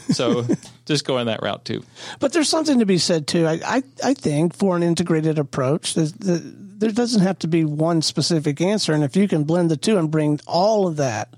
so 0.10 0.46
just 0.86 1.06
go 1.06 1.18
in 1.18 1.28
that 1.28 1.42
route 1.42 1.66
too. 1.66 1.84
But 2.20 2.34
there's 2.34 2.50
something 2.50 2.80
to 2.80 2.86
be 2.86 2.98
said 2.98 3.28
too. 3.28 3.46
I 3.46 3.60
I, 3.66 3.84
I 4.04 4.14
think 4.14 4.56
for 4.56 4.76
an 4.76 4.84
integrated 4.84 5.40
approach, 5.40 5.94
the, 5.94 6.14
there 6.20 6.92
doesn't 6.92 7.22
have 7.22 7.40
to 7.40 7.48
be 7.48 7.66
one 7.66 8.02
specific 8.02 8.62
answer, 8.62 8.94
and 8.94 9.04
if 9.04 9.16
you 9.16 9.28
can 9.28 9.44
blend 9.44 9.72
the 9.72 9.78
two 9.78 9.98
and 9.98 10.12
bring 10.12 10.40
all 10.46 10.88
of 10.88 10.98
that 10.98 11.32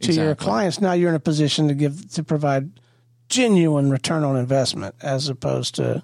to 0.00 0.08
exactly. 0.08 0.24
your 0.24 0.34
clients, 0.34 0.80
now 0.80 0.92
you're 0.92 1.10
in 1.10 1.14
a 1.14 1.20
position 1.20 1.68
to 1.68 1.74
give 1.74 2.12
to 2.12 2.24
provide 2.24 2.70
genuine 3.28 3.90
return 3.90 4.24
on 4.24 4.36
investment 4.36 4.94
as 5.02 5.28
opposed 5.28 5.74
to 5.76 6.02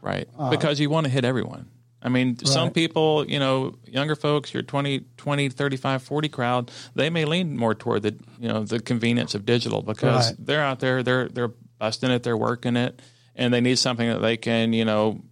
right 0.00 0.28
uh, 0.38 0.50
because 0.50 0.80
you 0.80 0.90
want 0.90 1.04
to 1.04 1.10
hit 1.10 1.24
everyone. 1.24 1.68
I 2.04 2.10
mean, 2.10 2.28
right. 2.28 2.46
some 2.46 2.70
people, 2.70 3.24
you 3.26 3.38
know, 3.38 3.78
younger 3.86 4.14
folks, 4.14 4.52
your 4.52 4.62
20, 4.62 5.06
20, 5.16 5.48
35, 5.48 6.02
40 6.02 6.28
crowd, 6.28 6.70
they 6.94 7.08
may 7.08 7.24
lean 7.24 7.56
more 7.56 7.74
toward 7.74 8.02
the, 8.02 8.14
you 8.38 8.48
know, 8.48 8.62
the 8.62 8.78
convenience 8.78 9.34
of 9.34 9.46
digital 9.46 9.80
because 9.80 10.28
right. 10.28 10.36
they're 10.38 10.62
out 10.62 10.80
there, 10.80 11.02
they're, 11.02 11.28
they're 11.30 11.52
busting 11.78 12.10
it, 12.10 12.22
they're 12.22 12.36
working 12.36 12.76
it, 12.76 13.00
and 13.34 13.54
they 13.54 13.62
need 13.62 13.78
something 13.78 14.06
that 14.06 14.20
they 14.20 14.36
can, 14.36 14.74
you 14.74 14.84
know, 14.84 15.22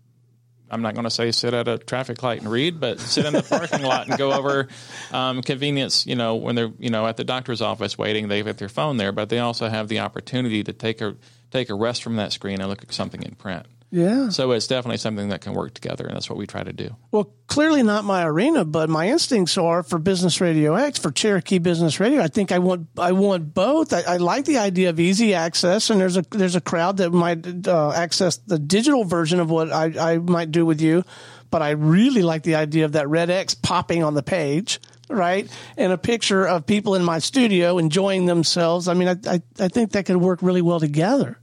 I'm 0.73 0.81
not 0.81 0.95
going 0.95 1.05
to 1.05 1.11
say 1.11 1.31
sit 1.33 1.53
at 1.53 1.69
a 1.69 1.77
traffic 1.77 2.23
light 2.23 2.41
and 2.41 2.51
read, 2.51 2.81
but 2.81 2.99
sit 2.99 3.27
in 3.27 3.35
the 3.35 3.43
parking 3.43 3.83
lot 3.83 4.09
and 4.09 4.17
go 4.17 4.33
over 4.33 4.69
um, 5.13 5.43
convenience. 5.43 6.07
You 6.07 6.15
know, 6.15 6.37
when 6.37 6.55
they're 6.55 6.73
you 6.79 6.89
know 6.89 7.07
at 7.07 7.19
the 7.19 7.25
doctor's 7.25 7.61
office 7.61 7.99
waiting, 7.99 8.29
they've 8.29 8.45
got 8.45 8.57
their 8.57 8.71
phone 8.71 8.97
there, 8.97 9.13
but 9.13 9.29
they 9.29 9.39
also 9.39 9.69
have 9.69 9.89
the 9.89 9.99
opportunity 9.99 10.65
to 10.65 10.73
take 10.73 11.03
a 11.03 11.15
take 11.51 11.69
a 11.69 11.75
rest 11.75 12.03
from 12.03 12.17
that 12.17 12.33
screen 12.33 12.59
and 12.63 12.71
look 12.71 12.83
at 12.83 12.91
something 12.91 13.23
in 13.23 13.35
print. 13.35 13.67
Yeah. 13.93 14.31
So 14.31 14.53
it's 14.53 14.67
definitely 14.67 14.97
something 14.97 15.29
that 15.29 15.43
can 15.43 15.53
work 15.53 15.75
together, 15.75 16.07
and 16.07 16.17
that's 16.17 16.31
what 16.31 16.39
we 16.39 16.47
try 16.47 16.65
to 16.65 16.73
do. 16.73 16.97
Well, 17.11 17.31
clearly 17.47 17.83
not 17.83 18.07
my 18.07 18.25
arena, 18.25 18.65
but 18.65 18.89
my 18.89 19.11
instincts 19.11 19.59
are 19.59 19.83
for 19.83 19.99
Business 19.99 20.41
Radio 20.41 20.75
X, 20.77 20.99
for 20.99 21.11
Cherokee 21.11 21.59
Business 21.59 22.01
Radio. 22.01 22.23
I 22.23 22.29
think 22.29 22.53
I 22.53 22.59
want 22.59 22.89
I 22.97 23.13
want 23.13 23.53
both. 23.53 23.93
I, 23.93 24.01
I 24.01 24.17
like 24.17 24.47
the 24.47 24.57
idea 24.57 24.89
of 24.89 24.99
easy 24.99 25.35
access, 25.35 25.91
and 25.91 26.01
there's 26.01 26.17
a 26.17 26.23
there's 26.31 26.57
a 26.57 26.61
crowd 26.63 26.97
that 26.97 27.11
might 27.11 27.69
uh, 27.69 27.93
access 27.93 28.39
the 28.39 28.59
digital 28.59 29.05
version 29.05 29.41
of 29.41 29.51
what 29.51 29.71
I, 29.71 30.13
I 30.13 30.19
might 30.19 30.51
do 30.51 30.65
with 30.65 30.81
you, 30.81 31.05
but 31.51 31.61
I 31.61 31.73
really 31.73 32.23
like 32.23 32.45
the 32.45 32.55
idea 32.55 32.87
of 32.87 32.93
that 32.93 33.11
red 33.11 33.29
X 33.29 33.55
popping 33.55 34.03
on 34.03 34.15
the 34.15 34.23
page 34.23 34.81
right? 35.11 35.47
And 35.77 35.93
a 35.93 35.99
picture 35.99 36.47
of 36.47 36.65
people 36.65 36.95
in 36.95 37.05
my 37.05 37.19
studio 37.19 37.77
enjoying 37.77 38.25
themselves. 38.25 38.89
I 38.89 38.95
mean, 38.95 39.09
I, 39.09 39.17
I, 39.29 39.43
I, 39.61 39.69
think 39.69 39.93
that 39.93 40.07
could 40.07 40.17
work 40.17 40.39
really 40.41 40.63
well 40.63 40.81
together. 40.81 41.39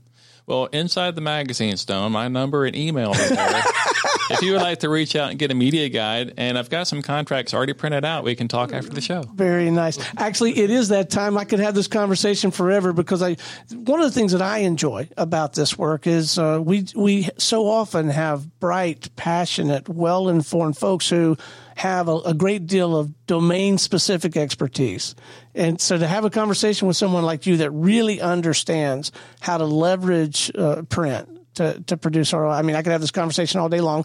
Well, 0.50 0.66
inside 0.72 1.14
the 1.14 1.20
magazine, 1.20 1.76
Stone, 1.76 2.10
my 2.10 2.26
number 2.26 2.64
and 2.64 2.74
email 2.74 3.12
there. 3.12 3.62
if 4.30 4.42
you 4.42 4.52
would 4.52 4.62
like 4.62 4.80
to 4.80 4.88
reach 4.88 5.16
out 5.16 5.30
and 5.30 5.38
get 5.38 5.50
a 5.50 5.54
media 5.54 5.88
guide, 5.88 6.34
and 6.36 6.58
I've 6.58 6.70
got 6.70 6.86
some 6.86 7.02
contracts 7.02 7.52
already 7.52 7.72
printed 7.72 8.04
out, 8.04 8.24
we 8.24 8.34
can 8.34 8.48
talk 8.48 8.72
after 8.72 8.90
the 8.90 9.00
show. 9.00 9.22
Very 9.34 9.70
nice. 9.70 9.98
Actually, 10.16 10.58
it 10.58 10.70
is 10.70 10.88
that 10.88 11.10
time. 11.10 11.36
I 11.36 11.44
could 11.44 11.60
have 11.60 11.74
this 11.74 11.88
conversation 11.88 12.50
forever 12.50 12.92
because 12.92 13.22
I. 13.22 13.36
One 13.72 14.00
of 14.00 14.06
the 14.06 14.18
things 14.18 14.32
that 14.32 14.42
I 14.42 14.58
enjoy 14.58 15.08
about 15.16 15.54
this 15.54 15.76
work 15.76 16.06
is 16.06 16.38
uh, 16.38 16.60
we 16.62 16.86
we 16.94 17.28
so 17.38 17.66
often 17.66 18.08
have 18.08 18.58
bright, 18.60 19.14
passionate, 19.16 19.88
well 19.88 20.28
informed 20.28 20.76
folks 20.76 21.08
who 21.08 21.36
have 21.76 22.08
a, 22.08 22.16
a 22.26 22.34
great 22.34 22.66
deal 22.66 22.96
of 22.96 23.26
domain 23.26 23.78
specific 23.78 24.36
expertise. 24.36 25.14
And 25.54 25.80
so 25.80 25.96
to 25.96 26.06
have 26.06 26.24
a 26.24 26.30
conversation 26.30 26.86
with 26.86 26.96
someone 26.96 27.24
like 27.24 27.46
you 27.46 27.56
that 27.58 27.70
really 27.70 28.20
understands 28.20 29.12
how 29.40 29.56
to 29.56 29.64
leverage 29.64 30.52
uh, 30.54 30.82
print 30.82 31.39
to, 31.54 31.82
to 31.86 31.96
produce 31.96 32.32
our, 32.32 32.46
I 32.46 32.62
mean, 32.62 32.76
I 32.76 32.82
could 32.82 32.92
have 32.92 33.00
this 33.00 33.10
conversation 33.10 33.60
all 33.60 33.68
day 33.68 33.80
long. 33.80 34.04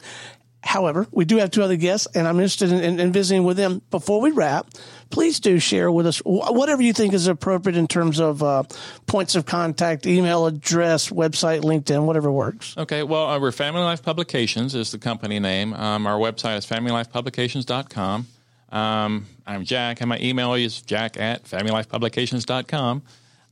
However, 0.66 1.08
we 1.12 1.26
do 1.26 1.38
have 1.38 1.52
two 1.52 1.62
other 1.62 1.76
guests, 1.76 2.08
and 2.16 2.28
I'm 2.28 2.38
interested 2.38 2.72
in, 2.72 2.84
in, 2.84 3.00
in, 3.00 3.12
visiting 3.12 3.44
with 3.44 3.56
them. 3.56 3.84
Before 3.92 4.20
we 4.20 4.32
wrap, 4.32 4.68
please 5.12 5.40
do 5.40 5.60
share 5.60 5.92
with 5.92 6.08
us 6.08 6.18
whatever 6.26 6.82
you 6.82 6.92
think 6.92 7.14
is 7.14 7.28
appropriate 7.28 7.78
in 7.78 7.88
terms 7.88 8.20
of 8.20 8.42
uh, 8.42 8.64
points 9.06 9.36
of 9.36 9.46
contact, 9.46 10.08
email 10.08 10.48
address, 10.48 11.10
website, 11.10 11.62
LinkedIn, 11.62 12.06
whatever 12.06 12.32
works. 12.32 12.76
Okay. 12.78 13.04
Well, 13.04 13.30
uh, 13.30 13.40
we're 13.40 13.52
Family 13.52 13.82
Life 13.82 14.02
Publications 14.02 14.74
is 14.74 14.92
the 14.92 14.98
company 14.98 15.40
name. 15.40 15.72
Um, 15.76 16.08
our 16.08 16.18
website 16.18 16.58
is 16.58 16.66
familylifepublications.com. 16.66 18.26
Um, 18.72 19.28
I'm 19.46 19.66
Jack, 19.66 20.02
and 20.02 20.10
my 20.10 20.18
email 20.20 20.56
is 20.56 20.82
jack 20.82 21.20
at 21.20 21.44
familylifepublications.com. 21.44 23.04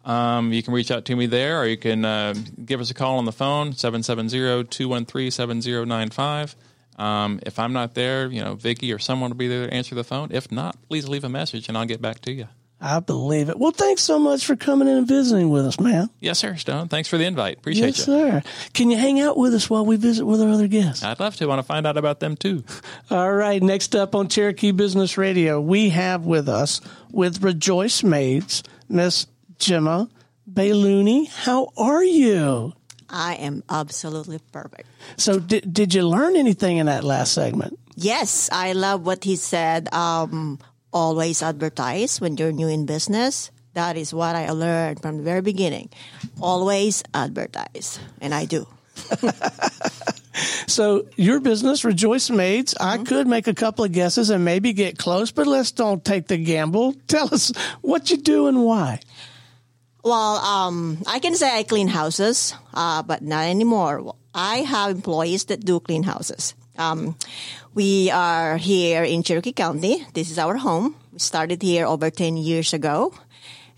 Um, 0.06 0.52
you 0.52 0.62
can 0.62 0.74
reach 0.74 0.92
out 0.92 1.06
to 1.06 1.16
me 1.16 1.28
there, 1.28 1.62
or 1.62 1.66
you 1.66 1.78
can 1.78 2.04
uh, 2.04 2.34
give 2.64 2.82
us 2.82 2.92
a 2.92 2.94
call 2.94 3.18
on 3.18 3.26
the 3.26 3.32
phone, 3.32 3.74
770 3.74 4.66
213 4.66 5.32
7095. 5.32 6.56
Um, 6.98 7.40
if 7.46 7.58
I'm 7.58 7.74
not 7.74 7.96
there, 7.96 8.28
you 8.28 8.44
know, 8.44 8.56
Vicki 8.56 8.94
or 8.94 9.00
someone 9.00 9.32
will 9.32 9.38
be 9.38 9.48
there 9.48 9.68
to 9.68 9.74
answer 9.74 9.96
the 9.96 10.04
phone. 10.04 10.30
If 10.32 10.52
not, 10.52 10.78
please 10.90 11.08
leave 11.08 11.24
a 11.24 11.30
message 11.30 11.68
and 11.68 11.78
I'll 11.78 11.86
get 11.86 12.02
back 12.02 12.20
to 12.22 12.32
you. 12.32 12.48
I 12.86 13.00
believe 13.00 13.48
it. 13.48 13.58
Well, 13.58 13.72
thanks 13.72 14.04
so 14.04 14.20
much 14.20 14.46
for 14.46 14.58
coming 14.58 14.90
in 14.90 14.98
and 14.98 15.08
visiting 15.08 15.50
with 15.50 15.66
us, 15.66 15.80
man. 15.80 16.10
Yes, 16.20 16.40
sir, 16.40 16.58
Stone. 16.58 16.90
Thanks 16.90 17.08
for 17.08 17.18
the 17.18 17.24
invite. 17.24 17.58
Appreciate 17.58 17.98
yes, 17.98 18.08
you. 18.08 18.14
Yes, 18.14 18.44
sir. 18.44 18.50
Can 18.74 18.92
you 18.92 18.98
hang 18.98 19.22
out 19.22 19.38
with 19.38 19.54
us 19.54 19.70
while 19.70 19.86
we 19.86 19.96
visit 19.96 20.26
with 20.26 20.42
our 20.42 20.50
other 20.50 20.68
guests? 20.68 21.02
I'd 21.02 21.20
love 21.22 21.38
to. 21.38 21.46
I 21.46 21.48
want 21.48 21.60
to 21.60 21.64
find 21.64 21.88
out 21.88 21.96
about 21.96 22.20
them 22.20 22.36
too. 22.36 22.66
All 23.10 23.32
right. 23.32 23.64
Next 23.64 23.96
up 23.96 24.16
on 24.16 24.28
Cherokee 24.28 24.72
Business 24.72 25.18
Radio, 25.18 25.62
we 25.62 25.90
have 25.90 26.26
with 26.26 26.50
us 26.50 26.82
with 27.10 27.42
Rejoice 27.42 28.04
Maids, 28.04 28.64
Miss 28.90 29.28
Gemma 29.64 30.10
Baylooney. 30.52 31.30
How 31.30 31.72
are 31.78 32.04
you? 32.04 32.74
I 33.10 33.36
am 33.36 33.64
absolutely 33.70 34.40
perfect. 34.52 34.88
So, 35.18 35.40
did, 35.40 35.72
did 35.72 35.94
you 35.94 36.04
learn 36.08 36.36
anything 36.36 36.78
in 36.78 36.88
that 36.88 37.04
last 37.04 37.34
segment? 37.34 37.80
Yes, 37.96 38.50
I 38.52 38.74
love 38.74 39.06
what 39.06 39.24
he 39.24 39.36
said. 39.36 39.94
Um, 39.94 40.60
always 40.92 41.42
advertise 41.42 42.20
when 42.20 42.36
you're 42.36 42.52
new 42.52 42.68
in 42.68 42.86
business. 42.86 43.52
That 43.74 43.96
is 43.96 44.14
what 44.14 44.36
I 44.36 44.50
learned 44.52 45.02
from 45.02 45.18
the 45.18 45.24
very 45.24 45.42
beginning. 45.42 45.90
Always 46.42 47.04
advertise, 47.14 48.00
and 48.20 48.34
I 48.34 48.46
do. 48.46 48.68
So 50.68 51.06
your 51.16 51.40
business, 51.40 51.86
Rejoice 51.86 52.30
Maids, 52.30 52.76
I 52.80 52.98
could 52.98 53.28
make 53.28 53.48
a 53.48 53.54
couple 53.54 53.86
of 53.86 53.92
guesses 53.92 54.30
and 54.30 54.44
maybe 54.44 54.74
get 54.74 54.98
close, 54.98 55.32
but 55.32 55.46
let's 55.46 55.72
don't 55.72 56.04
take 56.04 56.28
the 56.28 56.38
gamble. 56.38 56.94
Tell 57.08 57.34
us 57.34 57.52
what 57.82 58.10
you 58.10 58.18
do 58.18 58.48
and 58.48 58.64
why. 58.64 59.00
Well, 60.04 60.36
um, 60.44 60.98
I 61.08 61.20
can 61.20 61.34
say 61.36 61.58
I 61.58 61.64
clean 61.64 61.88
houses, 61.88 62.54
uh, 62.74 63.04
but 63.04 63.22
not 63.22 63.48
anymore. 63.48 64.16
I 64.36 64.58
have 64.58 64.92
employees 64.92 65.46
that 65.46 65.64
do 65.64 65.80
clean 65.80 66.04
houses. 66.04 66.56
Um, 66.78 67.16
we 67.74 68.12
are 68.12 68.58
here 68.58 69.04
in 69.04 69.24
Cherokee 69.24 69.54
County. 69.54 70.06
This 70.14 70.30
is 70.30 70.38
our 70.38 70.58
home. 70.58 70.96
We 71.14 71.20
started 71.20 71.62
here 71.62 71.86
over 71.86 72.10
10 72.10 72.36
years 72.36 72.74
ago. 72.74 73.14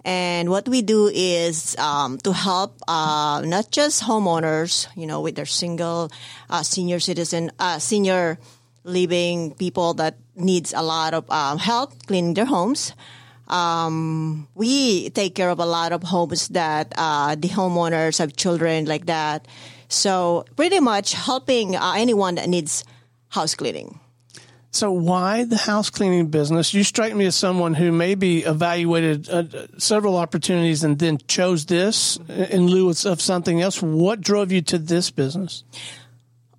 And 0.03 0.49
what 0.49 0.67
we 0.67 0.81
do 0.81 1.11
is 1.13 1.77
um, 1.77 2.17
to 2.19 2.33
help 2.33 2.81
uh, 2.87 3.43
not 3.45 3.69
just 3.69 4.01
homeowners, 4.03 4.87
you 4.95 5.05
know, 5.05 5.21
with 5.21 5.35
their 5.35 5.45
single 5.45 6.11
uh, 6.49 6.63
senior 6.63 6.99
citizen, 6.99 7.51
uh, 7.59 7.77
senior 7.77 8.39
living 8.83 9.53
people 9.53 9.93
that 9.95 10.17
needs 10.35 10.73
a 10.73 10.81
lot 10.81 11.13
of 11.13 11.29
um, 11.29 11.59
help 11.59 11.93
cleaning 12.07 12.33
their 12.33 12.45
homes. 12.45 12.93
Um, 13.47 14.47
we 14.55 15.09
take 15.11 15.35
care 15.35 15.49
of 15.49 15.59
a 15.59 15.65
lot 15.65 15.91
of 15.91 16.03
homes 16.03 16.47
that 16.49 16.93
uh, 16.97 17.35
the 17.35 17.49
homeowners 17.49 18.19
have 18.19 18.35
children 18.35 18.85
like 18.85 19.05
that. 19.05 19.47
So 19.87 20.45
pretty 20.55 20.79
much 20.79 21.13
helping 21.13 21.75
uh, 21.75 21.93
anyone 21.95 22.35
that 22.35 22.49
needs 22.49 22.83
house 23.29 23.55
cleaning. 23.55 23.99
So 24.71 24.91
why 24.91 25.45
the 25.45 25.55
house 25.55 25.89
cleaning 25.89 26.27
business? 26.27 26.73
You 26.73 26.83
strike 26.83 27.15
me 27.15 27.25
as 27.27 27.35
someone 27.37 27.75
who 27.75 27.93
maybe 27.93 28.39
evaluated 28.43 29.29
uh, 29.29 29.43
several 29.77 30.17
opportunities 30.17 30.83
and 30.83 30.99
then 30.99 31.17
chose 31.27 31.65
this 31.65 32.17
in 32.27 32.67
lieu 32.67 32.89
of 32.89 33.21
something 33.21 33.61
else. 33.61 33.81
What 33.81 34.19
drove 34.19 34.51
you 34.51 34.61
to 34.63 34.77
this 34.77 35.11
business? 35.11 35.63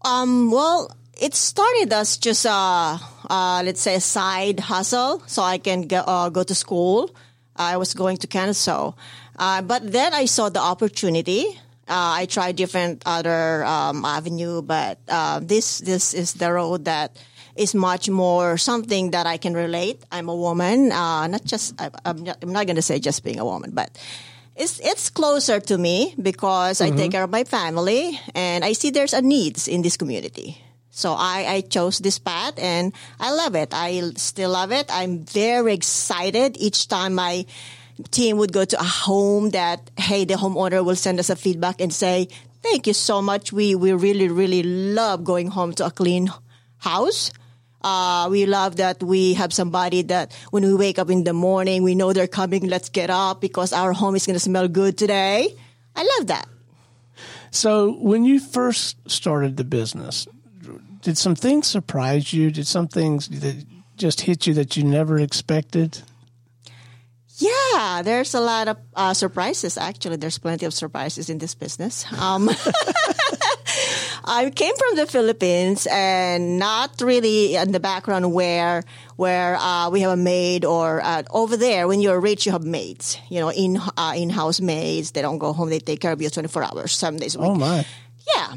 Um, 0.03 0.51
well, 0.51 0.97
it 1.17 1.35
started 1.35 1.93
as 1.93 2.19
just 2.19 2.45
a, 2.45 2.51
uh, 2.51 3.63
let's 3.65 3.81
say 3.81 3.95
a 3.95 4.01
side 4.01 4.61
hustle 4.61 5.23
so 5.27 5.43
I 5.43 5.59
can 5.59 5.83
go, 5.83 5.99
uh, 5.99 6.29
go 6.29 6.43
to 6.43 6.55
school. 6.55 7.15
I 7.57 7.79
was 7.79 7.95
going 7.95 8.19
to 8.19 8.27
Kennesaw. 8.27 8.93
Uh, 9.39 9.63
but 9.63 9.91
then 9.91 10.13
I 10.13 10.27
saw 10.27 10.49
the 10.49 10.61
opportunity. 10.61 11.47
Uh, 11.89 12.21
I 12.21 12.27
tried 12.27 12.57
different 12.57 13.03
other 13.07 13.65
um, 13.65 14.05
avenue, 14.05 14.61
but 14.61 14.99
uh, 15.09 15.41
this 15.41 15.79
this 15.79 16.15
is 16.15 16.35
the 16.35 16.53
road 16.53 16.85
that 16.87 17.17
is 17.55 17.75
much 17.75 18.11
more 18.11 18.59
something 18.59 19.13
that 19.13 19.27
I 19.27 19.37
can 19.37 19.55
relate. 19.55 20.03
I'm 20.11 20.29
a 20.29 20.35
woman, 20.35 20.91
uh, 20.91 21.27
not 21.29 21.45
just 21.45 21.81
I, 21.81 21.91
am 22.05 22.25
not, 22.25 22.39
I'm 22.43 22.53
not 22.53 22.67
going 22.67 22.77
to 22.77 22.83
say 22.83 22.99
just 22.99 23.23
being 23.25 23.39
a 23.39 23.45
woman, 23.45 23.71
but 23.73 23.97
it's 24.57 24.81
it's 24.81 25.11
closer 25.11 25.61
to 25.61 25.79
me 25.79 26.15
because 26.21 26.81
mm-hmm. 26.81 26.95
I 26.95 26.97
take 26.97 27.13
care 27.13 27.23
of 27.23 27.31
my 27.31 27.45
family 27.45 28.19
and 28.35 28.65
I 28.65 28.73
see 28.73 28.91
there's 28.91 29.15
a 29.15 29.23
needs 29.23 29.69
in 29.69 29.83
this 29.83 29.97
community. 29.97 30.61
So 30.97 31.13
I, 31.13 31.45
I 31.47 31.61
chose 31.61 31.99
this 31.99 32.19
path 32.19 32.55
and 32.57 32.95
I 33.21 33.31
love 33.31 33.55
it. 33.55 33.75
I 33.75 34.01
still 34.17 34.53
love 34.53 34.73
it. 34.73 34.87
I'm 34.89 35.27
very 35.27 35.75
excited 35.75 36.57
each 36.57 36.89
time 36.89 37.13
my 37.13 37.45
team 38.11 38.39
would 38.39 38.51
go 38.51 38.65
to 38.65 38.81
a 38.81 38.83
home 39.05 39.51
that, 39.51 39.91
hey, 39.99 40.25
the 40.25 40.41
homeowner 40.41 40.83
will 40.83 40.97
send 40.97 41.21
us 41.21 41.29
a 41.29 41.37
feedback 41.37 41.83
and 41.83 41.93
say, 41.93 42.29
thank 42.63 42.87
you 42.87 42.95
so 42.95 43.21
much. 43.21 43.53
We, 43.53 43.75
we 43.75 43.93
really, 43.93 44.29
really 44.29 44.63
love 44.63 45.23
going 45.23 45.49
home 45.49 45.75
to 45.75 45.85
a 45.85 45.91
clean 45.91 46.33
house. 46.79 47.31
Uh, 47.83 48.29
we 48.31 48.47
love 48.47 48.77
that 48.77 49.03
we 49.03 49.35
have 49.35 49.53
somebody 49.53 50.01
that 50.01 50.33
when 50.51 50.63
we 50.63 50.75
wake 50.75 50.99
up 50.99 51.11
in 51.11 51.25
the 51.25 51.35
morning, 51.35 51.83
we 51.83 51.95
know 51.95 52.15
they're 52.15 52.27
coming. 52.27 52.69
Let's 52.69 52.89
get 52.89 53.11
up 53.11 53.43
because 53.43 53.75
our 53.75 53.93
home 53.93 54.17
is 54.17 54.25
going 54.25 54.37
to 54.37 54.41
smell 54.41 54.67
good 54.67 54.97
today. 54.97 55.55
I 55.95 56.09
love 56.17 56.29
that. 56.29 56.49
So, 57.51 57.93
when 58.01 58.25
you 58.25 58.41
first 58.41 58.97
started 59.09 59.57
the 59.57 59.65
business, 59.65 60.27
did 61.03 61.19
some 61.19 61.35
things 61.35 61.67
surprise 61.67 62.33
you? 62.33 62.51
Did 62.51 62.67
some 62.67 62.89
things 62.89 63.29
that 63.29 63.65
just 63.97 64.23
hit 64.23 64.47
you 64.47 64.55
that 64.55 64.77
you 64.77 64.85
never 64.85 65.19
expected? 65.19 66.03
Yeah, 67.39 68.01
there's 68.03 68.35
a 68.35 68.41
lot 68.41 68.69
of 68.69 68.79
uh, 68.95 69.13
surprises. 69.13 69.77
Actually, 69.77 70.17
there's 70.17 70.39
plenty 70.39 70.65
of 70.65 70.73
surprises 70.73 71.29
in 71.29 71.37
this 71.37 71.55
business. 71.55 72.11
Um, 72.13 72.49
I 74.25 74.51
came 74.51 74.75
from 74.75 74.97
the 74.97 75.07
Philippines 75.07 75.87
and 75.91 76.59
not 76.59 77.01
really 77.03 77.55
in 77.57 77.73
the 77.73 77.81
background 77.81 78.33
where 78.33 78.85
where 79.17 79.57
uh, 79.57 79.91
we 79.91 80.01
have 80.01 80.13
a 80.13 80.17
maid 80.17 80.65
or 80.65 81.03
uh, 81.05 81.25
over 81.31 81.59
there 81.59 81.87
when 81.87 82.01
you're 82.01 82.19
rich 82.21 82.47
you 82.47 82.53
have 82.53 82.65
maids. 82.65 83.19
You 83.29 83.41
know, 83.41 83.53
in 83.53 83.77
uh, 83.77 84.15
in 84.17 84.31
house 84.31 84.61
maids. 84.61 85.11
They 85.11 85.21
don't 85.21 85.39
go 85.39 85.53
home. 85.53 85.69
They 85.69 85.79
take 85.79 86.01
care 86.01 86.13
of 86.13 86.23
you 86.23 86.31
24 86.31 86.65
hours, 86.65 86.93
seven 86.93 87.21
days 87.21 87.37
a 87.37 87.41
week. 87.41 87.51
Oh 87.51 87.55
my! 87.55 87.85
Yeah 88.35 88.55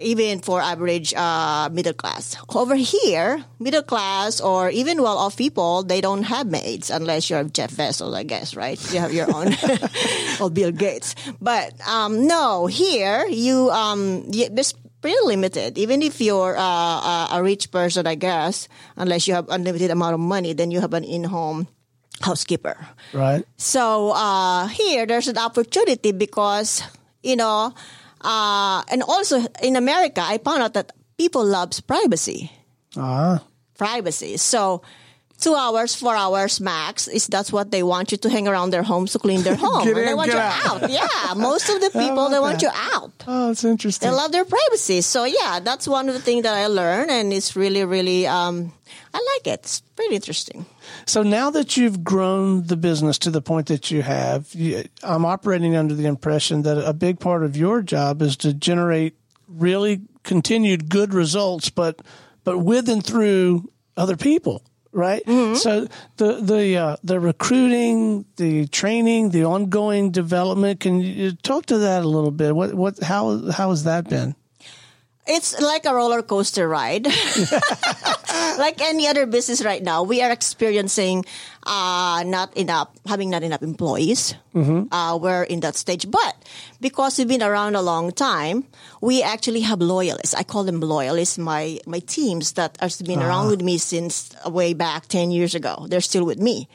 even 0.00 0.40
for 0.40 0.60
average 0.60 1.14
uh, 1.14 1.68
middle 1.72 1.92
class. 1.92 2.36
Over 2.54 2.74
here, 2.74 3.44
middle 3.58 3.82
class 3.82 4.40
or 4.40 4.70
even 4.70 5.02
well-off 5.02 5.36
people, 5.36 5.82
they 5.82 6.00
don't 6.00 6.22
have 6.24 6.46
maids 6.46 6.90
unless 6.90 7.30
you're 7.30 7.44
Jeff 7.44 7.72
Bezos, 7.72 8.14
I 8.14 8.22
guess, 8.22 8.54
right? 8.56 8.78
You 8.92 9.00
have 9.00 9.12
your 9.12 9.32
own, 9.34 9.54
or 10.40 10.50
Bill 10.50 10.72
Gates. 10.72 11.14
But 11.40 11.74
um, 11.86 12.26
no, 12.26 12.66
here 12.66 13.26
you 13.26 13.70
um, 13.70 14.24
you, 14.30 14.48
there's 14.48 14.74
pretty 15.00 15.18
limited. 15.24 15.78
Even 15.78 16.02
if 16.02 16.20
you're 16.20 16.56
uh, 16.58 17.28
a 17.30 17.40
rich 17.42 17.70
person, 17.70 18.06
I 18.06 18.14
guess, 18.14 18.68
unless 18.96 19.28
you 19.28 19.34
have 19.34 19.48
unlimited 19.48 19.90
amount 19.90 20.14
of 20.14 20.20
money, 20.20 20.52
then 20.52 20.70
you 20.70 20.80
have 20.80 20.94
an 20.94 21.04
in-home 21.04 21.68
housekeeper. 22.20 22.76
Right. 23.12 23.44
So 23.56 24.10
uh, 24.10 24.66
here, 24.68 25.06
there's 25.06 25.28
an 25.28 25.38
opportunity 25.38 26.12
because 26.12 26.82
you 27.22 27.36
know 27.36 27.74
uh, 28.20 28.82
and 28.88 29.02
also 29.02 29.44
in 29.62 29.76
America, 29.76 30.20
I 30.22 30.38
found 30.38 30.62
out 30.62 30.74
that 30.74 30.92
people 31.16 31.44
loves 31.44 31.80
privacy. 31.80 32.52
Ah. 32.96 33.42
Privacy. 33.76 34.36
So 34.36 34.82
two 35.40 35.54
hours, 35.54 35.94
four 35.94 36.14
hours 36.14 36.60
max 36.60 37.08
is 37.08 37.26
that's 37.26 37.52
what 37.52 37.70
they 37.70 37.82
want 37.82 38.12
you 38.12 38.18
to 38.18 38.28
hang 38.30 38.48
around 38.48 38.70
their 38.70 38.82
homes 38.82 39.12
to 39.12 39.18
clean 39.18 39.42
their 39.42 39.54
home. 39.64 39.86
and 39.86 39.96
they 39.96 40.14
want 40.14 40.30
you 40.30 40.38
out. 40.38 40.82
out. 40.82 40.90
Yeah. 40.90 41.34
Most 41.36 41.68
of 41.68 41.80
the 41.80 41.90
people 41.90 42.28
they 42.28 42.40
want 42.40 42.60
that? 42.60 42.62
you 42.62 42.70
out. 42.74 43.12
Oh, 43.26 43.48
that's 43.48 43.64
interesting. 43.64 44.08
They 44.08 44.14
love 44.14 44.32
their 44.32 44.44
privacy. 44.44 45.00
So 45.00 45.24
yeah, 45.24 45.60
that's 45.62 45.86
one 45.88 46.08
of 46.08 46.14
the 46.14 46.20
things 46.20 46.42
that 46.42 46.54
I 46.54 46.66
learned 46.66 47.10
and 47.10 47.32
it's 47.32 47.56
really, 47.56 47.84
really 47.84 48.26
um, 48.26 48.72
I 49.14 49.36
like 49.36 49.46
it. 49.46 49.60
It's 49.60 49.80
pretty 49.80 50.16
interesting. 50.16 50.66
So 51.06 51.22
now 51.22 51.50
that 51.50 51.76
you've 51.76 52.04
grown 52.04 52.66
the 52.66 52.76
business 52.76 53.18
to 53.20 53.30
the 53.30 53.42
point 53.42 53.68
that 53.68 53.90
you 53.90 54.02
have, 54.02 54.52
you, 54.54 54.84
I'm 55.02 55.24
operating 55.24 55.76
under 55.76 55.94
the 55.94 56.06
impression 56.06 56.62
that 56.62 56.78
a 56.78 56.92
big 56.92 57.20
part 57.20 57.42
of 57.42 57.56
your 57.56 57.82
job 57.82 58.22
is 58.22 58.36
to 58.38 58.52
generate 58.52 59.14
really 59.46 60.02
continued 60.24 60.88
good 60.88 61.14
results, 61.14 61.70
but 61.70 62.00
but 62.44 62.58
with 62.58 62.88
and 62.88 63.04
through 63.04 63.70
other 63.96 64.16
people, 64.16 64.62
right? 64.92 65.24
Mm-hmm. 65.24 65.54
So 65.54 65.88
the 66.16 66.40
the 66.40 66.76
uh, 66.76 66.96
the 67.02 67.20
recruiting, 67.20 68.24
the 68.36 68.66
training, 68.66 69.30
the 69.30 69.44
ongoing 69.44 70.10
development. 70.10 70.80
Can 70.80 71.00
you 71.00 71.32
talk 71.32 71.66
to 71.66 71.78
that 71.78 72.02
a 72.02 72.08
little 72.08 72.30
bit? 72.30 72.54
What 72.54 72.74
what 72.74 72.98
how 73.02 73.50
how 73.50 73.70
has 73.70 73.84
that 73.84 74.08
been? 74.08 74.34
It's 75.26 75.60
like 75.60 75.84
a 75.84 75.94
roller 75.94 76.22
coaster 76.22 76.66
ride. 76.68 77.06
like 78.58 78.80
any 78.80 79.06
other 79.06 79.26
business 79.26 79.64
right 79.64 79.82
now, 79.82 80.02
we 80.02 80.22
are 80.22 80.30
experiencing 80.30 81.24
uh, 81.66 82.22
not 82.26 82.56
enough, 82.56 82.88
having 83.06 83.30
not 83.30 83.42
enough 83.42 83.62
employees. 83.62 84.34
Mm-hmm. 84.54 84.92
Uh, 84.92 85.16
we're 85.16 85.42
in 85.44 85.60
that 85.60 85.76
stage. 85.76 86.10
But 86.10 86.34
because 86.80 87.18
we've 87.18 87.28
been 87.28 87.42
around 87.42 87.74
a 87.76 87.82
long 87.82 88.12
time, 88.12 88.64
we 89.00 89.22
actually 89.22 89.60
have 89.62 89.80
loyalists. 89.80 90.34
I 90.34 90.42
call 90.42 90.64
them 90.64 90.80
loyalists, 90.80 91.38
my, 91.38 91.78
my 91.86 92.00
teams 92.00 92.52
that 92.52 92.76
have 92.80 92.96
been 93.04 93.18
Uh-huh. 93.18 93.28
around 93.28 93.46
with 93.48 93.62
me 93.62 93.78
since 93.78 94.30
way 94.46 94.74
back 94.74 95.06
10 95.08 95.30
years 95.30 95.54
ago. 95.54 95.86
They're 95.88 96.00
still 96.00 96.24
with 96.24 96.38
me 96.38 96.68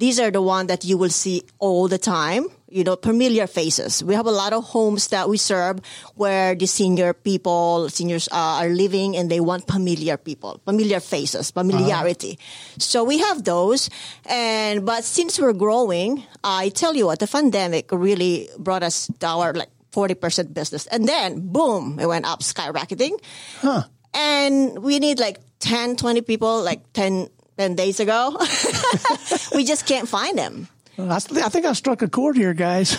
these 0.00 0.18
are 0.18 0.30
the 0.30 0.40
ones 0.40 0.68
that 0.68 0.82
you 0.82 0.96
will 0.96 1.10
see 1.10 1.42
all 1.58 1.86
the 1.86 1.98
time 1.98 2.46
you 2.70 2.84
know 2.84 2.96
familiar 2.96 3.46
faces. 3.46 4.02
We 4.02 4.14
have 4.14 4.26
a 4.26 4.30
lot 4.30 4.52
of 4.52 4.64
homes 4.64 5.08
that 5.08 5.28
we 5.28 5.36
serve 5.36 5.80
where 6.14 6.54
the 6.54 6.66
senior 6.66 7.12
people 7.12 7.88
seniors 7.90 8.28
uh, 8.30 8.62
are 8.62 8.68
living 8.68 9.16
and 9.16 9.30
they 9.30 9.40
want 9.40 9.66
familiar 9.66 10.16
people 10.16 10.60
familiar 10.64 11.00
faces 11.00 11.50
familiarity. 11.50 12.38
So 12.78 13.04
we 13.04 13.18
have 13.18 13.44
those. 13.44 13.90
And 14.26 14.86
but 14.86 15.04
since 15.04 15.38
we're 15.38 15.52
growing 15.52 16.24
i 16.42 16.70
tell 16.70 16.94
you 16.94 17.06
what 17.06 17.18
the 17.18 17.26
pandemic 17.26 17.90
really 17.92 18.48
brought 18.58 18.82
us 18.82 19.10
to 19.20 19.26
our 19.26 19.52
like 19.52 19.70
40% 19.92 20.54
business. 20.54 20.86
And 20.86 21.06
then 21.06 21.48
boom 21.48 21.98
it 22.00 22.06
went 22.06 22.24
up 22.24 22.40
skyrocketing. 22.40 23.18
Huh. 23.60 23.82
and 24.14 24.78
we 24.78 24.98
need 24.98 25.18
like 25.18 25.38
10 25.60 25.96
20 25.96 26.22
people 26.22 26.62
like 26.62 26.92
10 26.92 27.28
10 27.58 27.74
days 27.74 28.00
ago. 28.00 28.38
We 29.54 29.64
just 29.64 29.84
can't 29.84 30.08
find 30.08 30.38
them 30.38 30.68
I, 31.08 31.18
think 31.18 31.66
I 31.66 31.72
struck 31.72 32.02
a 32.02 32.08
chord 32.08 32.36
here, 32.36 32.54
guys. 32.54 32.90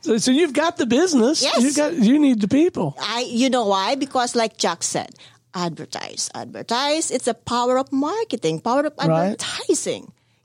so, 0.00 0.18
so 0.18 0.30
you've 0.30 0.52
got 0.52 0.76
the 0.76 0.86
business. 0.86 1.42
Yes. 1.42 1.62
You 1.62 1.74
got. 1.74 1.94
You 1.94 2.18
need 2.18 2.40
the 2.40 2.48
people. 2.48 2.96
I, 3.00 3.26
you 3.28 3.50
know 3.50 3.66
why? 3.66 3.94
Because 3.94 4.34
like 4.34 4.56
Jack 4.56 4.82
said, 4.82 5.10
advertise, 5.54 6.30
advertise. 6.34 7.10
It's 7.10 7.28
a 7.28 7.34
power 7.34 7.78
of 7.78 7.92
marketing, 7.92 8.60
power 8.60 8.86
of 8.86 8.94
Right. 8.98 9.38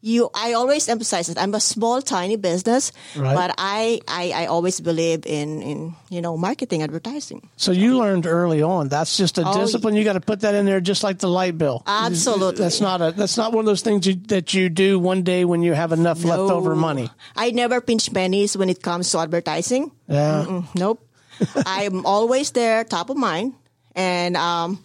You, 0.06 0.30
I 0.36 0.52
always 0.52 0.89
emphasize 0.89 1.30
it. 1.30 1.38
I'm 1.39 1.56
a 1.56 1.62
small, 1.62 2.02
tiny 2.02 2.36
business, 2.36 2.92
Right. 3.16 3.34
but 3.34 3.56
I, 3.58 4.02
I, 4.06 4.34
I 4.36 4.46
always 4.48 4.82
believe 4.82 5.26
in, 5.26 5.62
in, 5.62 5.96
you 6.10 6.22
know, 6.22 6.36
marketing, 6.36 6.84
advertising. 6.84 7.48
So 7.56 7.72
you 7.72 7.98
learned 7.98 8.28
early 8.28 8.62
on. 8.62 8.89
That's 8.89 9.16
just 9.16 9.38
a 9.38 9.44
Oh, 9.48 9.62
discipline. 9.63 9.96
You 9.96 10.04
got 10.04 10.20
to 10.20 10.20
put 10.20 10.42
that 10.42 10.56
in 10.56 10.66
there, 10.66 10.82
just 10.82 11.04
like 11.08 11.20
the 11.20 11.30
light 11.30 11.58
bill. 11.58 11.84
Absolutely. 11.88 12.60
That's 12.60 12.82
not 12.82 13.00
a. 13.02 13.13
That's 13.16 13.38
not 13.38 13.54
one 13.54 13.62
of 13.63 13.66
those 13.66 13.82
things 13.82 14.06
you, 14.06 14.16
that 14.28 14.54
you 14.54 14.68
do 14.68 15.00
one 15.00 15.24
day 15.24 15.46
when 15.46 15.63
you 15.63 15.72
have 15.72 15.94
enough 15.94 16.22
leftover 16.26 16.76
money. 16.76 17.10
I 17.38 17.52
never 17.52 17.80
pinch 17.80 18.12
pennies 18.12 18.58
when 18.58 18.68
it 18.68 18.84
comes 18.84 19.10
to 19.12 19.20
advertising. 19.20 19.89
Yeah. 20.10 20.44
Mm, 20.46 20.76
Nope. 20.76 21.00
I'm 21.66 22.06
always 22.06 22.52
there, 22.52 22.84
top 22.84 23.10
of 23.10 23.16
mind. 23.16 23.54
And 23.96 24.36
um, 24.36 24.84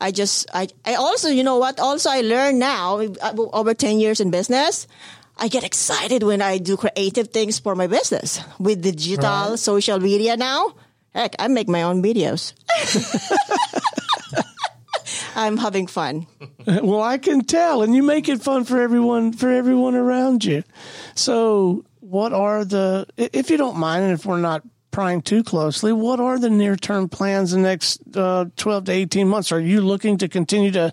I 0.00 0.10
just, 0.12 0.48
I, 0.54 0.68
I 0.84 0.94
also, 0.94 1.28
you 1.28 1.42
know 1.42 1.58
what? 1.58 1.80
Also, 1.80 2.10
I 2.10 2.20
learn 2.22 2.58
now, 2.58 2.98
uh, 3.00 3.34
over 3.52 3.74
10 3.74 3.98
years 3.98 4.20
in 4.20 4.30
business, 4.30 4.86
I 5.36 5.48
get 5.48 5.64
excited 5.64 6.22
when 6.22 6.40
I 6.42 6.58
do 6.58 6.76
creative 6.76 7.28
things 7.28 7.58
for 7.58 7.74
my 7.74 7.86
business. 7.86 8.40
With 8.58 8.82
digital, 8.82 9.50
Right. 9.50 9.58
social 9.58 9.98
media 10.00 10.36
now, 10.36 10.74
heck, 11.14 11.34
I 11.38 11.48
make 11.48 11.68
my 11.68 11.82
own 11.82 12.02
videos. 12.02 12.52
I'm 15.36 15.56
having 15.56 15.86
fun. 15.86 16.26
Well, 16.66 17.00
I 17.00 17.16
can 17.16 17.44
tell, 17.44 17.82
and 17.82 17.94
you 17.94 18.02
make 18.02 18.28
it 18.28 18.42
fun 18.42 18.64
for 18.64 18.78
everyone 18.78 19.32
for 19.32 19.50
everyone 19.50 19.94
around 19.94 20.44
you. 20.44 20.64
So, 21.14 21.82
what 22.00 22.34
are 22.34 22.62
the 22.62 23.06
if 23.16 23.48
you 23.48 23.56
don't 23.56 23.78
mind, 23.78 24.04
and 24.04 24.12
if 24.12 24.26
we're 24.26 24.38
not 24.40 24.62
prying 24.90 25.22
too 25.22 25.42
closely, 25.42 25.92
what 25.92 26.20
are 26.20 26.38
the 26.38 26.50
near 26.50 26.76
term 26.76 27.08
plans 27.08 27.52
in 27.52 27.62
the 27.62 27.68
next 27.68 28.00
uh, 28.16 28.46
twelve 28.56 28.84
to 28.84 28.92
eighteen 28.92 29.28
months? 29.28 29.52
Are 29.52 29.60
you 29.60 29.80
looking 29.80 30.18
to 30.18 30.28
continue 30.28 30.70
to 30.72 30.92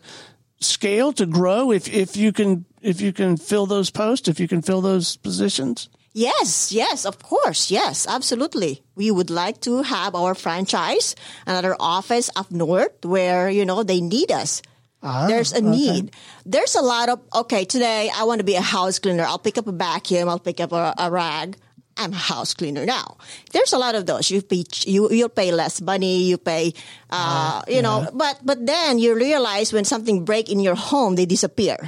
scale 0.59 1.13
to 1.13 1.25
grow? 1.25 1.71
If 1.71 1.87
if 1.87 2.17
you 2.17 2.31
can 2.31 2.65
if 2.81 3.01
you 3.01 3.13
can 3.13 3.37
fill 3.37 3.65
those 3.65 3.89
posts, 3.89 4.27
if 4.27 4.39
you 4.39 4.47
can 4.47 4.61
fill 4.61 4.81
those 4.81 5.17
positions. 5.17 5.89
Yes, 6.17 6.71
yes, 6.71 7.05
of 7.05 7.19
course. 7.19 7.69
Yes, 7.69 8.07
absolutely. 8.07 8.81
We 8.95 9.11
would 9.11 9.29
like 9.29 9.59
to 9.61 9.81
have 9.81 10.15
our 10.15 10.33
franchise, 10.33 11.13
another 11.45 11.75
office 11.77 12.29
up 12.37 12.51
north 12.51 13.03
where, 13.03 13.49
you 13.49 13.65
know, 13.65 13.83
they 13.83 13.99
need 13.99 14.31
us. 14.31 14.61
There's 15.03 15.51
a 15.51 15.59
need. 15.59 16.15
There's 16.45 16.73
a 16.75 16.81
lot 16.81 17.09
of, 17.09 17.19
okay, 17.35 17.65
today 17.65 18.09
I 18.15 18.23
want 18.23 18.39
to 18.39 18.45
be 18.45 18.55
a 18.55 18.61
house 18.61 18.97
cleaner. 18.97 19.23
I'll 19.23 19.37
pick 19.37 19.57
up 19.57 19.67
a 19.67 19.73
vacuum. 19.73 20.29
I'll 20.29 20.39
pick 20.39 20.61
up 20.61 20.71
a, 20.71 20.95
a 20.97 21.11
rag. 21.11 21.57
I'm 21.97 22.11
a 22.11 22.17
house 22.17 22.53
cleaner 22.53 22.85
now. 22.85 23.17
There's 23.51 23.71
a 23.71 23.77
lot 23.77 23.95
of 23.95 24.05
those. 24.05 24.29
You 24.29 24.41
pay, 24.41 24.63
you, 24.83 25.09
you'll 25.11 25.29
pay 25.29 25.51
less 25.51 25.79
money. 25.81 26.23
You 26.23 26.37
pay, 26.37 26.73
uh, 27.09 27.61
you 27.67 27.81
know, 27.81 28.07
but, 28.13 28.39
but 28.43 28.65
then 28.65 28.99
you 28.99 29.15
realize 29.15 29.71
when 29.71 29.85
something 29.85 30.25
break 30.25 30.49
in 30.49 30.59
your 30.59 30.75
home, 30.75 31.15
they 31.15 31.25
disappear. 31.25 31.77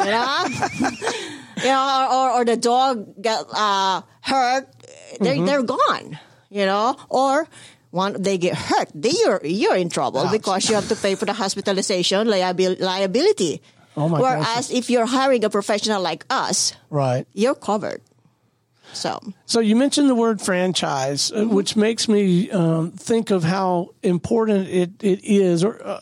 you 0.00 0.06
know? 0.06 0.44
you 1.58 1.64
know, 1.68 2.08
or, 2.10 2.14
or, 2.14 2.30
or 2.40 2.44
the 2.44 2.56
dog 2.56 3.20
got 3.20 3.44
uh, 3.52 4.02
hurt, 4.22 4.68
they're 5.20 5.44
they're 5.44 5.62
gone. 5.62 6.18
You 6.48 6.66
know, 6.66 6.96
or 7.08 7.46
one 7.90 8.20
they 8.22 8.38
get 8.38 8.54
hurt, 8.56 8.88
they, 8.94 9.10
you're 9.10 9.40
you're 9.44 9.76
in 9.76 9.88
trouble 9.90 10.28
because 10.32 10.68
you 10.68 10.74
have 10.74 10.88
to 10.88 10.96
pay 10.96 11.14
for 11.14 11.26
the 11.26 11.32
hospitalization 11.34 12.26
liabil- 12.26 12.80
liability. 12.80 13.62
Oh 13.96 14.08
my 14.08 14.20
Whereas 14.20 14.68
gosh. 14.68 14.70
if 14.70 14.88
you're 14.90 15.06
hiring 15.06 15.44
a 15.44 15.50
professional 15.50 16.00
like 16.00 16.24
us, 16.30 16.72
Right. 16.90 17.26
you're 17.34 17.54
covered. 17.54 18.00
So 18.92 19.20
So 19.46 19.60
you 19.60 19.76
mentioned 19.76 20.08
the 20.08 20.14
word 20.14 20.40
franchise, 20.40 21.32
uh, 21.32 21.44
which 21.46 21.76
makes 21.76 22.08
me 22.08 22.50
um, 22.50 22.92
think 22.92 23.30
of 23.30 23.44
how 23.44 23.90
important 24.02 24.68
it, 24.68 24.90
it 25.02 25.24
is, 25.24 25.64
or 25.64 25.80
uh, 25.86 26.00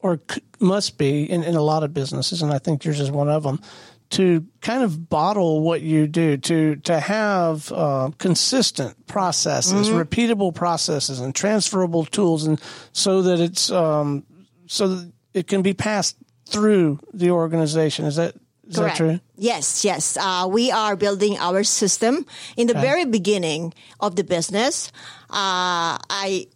or 0.00 0.20
c- 0.30 0.42
must 0.58 0.96
be 0.98 1.24
in, 1.30 1.42
in 1.42 1.54
a 1.56 1.62
lot 1.62 1.82
of 1.82 1.92
businesses, 1.92 2.42
and 2.42 2.52
I 2.52 2.58
think 2.58 2.84
yours 2.84 3.00
is 3.00 3.10
one 3.10 3.28
of 3.28 3.42
them. 3.42 3.60
To 4.14 4.44
kind 4.60 4.82
of 4.82 5.08
bottle 5.08 5.60
what 5.60 5.82
you 5.82 6.08
do, 6.08 6.36
to 6.36 6.76
to 6.76 6.98
have 6.98 7.70
uh, 7.70 8.10
consistent 8.18 9.06
processes, 9.06 9.88
repeatable 9.88 10.52
processes, 10.52 11.20
and 11.20 11.32
transferable 11.32 12.04
tools, 12.04 12.44
and 12.44 12.60
so 12.92 13.22
that 13.22 13.38
it's 13.38 13.70
um, 13.70 14.24
so 14.66 14.88
that 14.88 15.12
it 15.32 15.46
can 15.46 15.62
be 15.62 15.74
passed 15.74 16.16
through 16.46 16.98
the 17.14 17.30
organization. 17.30 18.04
Is 18.04 18.16
that 18.16 18.34
is 18.70 18.76
Correct. 18.76 18.98
that 18.98 19.04
true? 19.04 19.20
Yes, 19.36 19.84
yes. 19.84 20.16
Uh, 20.16 20.46
we 20.48 20.70
are 20.70 20.96
building 20.96 21.38
our 21.38 21.64
system 21.64 22.24
in 22.56 22.66
the 22.66 22.74
very 22.74 23.04
beginning 23.04 23.74
of 23.98 24.16
the 24.16 24.24
business. 24.24 24.92
Uh, 25.28 25.98
I, 25.98 26.46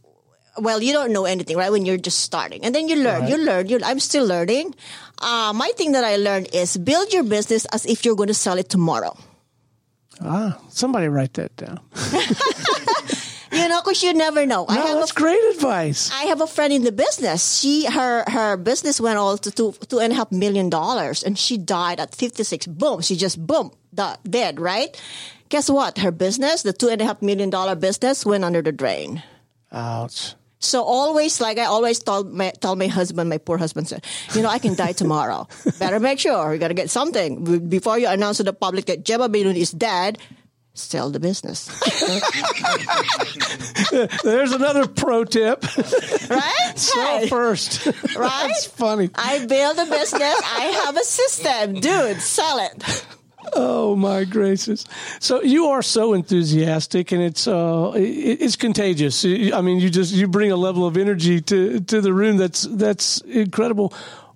well, 0.58 0.80
you 0.80 0.92
don't 0.92 1.12
know 1.12 1.24
anything, 1.24 1.56
right? 1.56 1.70
When 1.70 1.84
you're 1.84 1.98
just 1.98 2.20
starting, 2.20 2.64
and 2.64 2.74
then 2.74 2.88
you 2.88 2.96
learn, 2.96 3.26
you 3.26 3.36
learn. 3.36 3.68
You, 3.68 3.80
I'm 3.84 3.98
still 3.98 4.24
learning. 4.26 4.74
Uh, 5.18 5.52
my 5.54 5.70
thing 5.76 5.92
that 5.92 6.04
I 6.04 6.16
learned 6.16 6.54
is 6.54 6.76
build 6.76 7.12
your 7.12 7.24
business 7.24 7.66
as 7.72 7.86
if 7.86 8.04
you're 8.04 8.16
going 8.16 8.28
to 8.28 8.34
sell 8.34 8.58
it 8.58 8.68
tomorrow. 8.68 9.16
Ah, 10.20 10.58
somebody 10.70 11.08
write 11.08 11.34
that 11.34 11.56
down. 11.56 11.80
You 13.64 13.70
know, 13.72 13.80
because 13.80 14.02
you 14.04 14.12
never 14.12 14.44
know. 14.44 14.66
I 14.68 14.76
No, 14.76 14.82
have 14.86 14.96
a 14.96 15.00
that's 15.00 15.12
great 15.12 15.40
advice. 15.56 16.12
I 16.12 16.24
have 16.28 16.40
a 16.44 16.46
friend 16.46 16.68
in 16.72 16.84
the 16.84 16.92
business. 16.92 17.60
She 17.60 17.88
her 17.88 18.24
her 18.28 18.56
business 18.60 19.00
went 19.00 19.16
all 19.16 19.38
to 19.40 19.50
two 19.50 19.72
two 19.88 20.00
and 20.04 20.12
a 20.12 20.16
half 20.16 20.30
million 20.30 20.68
dollars, 20.68 21.24
and 21.24 21.38
she 21.38 21.56
died 21.56 21.98
at 21.98 22.14
fifty 22.14 22.44
six. 22.44 22.66
Boom! 22.68 23.00
She 23.00 23.16
just 23.16 23.40
boom, 23.40 23.72
dead. 24.28 24.60
Right? 24.60 24.92
Guess 25.48 25.70
what? 25.72 25.96
Her 26.04 26.12
business, 26.12 26.60
the 26.60 26.72
two 26.76 26.88
and 26.92 27.00
a 27.00 27.04
half 27.08 27.22
million 27.22 27.48
dollar 27.48 27.74
business, 27.74 28.26
went 28.26 28.44
under 28.44 28.60
the 28.60 28.72
drain. 28.72 29.22
Ouch. 29.72 30.34
So 30.58 30.82
always, 30.82 31.40
like 31.40 31.58
I 31.58 31.64
always 31.64 32.00
told 32.00 32.32
my 32.32 32.52
tell 32.60 32.76
my 32.76 32.88
husband, 32.88 33.28
my 33.28 33.38
poor 33.38 33.56
husband 33.56 33.88
said, 33.88 34.04
you 34.34 34.42
know, 34.42 34.48
I 34.48 34.58
can 34.58 34.74
die 34.74 34.92
tomorrow. 34.92 35.48
Better 35.78 36.00
make 36.00 36.20
sure 36.20 36.52
you 36.52 36.58
gotta 36.60 36.74
get 36.76 36.88
something 36.90 37.68
before 37.68 37.98
you 37.98 38.08
announce 38.08 38.38
to 38.38 38.44
the 38.44 38.52
public 38.52 38.86
that 38.86 39.04
Jeba 39.04 39.28
Binun 39.28 39.56
is 39.56 39.72
dead. 39.72 40.18
Sell 40.76 41.08
the 41.10 41.20
business, 41.20 41.66
There's 44.24 44.52
another 44.52 44.86
pro 44.88 45.24
tip. 45.24 45.62
right? 46.28 46.72
Sell 46.76 47.18
Hey. 47.20 47.28
first. 47.28 47.86
Right? 48.16 48.46
That's 48.48 48.66
funny. 48.66 49.10
I 49.14 49.44
build 49.46 49.78
a 49.78 49.86
business. 49.86 50.40
I 50.44 50.82
have 50.84 50.96
a 50.96 51.04
system, 51.04 51.74
dude. 51.80 52.20
Sell 52.20 52.58
it. 52.58 53.06
Oh 53.54 53.94
my 53.94 54.24
gracious! 54.24 54.84
So 55.20 55.42
you 55.42 55.66
are 55.66 55.82
so 55.82 56.14
enthusiastic, 56.14 57.12
and 57.12 57.22
it's 57.22 57.46
uh, 57.46 57.92
it, 57.94 58.40
it's 58.40 58.56
contagious. 58.56 59.24
I 59.24 59.60
mean, 59.60 59.78
you 59.80 59.90
just 59.90 60.12
you 60.14 60.26
bring 60.28 60.50
a 60.50 60.56
level 60.56 60.86
of 60.86 60.96
energy 60.96 61.40
to 61.42 61.80
to 61.80 62.00
the 62.00 62.12
room 62.12 62.36
that's 62.36 62.62
that's 62.62 63.20
incredible. 63.22 63.92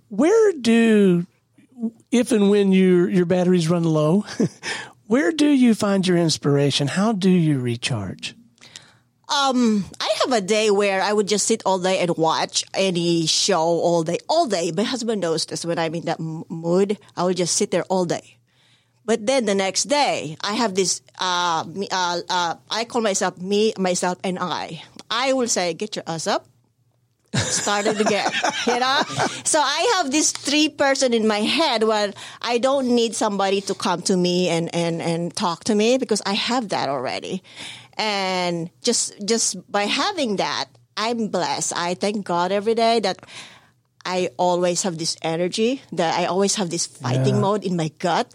Where 0.09 0.53
do, 0.53 1.27
if 2.11 2.33
and 2.33 2.51
when 2.51 2.73
your 2.73 3.09
your 3.09 3.27
batteries 3.27 3.69
run 3.69 3.85
low, 3.85 4.25
where 5.09 5.33
do 5.33 5.49
you 5.49 5.75
find 5.75 6.07
your 6.07 6.17
inspiration? 6.17 6.87
How 6.87 7.13
do 7.13 7.31
you 7.31 7.59
recharge? 7.59 8.37
Um, 9.29 9.85
I 10.01 10.09
have 10.25 10.33
a 10.33 10.41
day 10.41 10.71
where 10.71 11.03
I 11.03 11.13
would 11.13 11.29
just 11.29 11.47
sit 11.47 11.63
all 11.67 11.79
day 11.79 11.99
and 11.99 12.17
watch 12.17 12.65
any 12.73 13.27
show 13.27 13.61
all 13.61 14.03
day, 14.03 14.19
all 14.29 14.47
day. 14.47 14.73
My 14.73 14.85
husband 14.85 15.21
knows 15.21 15.45
this. 15.45 15.65
When 15.65 15.79
I'm 15.79 15.95
in 15.95 16.05
that 16.05 16.21
m- 16.21 16.45
mood, 16.49 16.99
I 17.17 17.25
will 17.25 17.35
just 17.35 17.57
sit 17.57 17.71
there 17.71 17.85
all 17.85 18.05
day. 18.05 18.39
But 19.05 19.27
then 19.27 19.45
the 19.45 19.55
next 19.55 19.85
day, 19.85 20.37
I 20.41 20.55
have 20.55 20.75
this. 20.75 21.01
Uh, 21.19 21.65
uh, 21.91 22.21
uh, 22.29 22.55
I 22.71 22.85
call 22.85 23.01
myself 23.01 23.39
me, 23.41 23.73
myself, 23.79 24.19
and 24.25 24.39
I. 24.39 24.83
I 25.11 25.33
will 25.33 25.49
say, 25.49 25.73
"Get 25.73 25.97
your 25.97 26.05
ass 26.07 26.27
up." 26.27 26.47
Start 27.35 27.87
it 27.87 28.01
again, 28.01 28.31
you 28.67 28.79
know. 28.81 29.03
So 29.45 29.61
I 29.61 29.95
have 29.97 30.11
this 30.11 30.33
three 30.33 30.69
person 30.69 31.13
in 31.13 31.27
my 31.27 31.41
head 31.41 31.85
where 31.85 32.13
I 32.41 32.59
don't 32.59 32.89
need 32.95 33.15
somebody 33.15 33.61
to 33.69 33.75
come 33.75 34.01
to 34.03 34.17
me 34.17 34.49
and 34.49 34.73
and 34.75 35.03
and 35.03 35.35
talk 35.37 35.65
to 35.65 35.75
me 35.75 35.99
because 35.99 36.23
I 36.25 36.33
have 36.33 36.71
that 36.71 36.89
already, 36.89 37.43
and 37.97 38.71
just 38.83 39.13
just 39.25 39.57
by 39.71 39.85
having 39.85 40.37
that, 40.37 40.67
I'm 40.97 41.29
blessed. 41.29 41.73
I 41.77 41.95
thank 41.95 42.25
God 42.25 42.51
every 42.53 42.75
day 42.75 43.01
that 43.01 43.21
I 44.07 44.31
always 44.39 44.83
have 44.83 44.97
this 44.97 45.17
energy, 45.21 45.83
that 45.93 46.19
I 46.19 46.27
always 46.27 46.55
have 46.57 46.71
this 46.71 46.87
fighting 46.87 47.37
Yeah. 47.37 47.41
mode 47.45 47.65
in 47.65 47.77
my 47.77 47.89
gut. 47.99 48.33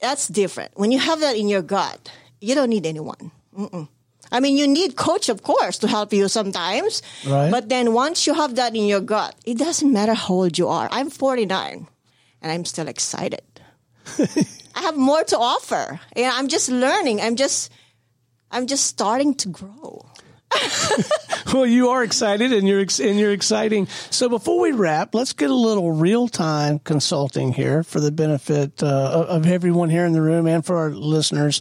That's 0.00 0.28
different. 0.28 0.70
When 0.78 0.92
you 0.92 0.98
have 1.00 1.20
that 1.20 1.34
in 1.36 1.48
your 1.48 1.62
gut, 1.62 1.98
you 2.40 2.54
don't 2.54 2.70
need 2.70 2.86
anyone. 2.86 3.32
Mm-mm. 3.56 3.88
I 4.30 4.40
mean, 4.40 4.56
you 4.56 4.66
need 4.66 4.96
coach, 4.96 5.28
of 5.28 5.42
course, 5.42 5.78
to 5.78 5.88
help 5.88 6.12
you 6.12 6.28
sometimes. 6.28 7.02
Right. 7.26 7.50
But 7.50 7.68
then 7.68 7.92
once 7.92 8.26
you 8.26 8.34
have 8.34 8.56
that 8.56 8.74
in 8.74 8.86
your 8.86 9.00
gut, 9.00 9.34
it 9.44 9.58
doesn't 9.58 9.92
matter 9.92 10.14
how 10.14 10.34
old 10.34 10.58
you 10.58 10.68
are. 10.68 10.88
I'm 10.90 11.10
49 11.10 11.86
and 12.42 12.52
I'm 12.52 12.64
still 12.64 12.88
excited. 12.88 13.42
I 14.74 14.82
have 14.82 14.96
more 14.96 15.24
to 15.24 15.38
offer. 15.38 16.00
Know, 16.16 16.30
I'm 16.32 16.48
just 16.48 16.68
learning. 16.68 17.20
I'm 17.20 17.36
just, 17.36 17.72
I'm 18.50 18.66
just 18.66 18.86
starting 18.86 19.34
to 19.36 19.48
grow. 19.48 20.06
well, 21.52 21.66
you 21.66 21.90
are 21.90 22.04
excited, 22.04 22.52
and 22.52 22.68
you're 22.68 22.80
ex- 22.80 23.00
and 23.00 23.18
you're 23.18 23.32
exciting. 23.32 23.88
So 24.10 24.28
before 24.28 24.60
we 24.60 24.72
wrap, 24.72 25.14
let's 25.14 25.32
get 25.32 25.50
a 25.50 25.54
little 25.54 25.92
real 25.92 26.28
time 26.28 26.78
consulting 26.78 27.52
here 27.52 27.82
for 27.82 28.00
the 28.00 28.12
benefit 28.12 28.82
uh, 28.82 29.26
of 29.28 29.46
everyone 29.46 29.90
here 29.90 30.06
in 30.06 30.12
the 30.12 30.22
room 30.22 30.46
and 30.46 30.64
for 30.64 30.76
our 30.76 30.90
listeners. 30.90 31.60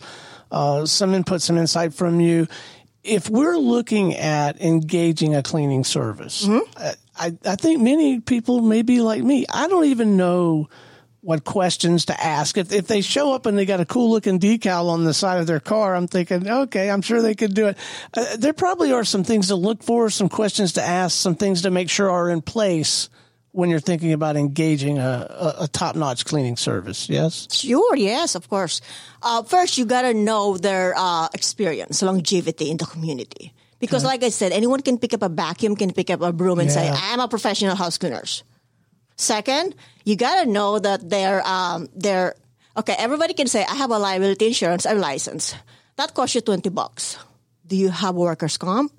Uh, 0.56 0.86
some 0.86 1.14
input, 1.14 1.42
some 1.42 1.58
insight 1.58 1.94
from 1.94 2.22
you. 2.22 2.48
If 3.04 3.30
we're 3.30 3.58
looking 3.58 4.16
at 4.16 4.62
engaging 4.62 5.36
a 5.36 5.44
cleaning 5.44 5.84
service, 5.84 6.48
I, 7.20 7.38
I 7.46 7.56
think 7.58 7.82
many 7.82 8.22
people 8.22 8.62
may 8.62 8.82
be 8.82 9.02
like 9.02 9.22
me. 9.22 9.46
I 9.52 9.68
don't 9.68 9.84
even 9.84 10.16
know 10.16 10.70
what 11.20 11.44
questions 11.44 12.06
to 12.06 12.24
ask. 12.24 12.58
If 12.58 12.72
if 12.72 12.88
they 12.88 13.02
show 13.02 13.34
up 13.34 13.46
and 13.46 13.58
they 13.58 13.66
got 13.66 13.82
a 13.82 13.86
cool 13.86 14.10
looking 14.10 14.40
decal 14.40 14.90
on 14.90 15.04
the 15.04 15.14
side 15.14 15.42
of 15.42 15.46
their 15.46 15.60
car, 15.60 15.94
I'm 15.94 16.08
thinking, 16.08 16.48
okay, 16.48 16.90
I'm 16.90 17.02
sure 17.02 17.22
they 17.22 17.36
could 17.36 17.54
do 17.54 17.68
it. 17.68 17.78
Uh, 18.14 18.38
there 18.38 18.54
probably 18.54 18.94
are 18.94 19.04
some 19.04 19.26
things 19.26 19.50
to 19.50 19.56
look 19.56 19.84
for, 19.84 20.10
some 20.10 20.30
questions 20.30 20.74
to 20.74 20.82
ask, 20.82 21.18
some 21.18 21.36
things 21.36 21.64
to 21.64 21.70
make 21.70 21.90
sure 21.90 22.10
are 22.10 22.30
in 22.30 22.42
place 22.42 23.10
when 23.56 23.70
you're 23.72 23.80
thinking 23.80 24.12
about 24.12 24.36
engaging 24.36 25.00
a, 25.00 25.24
a, 25.32 25.64
a 25.64 25.68
top 25.72 25.96
notch 25.96 26.26
cleaning 26.26 26.58
service. 26.60 27.08
Yes. 27.08 27.48
Sure, 27.50 27.96
yes, 27.96 28.36
of 28.36 28.50
course. 28.50 28.82
Uh, 29.24 29.44
first, 29.44 29.78
you 29.78 29.86
gotta 29.86 30.14
know 30.14 30.58
their 30.58 30.94
uh, 30.98 31.30
experience, 31.34 32.04
longevity 32.04 32.70
in 32.70 32.76
the 32.76 32.86
community. 32.86 33.54
Because, 33.80 34.04
like 34.04 34.24
I 34.24 34.30
said, 34.30 34.52
anyone 34.52 34.82
can 34.82 34.98
pick 34.98 35.14
up 35.14 35.22
a 35.22 35.30
vacuum, 35.30 35.76
can 35.76 35.92
pick 35.92 36.10
up 36.10 36.22
a 36.22 36.32
broom, 36.32 36.60
and 36.60 36.72
say, 36.72 36.90
"I'm 36.92 37.20
a 37.20 37.28
professional 37.28 37.76
house 37.76 37.98
cleaners." 37.98 38.44
Second, 39.16 39.76
you 40.04 40.16
gotta 40.16 40.50
know 40.50 40.80
that 40.80 41.08
they're 41.08 41.46
um, 41.46 41.88
they're 41.96 42.36
okay. 42.76 42.96
Everybody 42.98 43.34
can 43.34 43.48
say, 43.48 43.64
"I 43.64 43.76
have 43.76 43.92
a 43.92 44.00
liability 44.00 44.48
insurance, 44.48 44.86
I'm 44.86 45.00
licensed." 45.00 45.56
That 45.96 46.14
costs 46.14 46.36
you 46.36 46.42
twenty 46.42 46.70
bucks. 46.70 47.20
Do 47.68 47.76
you 47.76 47.90
have 47.90 48.16
workers' 48.16 48.58
comp? 48.58 48.92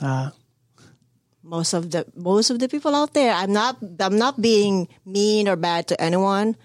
Uh, 0.00 0.30
most 1.52 1.76
of 1.76 1.92
the 1.92 2.08
most 2.16 2.48
of 2.48 2.56
the 2.58 2.66
people 2.66 2.96
out 2.96 3.12
there 3.12 3.36
i'm 3.36 3.52
not 3.52 3.76
i'm 4.00 4.16
not 4.16 4.40
being 4.40 4.88
mean 5.04 5.44
or 5.46 5.54
bad 5.54 5.86
to 5.86 5.94
anyone 6.00 6.56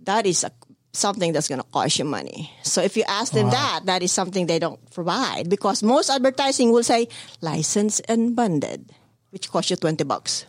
that 0.00 0.24
is 0.24 0.42
a, 0.48 0.50
something 0.96 1.36
that's 1.36 1.46
going 1.46 1.60
to 1.60 1.68
cost 1.68 2.00
you 2.00 2.08
money 2.08 2.48
so 2.64 2.80
if 2.80 2.96
you 2.96 3.04
ask 3.04 3.36
them 3.36 3.52
that 3.52 3.84
that 3.84 4.00
is 4.00 4.10
something 4.10 4.48
they 4.48 4.58
don't 4.58 4.80
provide 4.96 5.52
because 5.52 5.84
most 5.84 6.08
advertising 6.08 6.72
will 6.72 6.82
say 6.82 7.06
license 7.44 8.00
and 8.08 8.34
bonded 8.34 8.88
which 9.28 9.52
costs 9.52 9.68
you 9.68 9.76
20 9.76 10.02
bucks 10.08 10.46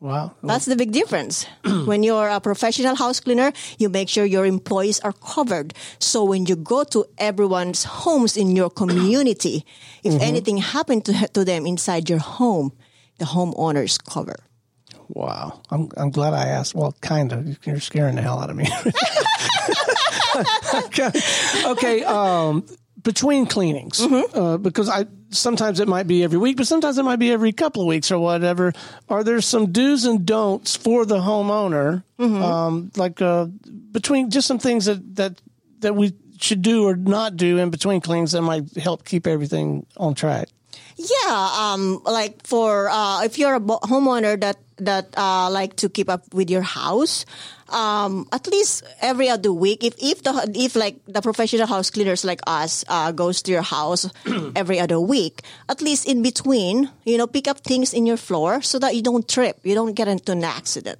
wow. 0.00 0.34
that's 0.42 0.66
the 0.66 0.76
big 0.76 0.92
difference. 0.92 1.44
when 1.90 2.02
you're 2.04 2.28
a 2.28 2.40
professional 2.40 2.94
house 2.94 3.18
cleaner, 3.18 3.52
you 3.78 3.88
make 3.88 4.08
sure 4.08 4.24
your 4.24 4.46
employees 4.46 5.00
are 5.00 5.12
covered. 5.12 5.74
So 5.98 6.22
when 6.22 6.46
you 6.46 6.54
go 6.54 6.84
to 6.94 7.04
everyone's 7.18 7.82
homes 7.82 8.36
in 8.36 8.54
your 8.54 8.70
community, 8.70 9.66
if 10.04 10.14
mm-hmm. 10.14 10.22
anything 10.22 10.58
happened 10.58 11.04
to, 11.06 11.26
to 11.34 11.44
them 11.44 11.66
inside 11.66 12.08
your 12.08 12.22
home, 12.22 12.78
the 13.18 13.26
homeowners 13.26 14.02
cover. 14.04 14.36
Wow. 15.08 15.60
I'm, 15.70 15.88
I'm 15.96 16.10
glad 16.10 16.34
I 16.34 16.46
asked. 16.46 16.74
Well, 16.74 16.94
kind 17.00 17.32
of. 17.32 17.66
You're 17.66 17.80
scaring 17.80 18.16
the 18.16 18.22
hell 18.22 18.40
out 18.40 18.50
of 18.50 18.56
me. 18.56 18.68
okay. 20.84 21.10
okay. 21.66 22.04
Um, 22.04 22.64
between 23.02 23.46
cleanings, 23.46 24.00
uh, 24.00 24.58
because 24.58 24.88
I 24.88 25.06
sometimes 25.30 25.80
it 25.80 25.88
might 25.88 26.06
be 26.06 26.24
every 26.24 26.38
week, 26.38 26.56
but 26.56 26.66
sometimes 26.66 26.98
it 26.98 27.04
might 27.04 27.18
be 27.18 27.30
every 27.30 27.52
couple 27.52 27.82
of 27.82 27.88
weeks 27.88 28.10
or 28.10 28.18
whatever. 28.18 28.72
Are 29.08 29.24
there 29.24 29.40
some 29.40 29.72
do's 29.72 30.04
and 30.04 30.26
don'ts 30.26 30.76
for 30.76 31.06
the 31.06 31.18
homeowner, 31.18 32.02
um, 32.18 32.90
like 32.96 33.22
uh, 33.22 33.46
between 33.92 34.30
just 34.30 34.46
some 34.46 34.58
things 34.58 34.86
that 34.86 35.16
that 35.16 35.40
that 35.80 35.94
we 35.94 36.12
should 36.40 36.62
do 36.62 36.86
or 36.86 36.96
not 36.96 37.36
do 37.36 37.58
in 37.58 37.70
between 37.70 38.00
cleanings 38.00 38.32
that 38.32 38.42
might 38.42 38.76
help 38.76 39.04
keep 39.04 39.26
everything 39.26 39.86
on 39.96 40.14
track? 40.14 40.48
Yeah, 40.96 41.50
um, 41.56 42.02
like 42.04 42.46
for 42.46 42.88
uh, 42.88 43.22
if 43.24 43.38
you're 43.38 43.54
a 43.54 43.60
homeowner 43.60 44.40
that 44.40 44.56
that 44.78 45.14
uh, 45.16 45.50
like 45.50 45.76
to 45.76 45.88
keep 45.88 46.08
up 46.08 46.32
with 46.34 46.50
your 46.50 46.62
house, 46.62 47.24
um, 47.68 48.26
at 48.32 48.46
least 48.46 48.82
every 49.00 49.28
other 49.28 49.52
week. 49.52 49.84
If 49.84 49.94
if 49.98 50.22
the 50.22 50.50
if 50.54 50.74
like 50.76 50.98
the 51.06 51.20
professional 51.20 51.66
house 51.66 51.90
cleaners 51.90 52.24
like 52.24 52.40
us 52.46 52.84
uh, 52.88 53.12
goes 53.12 53.42
to 53.42 53.52
your 53.52 53.62
house 53.62 54.08
every 54.56 54.80
other 54.80 55.00
week, 55.00 55.42
at 55.68 55.82
least 55.82 56.08
in 56.08 56.22
between, 56.22 56.90
you 57.04 57.18
know, 57.18 57.26
pick 57.26 57.48
up 57.48 57.60
things 57.60 57.92
in 57.92 58.06
your 58.06 58.16
floor 58.16 58.62
so 58.62 58.78
that 58.78 58.94
you 58.96 59.02
don't 59.02 59.28
trip, 59.28 59.58
you 59.62 59.74
don't 59.74 59.94
get 59.94 60.08
into 60.08 60.32
an 60.32 60.44
accident. 60.44 60.98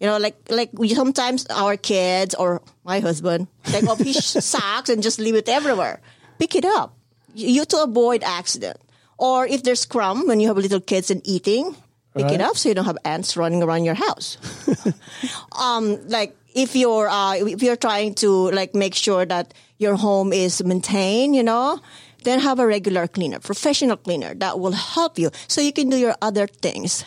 You 0.00 0.06
know, 0.06 0.18
like 0.18 0.36
like 0.48 0.70
we 0.72 0.88
sometimes 0.94 1.46
our 1.50 1.76
kids 1.76 2.34
or 2.34 2.62
my 2.84 3.00
husband 3.00 3.48
take 3.64 3.86
off 3.88 3.98
his 3.98 4.24
socks 4.44 4.88
and 4.88 5.02
just 5.02 5.18
leave 5.18 5.34
it 5.34 5.48
everywhere. 5.48 6.00
Pick 6.38 6.54
it 6.56 6.64
up, 6.64 6.96
you 7.34 7.64
to 7.66 7.82
avoid 7.82 8.22
accident. 8.24 8.78
Or 9.18 9.46
if 9.46 9.62
there's 9.62 9.84
crumb 9.84 10.26
when 10.26 10.40
you 10.40 10.48
have 10.48 10.56
little 10.56 10.80
kids 10.80 11.10
and 11.10 11.20
eating, 11.28 11.74
pick 12.16 12.24
Right. 12.24 12.34
it 12.34 12.40
up 12.40 12.56
so 12.56 12.68
you 12.68 12.74
don't 12.74 12.86
have 12.86 12.98
ants 13.04 13.36
running 13.36 13.62
around 13.62 13.84
your 13.84 13.94
house. 13.94 14.38
um, 15.60 15.98
like 16.08 16.36
if 16.54 16.74
you're 16.74 17.08
uh, 17.08 17.34
if 17.36 17.62
you're 17.62 17.76
trying 17.76 18.14
to 18.16 18.50
like 18.50 18.74
make 18.74 18.94
sure 18.94 19.24
that 19.26 19.54
your 19.78 19.96
home 19.96 20.32
is 20.32 20.62
maintained, 20.64 21.36
you 21.36 21.42
know, 21.42 21.78
then 22.24 22.40
have 22.40 22.58
a 22.58 22.66
regular 22.66 23.06
cleaner, 23.06 23.38
professional 23.40 23.96
cleaner 23.96 24.34
that 24.34 24.58
will 24.58 24.72
help 24.72 25.18
you 25.18 25.30
so 25.48 25.60
you 25.60 25.72
can 25.72 25.88
do 25.90 25.96
your 25.96 26.14
other 26.22 26.46
things. 26.46 27.04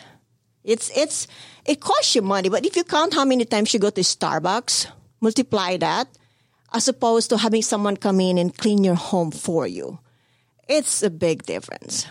It's 0.64 0.90
it's 0.96 1.26
it 1.66 1.80
costs 1.80 2.14
you 2.14 2.22
money, 2.22 2.48
but 2.48 2.64
if 2.64 2.76
you 2.76 2.84
count 2.84 3.14
how 3.14 3.24
many 3.24 3.44
times 3.44 3.74
you 3.74 3.80
go 3.80 3.90
to 3.90 4.00
Starbucks, 4.00 4.86
multiply 5.20 5.76
that, 5.78 6.08
as 6.72 6.88
opposed 6.88 7.28
to 7.30 7.36
having 7.38 7.62
someone 7.62 7.96
come 7.96 8.20
in 8.20 8.38
and 8.38 8.56
clean 8.56 8.82
your 8.84 8.94
home 8.96 9.30
for 9.30 9.66
you. 9.66 9.98
It's 10.68 11.02
a 11.02 11.10
big 11.10 11.44
difference. 11.44 12.06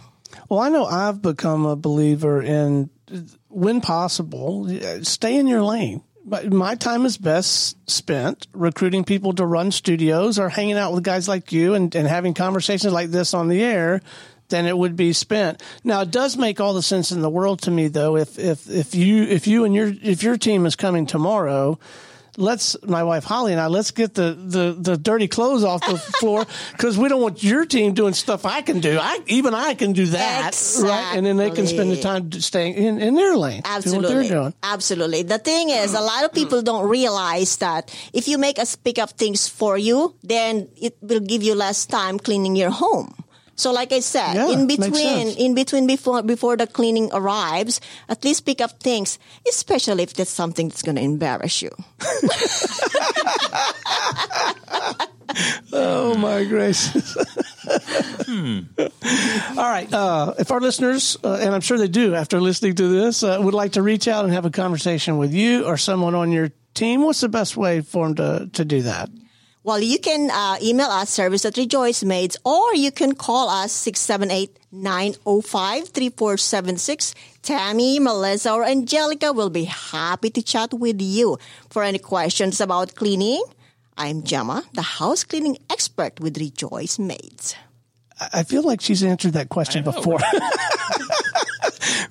Well, 0.50 0.60
I 0.60 0.70
know 0.70 0.86
I've 0.86 1.22
become 1.22 1.66
a 1.66 1.76
believer 1.76 2.42
in 2.42 2.90
when 3.50 3.82
possible, 3.82 4.68
stay 5.04 5.38
in 5.38 5.48
your 5.48 5.64
lane. 5.64 6.04
My- 6.26 6.76
time 6.76 7.06
is 7.06 7.18
best 7.18 7.78
spent 7.90 8.48
recruiting 8.54 9.04
people 9.04 9.34
to 9.34 9.46
run 9.46 9.72
studios 9.72 10.40
or 10.40 10.50
hanging 10.50 10.78
out 10.78 10.94
with 10.94 11.04
guys 11.04 11.28
like 11.28 11.52
you 11.52 11.74
and, 11.74 11.94
and 11.96 12.08
having 12.08 12.34
conversations 12.34 12.94
like 12.94 13.10
this 13.10 13.34
on 13.34 13.50
the 13.50 13.62
air 13.62 14.02
than 14.50 14.66
it 14.66 14.78
would 14.78 14.96
be 14.96 15.14
spent. 15.14 15.62
Now, 15.84 16.02
it 16.02 16.12
does 16.12 16.38
make 16.38 16.60
all 16.60 16.74
the 16.74 16.82
sense 16.82 17.12
in 17.12 17.22
the 17.22 17.30
world 17.30 17.62
to 17.64 17.72
me, 17.72 17.88
though, 17.88 18.16
if, 18.16 18.40
if, 18.40 18.70
if 18.70 18.96
you, 18.96 19.24
if 19.24 19.48
you 19.48 19.66
and 19.66 19.76
your, 19.76 19.94
if 20.02 20.24
your 20.24 20.38
team 20.38 20.66
is 20.66 20.76
coming 20.76 21.06
tomorrow, 21.06 21.78
let's 22.38 22.76
my 22.84 23.04
wife 23.04 23.24
Holly 23.24 23.52
and 23.52 23.62
I 23.62 23.68
let's 23.68 23.92
get 23.92 24.14
the 24.14 24.34
the, 24.34 24.76
the 24.78 24.98
dirty 24.98 25.28
clothes 25.28 25.64
off 25.64 25.82
the 25.82 25.98
floor 26.20 26.46
because 26.72 26.98
we 26.98 27.10
don't 27.10 27.22
want 27.22 27.44
your 27.44 27.66
team 27.66 27.94
doing 27.94 28.14
stuff 28.14 28.46
I 28.46 28.62
can 28.62 28.80
do. 28.80 28.98
I 29.00 29.20
even 29.28 29.54
I 29.54 29.74
can 29.74 29.94
do 29.94 30.08
that, 30.08 30.52
right? 30.82 31.14
And 31.16 31.26
then 31.26 31.38
they 31.38 31.52
can 31.52 31.68
spend 31.68 31.92
the 31.92 32.02
time 32.02 32.32
staying 32.32 32.74
in, 32.76 33.00
in 33.00 33.16
their 33.16 33.36
lane, 33.36 33.62
doing 33.62 33.76
Absolutely. 33.76 34.08
what 34.08 34.14
they're 34.14 34.30
doing. 34.30 34.54
Absolutely. 34.64 35.24
The 35.24 35.40
thing 35.40 35.70
is, 35.70 35.94
a 35.94 36.02
lot 36.02 36.26
of 36.26 36.32
mm. 36.32 36.36
people 36.36 36.62
don't 36.62 36.88
realize 36.88 37.58
that 37.58 37.94
if 38.14 38.28
you 38.28 38.38
make 38.38 38.60
us 38.60 38.76
pick 38.76 39.00
up 39.00 39.12
things 39.12 39.48
for 39.48 39.78
you, 39.78 40.16
then 40.24 40.70
it 40.82 40.98
will 41.02 41.20
give 41.20 41.44
you 41.44 41.56
less 41.56 41.86
time 41.86 42.20
cleaning 42.20 42.56
your 42.56 42.72
home. 42.72 43.23
So 43.56 43.72
like 43.72 43.92
I 43.92 44.00
said, 44.00 44.34
Yeah, 44.34 44.50
in 44.50 44.68
between, 44.68 45.28
in 45.38 45.54
between 45.54 45.86
before, 45.88 46.24
before 46.24 46.58
the 46.58 46.66
cleaning 46.68 47.10
arrives, 47.14 47.80
at 48.10 48.24
least 48.26 48.46
pick 48.46 48.62
up 48.62 48.80
things, 48.80 49.20
especially 49.48 50.04
if 50.04 50.14
that's 50.14 50.32
something 50.32 50.70
that's 50.70 50.82
going 50.82 50.96
to 50.96 51.02
embarrass 51.04 51.62
you. 51.62 51.70
Oh 55.72 56.16
my 56.16 56.44
gracious! 56.46 57.18
All 59.58 59.70
right. 59.70 59.92
Uh, 59.92 60.34
if 60.38 60.52
our 60.52 60.60
listeners, 60.62 61.18
uh, 61.24 61.40
and 61.42 61.56
I'm 61.56 61.62
sure 61.62 61.78
they 61.78 61.88
do 61.88 62.14
after 62.14 62.40
listening 62.40 62.76
to 62.76 62.88
this, 62.88 63.24
uh, 63.24 63.40
would 63.42 63.56
like 63.56 63.72
to 63.74 63.82
reach 63.82 64.08
out 64.08 64.26
and 64.26 64.34
have 64.34 64.46
a 64.46 64.52
conversation 64.52 65.18
with 65.18 65.34
you 65.34 65.66
or 65.66 65.78
someone 65.78 66.14
on 66.14 66.32
your 66.32 66.52
team, 66.76 67.02
what's 67.02 67.22
the 67.22 67.30
best 67.30 67.58
way 67.58 67.82
for 67.82 68.08
them 68.08 68.16
to 68.16 68.50
to 68.54 68.66
do 68.66 68.84
that? 68.84 69.10
Well, 69.66 69.80
you 69.80 69.98
can 69.98 70.30
uh, 70.30 70.58
email 70.62 70.88
us, 70.88 71.10
service 71.10 71.46
at 71.46 71.56
Rejoice 71.56 72.04
Maids, 72.04 72.36
or 72.44 72.76
you 72.76 72.92
can 72.92 73.16
call 73.16 73.48
us 73.48 73.72
678-905-3476. 74.74 77.14
Tammy, 77.42 78.00
Melissa, 78.00 78.52
or 78.52 78.66
Angelica 78.66 79.32
will 79.32 79.50
be 79.50 79.64
happy 79.64 80.30
to 80.32 80.42
chat 80.42 80.74
with 80.74 81.02
you. 81.02 81.38
For 81.70 81.82
any 81.82 82.00
questions 82.00 82.60
about 82.60 82.96
cleaning, 82.96 83.42
I'm 83.98 84.24
Gemma, 84.24 84.66
the 84.74 84.82
house 84.82 85.24
cleaning 85.24 85.58
expert 85.70 86.20
with 86.20 86.38
Rejoice 86.38 87.00
Maids. 87.00 87.56
I 88.20 88.28
I 88.34 88.44
feel 88.44 88.64
like 88.64 88.82
she's 88.82 89.02
answered 89.02 89.32
that 89.34 89.48
question 89.48 89.86
before. 89.86 90.20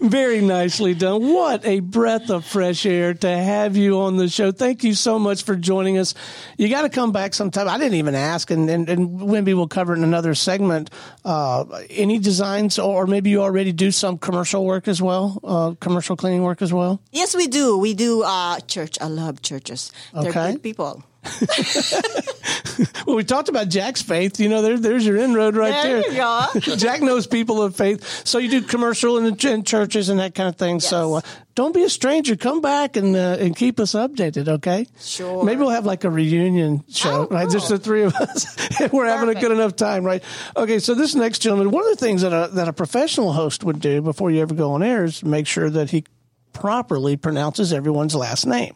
Very 0.03 0.41
nicely 0.41 0.95
done. 0.95 1.33
What 1.33 1.65
a 1.65 1.79
breath 1.79 2.29
of 2.29 2.45
fresh 2.45 2.85
air 2.87 3.15
to 3.15 3.29
have 3.29 3.77
you 3.77 4.01
on 4.01 4.17
the 4.17 4.29
show. 4.29 4.51
Thank 4.51 4.83
you 4.83 4.95
so 4.95 5.17
much 5.17 5.45
for 5.45 5.55
joining 5.55 5.97
us. 5.97 6.15
You 6.59 6.69
got 6.69 6.83
to 6.83 6.89
come 6.89 7.13
back 7.13 7.35
sometime. 7.35 7.69
I 7.69 7.79
didn't 7.79 7.95
even 7.95 8.17
ask, 8.17 8.51
and, 8.51 8.69
and, 8.69 8.89
and 8.89 9.21
Wimby 9.21 9.55
will 9.55 9.69
cover 9.69 9.95
in 9.95 10.03
another 10.03 10.35
segment. 10.35 10.91
Uh, 11.25 11.65
any 11.89 12.19
designs, 12.19 12.81
or 12.81 13.07
maybe 13.07 13.31
you 13.31 13.43
already 13.43 13.71
do 13.71 13.93
some 13.93 14.19
commercial 14.19 14.65
work 14.67 14.89
as 14.89 15.01
well, 15.01 15.39
uh, 15.45 15.75
commercial 15.79 16.17
cleaning 16.17 16.43
work 16.43 16.63
as 16.63 16.73
well? 16.73 17.01
Yes, 17.13 17.37
we 17.37 17.47
do. 17.47 17.79
We 17.79 17.95
do 17.95 18.23
uh, 18.25 18.59
church. 18.61 18.99
I 19.01 19.07
love 19.07 19.41
churches. 19.43 19.93
They're 20.13 20.31
Okay. 20.31 20.53
good 20.53 20.63
people. 20.65 21.05
well, 23.07 23.17
we 23.17 23.25
talked 23.25 23.49
about 23.49 23.69
Jack's 23.69 24.03
faith. 24.03 24.41
You 24.41 24.49
know, 24.49 24.63
there, 24.63 24.79
there's 24.79 25.07
your 25.07 25.17
inroad 25.17 25.55
right 25.57 25.71
There 25.83 26.03
there. 26.11 26.49
you. 26.55 26.77
Jack 26.77 27.01
knows 27.01 27.27
people 27.27 27.63
of 27.63 27.77
faith. 27.77 28.27
So 28.27 28.39
you 28.39 28.51
do 28.51 28.63
commercial 28.63 29.19
in, 29.19 29.37
churches 29.65 30.09
and 30.09 30.19
that 30.21 30.35
kind 30.35 30.49
of 30.49 30.57
thing. 30.57 30.81
So 30.81 31.15
uh, 31.15 31.21
don't 31.55 31.75
be 31.75 31.85
a 31.85 31.89
stranger. 31.89 32.35
Come 32.35 32.61
back 32.61 32.97
and 32.97 33.15
uh, 33.15 33.37
and 33.39 33.55
keep 33.55 33.79
us 33.79 33.93
updated, 33.93 34.49
okay? 34.49 34.87
Sure. 35.01 35.45
Maybe 35.45 35.61
we'll 35.61 35.71
have 35.71 35.87
like 35.87 36.05
a 36.05 36.11
reunion 36.11 36.83
show, 36.91 37.29
Oh, 37.31 37.35
right? 37.35 37.49
Just 37.49 37.69
the 37.69 37.79
three 37.79 38.03
of 38.03 38.15
us. 38.17 38.57
We're 38.93 39.07
having 39.07 39.35
a 39.35 39.41
good 39.41 39.53
enough 39.53 39.77
time, 39.77 40.05
right? 40.05 40.23
Okay, 40.57 40.79
so 40.79 40.95
this 40.95 41.15
next 41.15 41.39
gentleman, 41.41 41.71
one 41.71 41.85
of 41.85 41.91
the 41.91 42.05
things 42.05 42.23
that 42.23 42.33
a, 42.33 42.49
that 42.55 42.69
a 42.69 42.73
professional 42.73 43.33
host 43.33 43.63
would 43.65 43.81
do 43.81 44.01
before 44.03 44.31
you 44.31 44.41
ever 44.41 44.55
go 44.55 44.73
on 44.73 44.83
air 44.83 45.05
is 45.05 45.23
make 45.25 45.47
sure 45.47 45.71
that 45.71 45.91
he 45.91 46.05
properly 46.53 47.17
pronounces 47.17 47.73
everyone's 47.73 48.15
last 48.15 48.47
name. 48.47 48.75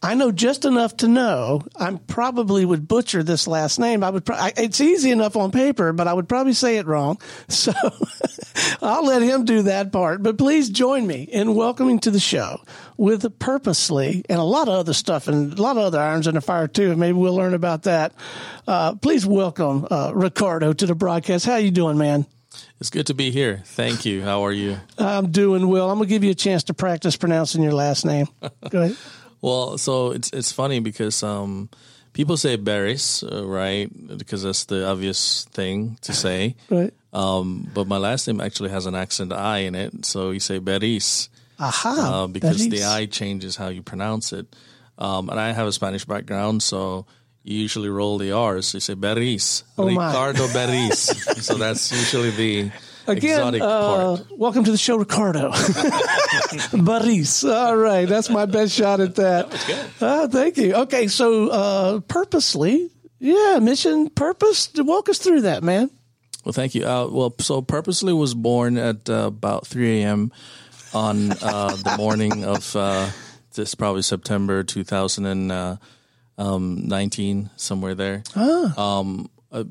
I 0.00 0.14
know 0.14 0.30
just 0.30 0.64
enough 0.64 0.96
to 0.98 1.08
know 1.08 1.62
I 1.76 1.92
probably 2.06 2.64
would 2.64 2.86
butcher 2.86 3.24
this 3.24 3.48
last 3.48 3.80
name. 3.80 4.04
I 4.04 4.10
would. 4.10 4.24
Pro- 4.24 4.36
I, 4.36 4.52
it's 4.56 4.80
easy 4.80 5.10
enough 5.10 5.34
on 5.36 5.50
paper, 5.50 5.92
but 5.92 6.06
I 6.06 6.12
would 6.14 6.28
probably 6.28 6.52
say 6.52 6.78
it 6.78 6.86
wrong. 6.86 7.20
So 7.48 7.72
I'll 8.80 9.04
let 9.04 9.22
him 9.22 9.44
do 9.44 9.62
that 9.62 9.90
part. 9.92 10.22
But 10.22 10.38
please 10.38 10.68
join 10.70 11.06
me 11.06 11.22
in 11.22 11.54
welcoming 11.54 11.98
to 12.00 12.10
the 12.10 12.20
show 12.20 12.60
with 12.96 13.38
purposely 13.38 14.24
and 14.28 14.38
a 14.38 14.44
lot 14.44 14.68
of 14.68 14.74
other 14.74 14.92
stuff 14.92 15.26
and 15.28 15.58
a 15.58 15.62
lot 15.62 15.76
of 15.76 15.82
other 15.82 16.00
irons 16.00 16.26
in 16.26 16.34
the 16.34 16.40
fire 16.40 16.68
too. 16.68 16.94
Maybe 16.94 17.14
we'll 17.14 17.34
learn 17.34 17.54
about 17.54 17.82
that. 17.84 18.12
Uh, 18.66 18.94
please 18.94 19.26
welcome 19.26 19.86
uh, 19.90 20.12
Ricardo 20.14 20.72
to 20.72 20.86
the 20.86 20.94
broadcast. 20.94 21.46
How 21.46 21.56
you 21.56 21.70
doing, 21.70 21.98
man? 21.98 22.26
It's 22.80 22.90
good 22.90 23.08
to 23.08 23.14
be 23.14 23.30
here. 23.30 23.62
Thank 23.64 24.04
you. 24.04 24.22
How 24.22 24.44
are 24.44 24.52
you? 24.52 24.78
I'm 24.98 25.30
doing 25.32 25.66
well. 25.68 25.90
I'm 25.90 25.98
gonna 25.98 26.08
give 26.08 26.22
you 26.24 26.30
a 26.30 26.34
chance 26.36 26.64
to 26.64 26.74
practice 26.74 27.16
pronouncing 27.16 27.62
your 27.62 27.72
last 27.72 28.04
name. 28.04 28.28
Go 28.70 28.82
ahead. 28.82 28.96
Well, 29.40 29.78
so 29.78 30.10
it's 30.12 30.30
it's 30.32 30.52
funny 30.52 30.80
because 30.80 31.22
um, 31.22 31.68
people 32.12 32.36
say 32.36 32.56
berries, 32.56 33.22
uh, 33.22 33.46
right? 33.46 33.88
Because 34.18 34.42
that's 34.42 34.64
the 34.66 34.86
obvious 34.88 35.44
thing 35.52 35.98
to 36.02 36.12
say. 36.12 36.56
Right. 36.70 36.92
Um, 37.12 37.66
but 37.72 37.86
my 37.88 37.96
last 37.96 38.26
name 38.26 38.40
actually 38.40 38.68
has 38.70 38.84
an 38.86 38.94
accent 38.94 39.32
I 39.32 39.58
in 39.60 39.74
it, 39.74 40.04
so 40.04 40.30
you 40.30 40.40
say 40.40 40.60
beris 40.60 41.28
Aha. 41.58 42.24
uh, 42.24 42.26
because 42.26 42.68
the 42.68 42.84
I 42.84 43.06
changes 43.06 43.56
how 43.56 43.68
you 43.68 43.82
pronounce 43.82 44.32
it. 44.34 44.46
Um, 44.98 45.30
and 45.30 45.40
I 45.40 45.52
have 45.52 45.66
a 45.66 45.72
Spanish 45.72 46.04
background, 46.04 46.62
so 46.62 47.06
you 47.44 47.56
usually 47.56 47.88
roll 47.88 48.18
the 48.18 48.32
R's. 48.32 48.74
You 48.74 48.80
say 48.80 48.94
beris, 48.94 49.62
Oh. 49.78 49.86
Ricardo 49.86 50.48
beris. 50.48 51.14
so 51.42 51.54
that's 51.54 51.90
usually 51.90 52.30
the 52.30 52.70
Again, 53.08 53.38
exotic 53.38 53.62
uh, 53.62 54.16
part. 54.16 54.38
welcome 54.38 54.64
to 54.64 54.70
the 54.70 54.78
show, 54.78 54.96
Ricardo. 54.96 55.50
Baris. 56.82 57.44
All 57.44 57.76
right. 57.76 58.06
That's 58.06 58.28
my 58.28 58.46
best 58.46 58.74
shot 58.74 59.00
at 59.00 59.14
that. 59.16 59.46
Uh, 60.00 60.28
thank 60.28 60.56
you. 60.58 60.74
Okay. 60.74 61.08
So, 61.08 61.48
uh, 61.48 62.00
purposely, 62.00 62.90
yeah, 63.18 63.58
mission 63.60 64.10
purpose. 64.10 64.70
Walk 64.76 65.08
us 65.08 65.18
through 65.18 65.42
that, 65.42 65.62
man. 65.62 65.90
Well, 66.44 66.52
thank 66.52 66.74
you. 66.74 66.86
Uh, 66.86 67.08
well, 67.10 67.34
so 67.40 67.62
Purposely 67.62 68.12
was 68.12 68.34
born 68.34 68.76
at 68.78 69.08
uh, 69.10 69.26
about 69.26 69.66
3 69.66 70.02
a.m. 70.02 70.32
on 70.94 71.32
uh, 71.32 71.74
the 71.76 71.96
morning 71.98 72.44
of 72.44 72.74
uh, 72.76 73.10
this 73.54 73.74
probably 73.74 74.02
September 74.02 74.62
2019, 74.62 77.50
somewhere 77.56 77.94
there. 77.94 78.22
Um, 78.34 79.28
uh, 79.52 79.64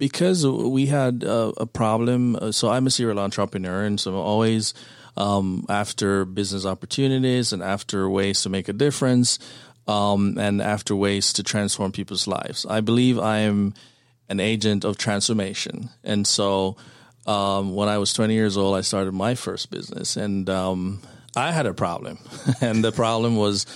because 0.00 0.46
we 0.46 0.86
had 0.86 1.22
uh, 1.22 1.52
a 1.58 1.66
problem. 1.66 2.34
uh, 2.34 2.50
So 2.50 2.70
I'm 2.70 2.86
a 2.88 2.90
serial 2.90 3.20
entrepreneur, 3.20 3.84
and 3.84 4.00
so 4.00 4.10
I'm 4.12 4.16
always 4.16 4.72
um, 5.16 5.66
after 5.68 6.24
business 6.24 6.64
opportunities 6.64 7.52
and 7.52 7.62
after 7.62 8.08
ways 8.08 8.42
to 8.42 8.48
make 8.48 8.68
a 8.68 8.72
difference, 8.72 9.38
um, 9.86 10.38
and 10.38 10.62
after 10.62 10.96
ways 10.96 11.34
to 11.34 11.42
transform 11.42 11.92
people's 11.92 12.26
lives. 12.26 12.64
I 12.64 12.80
believe 12.80 13.18
I 13.18 13.40
am 13.40 13.74
an 14.30 14.40
agent 14.40 14.84
of 14.84 14.96
transformation, 14.96 15.90
and 16.02 16.26
so 16.26 16.76
um, 17.26 17.74
when 17.74 17.88
I 17.90 17.98
was 17.98 18.14
20 18.14 18.32
years 18.32 18.56
old, 18.56 18.76
I 18.76 18.80
started 18.80 19.12
my 19.12 19.34
first 19.34 19.70
business, 19.70 20.16
and 20.16 20.48
um, 20.48 21.02
I 21.36 21.52
had 21.52 21.66
a 21.66 21.74
problem, 21.74 22.18
and 22.60 22.82
the 22.82 22.92
problem 22.92 23.36
was. 23.36 23.66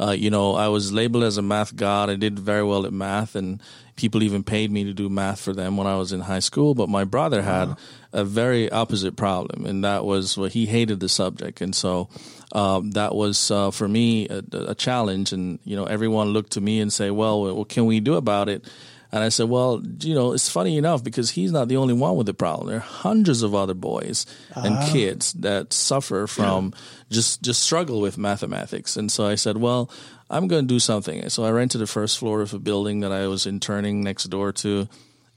Uh, 0.00 0.10
you 0.10 0.30
know, 0.30 0.54
I 0.56 0.66
was 0.66 0.90
labeled 0.90 1.22
as 1.22 1.36
a 1.36 1.42
math 1.42 1.76
god. 1.76 2.10
I 2.10 2.16
did 2.16 2.36
very 2.36 2.64
well 2.64 2.86
at 2.86 2.92
math, 2.92 3.36
and 3.36 3.62
people 4.02 4.24
even 4.24 4.42
paid 4.42 4.72
me 4.72 4.82
to 4.82 4.92
do 4.92 5.08
math 5.08 5.40
for 5.40 5.52
them 5.52 5.76
when 5.76 5.86
I 5.86 5.96
was 5.96 6.12
in 6.12 6.20
high 6.20 6.40
school. 6.40 6.74
But 6.74 6.88
my 6.88 7.04
brother 7.04 7.40
had 7.40 7.76
a 8.12 8.24
very 8.24 8.68
opposite 8.68 9.14
problem, 9.16 9.64
and 9.64 9.84
that 9.84 10.04
was 10.04 10.36
well, 10.36 10.50
he 10.50 10.66
hated 10.66 10.98
the 10.98 11.08
subject, 11.08 11.60
and 11.60 11.72
so 11.72 12.08
um, 12.50 12.90
that 12.90 13.14
was 13.14 13.50
uh, 13.52 13.70
for 13.70 13.86
me 13.86 14.28
a, 14.28 14.42
a 14.52 14.74
challenge. 14.74 15.32
And 15.32 15.60
you 15.64 15.76
know, 15.76 15.84
everyone 15.84 16.30
looked 16.30 16.52
to 16.52 16.60
me 16.60 16.80
and 16.80 16.92
say, 16.92 17.12
"Well, 17.12 17.54
what 17.54 17.68
can 17.68 17.86
we 17.86 18.00
do 18.00 18.14
about 18.14 18.48
it?" 18.48 18.66
And 19.14 19.22
I 19.22 19.28
said, 19.28 19.50
well, 19.50 19.82
you 20.00 20.14
know, 20.14 20.32
it's 20.32 20.48
funny 20.48 20.78
enough 20.78 21.04
because 21.04 21.28
he's 21.28 21.52
not 21.52 21.68
the 21.68 21.76
only 21.76 21.92
one 21.92 22.16
with 22.16 22.24
the 22.24 22.32
problem. 22.32 22.68
There 22.68 22.78
are 22.78 22.80
hundreds 22.80 23.42
of 23.42 23.54
other 23.54 23.74
boys 23.74 24.24
and 24.56 24.90
kids 24.90 25.34
that 25.34 25.74
suffer 25.74 26.26
from 26.26 26.72
just 27.10 27.42
just 27.42 27.62
struggle 27.62 28.00
with 28.00 28.16
mathematics. 28.16 28.96
And 28.96 29.12
so 29.12 29.26
I 29.26 29.34
said, 29.34 29.58
well, 29.58 29.90
I'm 30.32 30.48
going 30.48 30.66
to 30.66 30.74
do 30.74 30.80
something. 30.80 31.28
So 31.28 31.44
I 31.44 31.50
rented 31.50 31.80
the 31.80 31.86
first 31.86 32.18
floor 32.18 32.40
of 32.40 32.54
a 32.54 32.58
building 32.58 33.00
that 33.00 33.12
I 33.12 33.26
was 33.26 33.46
interning 33.46 34.02
next 34.02 34.24
door 34.24 34.50
to. 34.52 34.88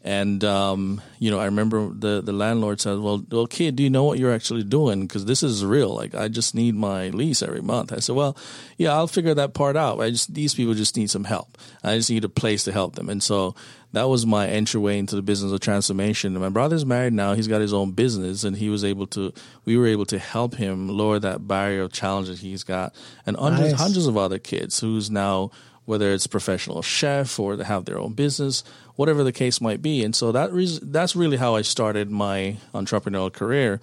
And 0.02 0.44
um, 0.44 1.02
you 1.18 1.32
know, 1.32 1.40
I 1.40 1.46
remember 1.46 1.90
the 1.90 2.22
the 2.22 2.32
landlord 2.32 2.80
said, 2.80 3.00
"Well, 3.00 3.26
well, 3.32 3.48
kid, 3.48 3.76
do 3.76 3.82
you 3.82 3.90
know 3.90 4.04
what 4.04 4.20
you're 4.20 4.32
actually 4.32 4.64
doing? 4.64 5.02
Because 5.02 5.26
this 5.26 5.42
is 5.42 5.66
real. 5.66 5.96
Like, 5.96 6.14
I 6.14 6.28
just 6.28 6.54
need 6.54 6.76
my 6.76 7.10
lease 7.10 7.42
every 7.42 7.62
month." 7.62 7.92
I 7.92 7.98
said, 7.98 8.16
"Well, 8.16 8.38
yeah, 8.78 8.94
I'll 8.94 9.08
figure 9.08 9.34
that 9.34 9.56
part 9.56 9.76
out. 9.76 10.00
I 10.00 10.12
just 10.12 10.32
these 10.32 10.54
people 10.54 10.76
just 10.76 10.96
need 10.96 11.10
some 11.10 11.24
help. 11.24 11.58
I 11.84 11.98
just 11.98 12.12
need 12.12 12.24
a 12.24 12.30
place 12.30 12.64
to 12.66 12.72
help 12.72 12.94
them." 12.94 13.10
And 13.10 13.24
so 13.24 13.56
that 13.96 14.10
was 14.10 14.26
my 14.26 14.46
entryway 14.48 15.00
into 15.00 15.16
the 15.16 15.22
business 15.22 15.54
of 15.54 15.60
transformation. 15.62 16.34
And 16.34 16.44
my 16.44 16.50
brother's 16.50 16.86
married 16.86 17.14
now; 17.14 17.34
he's 17.34 17.48
got 17.48 17.62
his 17.62 17.74
own 17.74 17.92
business, 17.92 18.44
and 18.44 18.58
he 18.58 18.70
was 18.70 18.84
able 18.84 19.08
to. 19.08 19.34
We 19.64 19.78
were 19.78 19.88
able 19.88 20.06
to 20.08 20.20
help 20.20 20.56
him 20.56 20.90
lower 20.90 21.18
that 21.20 21.48
barrier 21.48 21.84
of 21.84 21.94
challenge 21.94 22.28
that 22.28 22.40
he's 22.40 22.64
got, 22.64 22.94
and 23.26 23.38
hundreds, 23.38 23.72
Nice. 23.72 23.80
hundreds 23.80 24.06
of 24.06 24.18
other 24.18 24.38
kids 24.38 24.80
who's 24.82 25.10
now 25.10 25.50
whether 25.86 26.12
it's 26.12 26.26
professional 26.26 26.82
chef 26.82 27.40
or 27.40 27.56
they 27.56 27.64
have 27.64 27.86
their 27.86 28.00
own 28.00 28.14
business, 28.14 28.64
whatever 28.96 29.24
the 29.24 29.32
case 29.32 29.62
might 29.62 29.84
be. 29.84 30.04
And 30.04 30.16
so 30.16 30.32
that 30.32 30.52
re- 30.52 30.80
that's 30.82 31.16
really 31.16 31.38
how 31.38 31.56
I 31.56 31.62
started 31.62 32.10
my 32.10 32.58
entrepreneurial 32.74 33.32
career. 33.32 33.80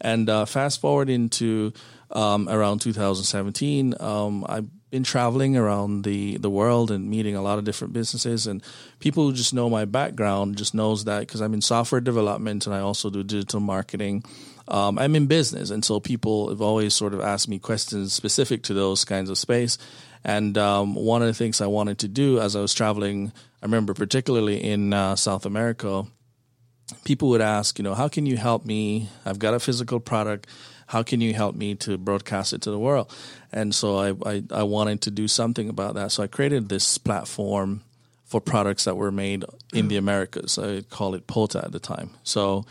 And 0.00 0.30
uh, 0.30 0.46
fast 0.46 0.80
forward 0.80 1.10
into 1.10 1.72
um, 2.10 2.48
around 2.48 2.80
2017, 2.80 3.94
um, 4.00 4.46
I've 4.48 4.66
been 4.92 5.02
traveling 5.02 5.56
around 5.56 6.04
the, 6.04 6.36
the 6.36 6.50
world 6.50 6.90
and 6.90 7.08
meeting 7.08 7.34
a 7.34 7.40
lot 7.40 7.58
of 7.58 7.64
different 7.64 7.94
businesses. 7.94 8.46
And 8.46 8.62
people 9.00 9.24
who 9.24 9.32
just 9.32 9.54
know 9.54 9.70
my 9.70 9.86
background 9.86 10.58
just 10.58 10.74
knows 10.74 11.04
that 11.04 11.20
because 11.20 11.40
I'm 11.40 11.54
in 11.54 11.62
software 11.62 12.02
development 12.02 12.66
and 12.66 12.74
I 12.74 12.80
also 12.80 13.08
do 13.08 13.24
digital 13.24 13.60
marketing. 13.60 14.22
Um, 14.68 14.98
I'm 14.98 15.16
in 15.16 15.26
business, 15.26 15.70
and 15.70 15.84
so 15.84 15.98
people 15.98 16.50
have 16.50 16.60
always 16.60 16.94
sort 16.94 17.14
of 17.14 17.20
asked 17.20 17.48
me 17.48 17.58
questions 17.58 18.12
specific 18.12 18.62
to 18.64 18.74
those 18.74 19.04
kinds 19.04 19.30
of 19.30 19.38
space. 19.38 19.78
And 20.24 20.56
um, 20.58 20.94
one 20.94 21.22
of 21.22 21.26
the 21.26 21.34
things 21.34 21.60
I 21.60 21.66
wanted 21.66 21.98
to 22.00 22.08
do 22.08 22.38
as 22.38 22.54
I 22.54 22.60
was 22.60 22.74
traveling, 22.74 23.32
I 23.62 23.66
remember 23.66 23.94
particularly 23.94 24.62
in 24.62 24.92
uh, 24.92 25.16
South 25.16 25.46
America, 25.46 26.04
people 27.04 27.28
would 27.30 27.40
ask, 27.40 27.78
you 27.78 27.82
know, 27.82 27.94
how 27.94 28.08
can 28.08 28.26
you 28.26 28.36
help 28.36 28.64
me? 28.64 29.08
I've 29.24 29.38
got 29.38 29.54
a 29.54 29.60
physical 29.60 30.00
product. 30.00 30.46
How 30.86 31.02
can 31.02 31.20
you 31.20 31.32
help 31.32 31.54
me 31.54 31.74
to 31.76 31.96
broadcast 31.96 32.52
it 32.52 32.62
to 32.62 32.70
the 32.70 32.78
world? 32.78 33.14
And 33.52 33.74
so 33.74 33.96
I, 33.96 34.14
I, 34.26 34.42
I 34.50 34.62
wanted 34.62 35.00
to 35.02 35.10
do 35.10 35.28
something 35.28 35.68
about 35.68 35.94
that. 35.94 36.12
So 36.12 36.22
I 36.22 36.26
created 36.26 36.68
this 36.68 36.98
platform 36.98 37.82
for 38.24 38.40
products 38.40 38.84
that 38.84 38.96
were 38.96 39.12
made 39.12 39.44
in 39.72 39.88
the 39.88 39.96
Americas. 39.96 40.58
I 40.58 40.82
call 40.82 41.14
it 41.14 41.26
POTA 41.26 41.64
at 41.64 41.72
the 41.72 41.78
time. 41.78 42.10
So 42.24 42.64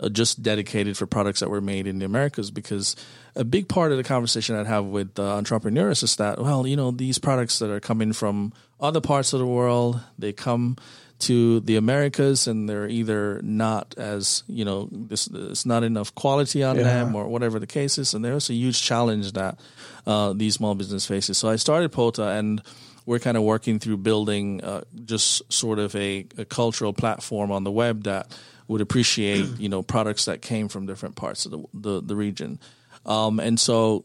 uh, 0.00 0.08
just 0.08 0.42
dedicated 0.42 0.96
for 0.96 1.06
products 1.06 1.40
that 1.40 1.50
were 1.50 1.60
made 1.60 1.88
in 1.88 1.98
the 1.98 2.04
Americas 2.04 2.52
because 2.52 2.94
a 3.34 3.44
big 3.44 3.68
part 3.68 3.90
of 3.90 3.98
the 3.98 4.04
conversation 4.04 4.54
I'd 4.54 4.66
have 4.66 4.84
with 4.84 5.18
uh, 5.18 5.34
entrepreneurs 5.34 6.04
is 6.04 6.14
that, 6.16 6.40
well, 6.40 6.66
you 6.66 6.76
know, 6.76 6.92
these 6.92 7.18
products 7.18 7.58
that 7.58 7.70
are 7.70 7.80
coming 7.80 8.12
from 8.12 8.52
other 8.80 9.00
parts 9.00 9.32
of 9.32 9.40
the 9.40 9.46
world, 9.46 10.00
they 10.16 10.32
come 10.32 10.76
to 11.20 11.60
the 11.60 11.76
Americas 11.76 12.46
and 12.46 12.68
they're 12.68 12.88
either 12.88 13.40
not 13.42 13.94
as, 13.96 14.44
you 14.46 14.64
know, 14.64 14.88
this, 14.92 15.26
it's 15.26 15.66
not 15.66 15.82
enough 15.82 16.14
quality 16.14 16.62
on 16.62 16.76
them 16.76 17.14
or 17.14 17.26
whatever 17.26 17.58
the 17.58 17.66
case 17.66 17.98
is. 17.98 18.14
And 18.14 18.24
there's 18.24 18.50
a 18.50 18.54
huge 18.54 18.80
challenge 18.80 19.32
that 19.32 19.58
uh, 20.06 20.32
these 20.32 20.54
small 20.54 20.74
business 20.74 21.06
faces. 21.06 21.36
So 21.36 21.48
I 21.48 21.56
started 21.56 21.90
POTA 21.90 22.22
and 22.22 22.62
we're 23.04 23.18
kind 23.18 23.36
of 23.36 23.42
working 23.42 23.78
through 23.78 23.96
building 23.96 24.62
uh, 24.62 24.82
just 25.04 25.50
sort 25.52 25.78
of 25.78 25.96
a, 25.96 26.26
a 26.36 26.44
cultural 26.44 26.92
platform 26.92 27.50
on 27.50 27.64
the 27.64 27.72
web 27.72 28.04
that 28.04 28.36
would 28.68 28.82
appreciate 28.82 29.46
you 29.58 29.68
know 29.70 29.82
products 29.82 30.26
that 30.26 30.42
came 30.42 30.68
from 30.68 30.84
different 30.84 31.16
parts 31.16 31.46
of 31.46 31.52
the 31.52 31.64
the, 31.72 32.02
the 32.02 32.14
region. 32.14 32.60
Um, 33.06 33.40
and 33.40 33.58
so 33.58 34.04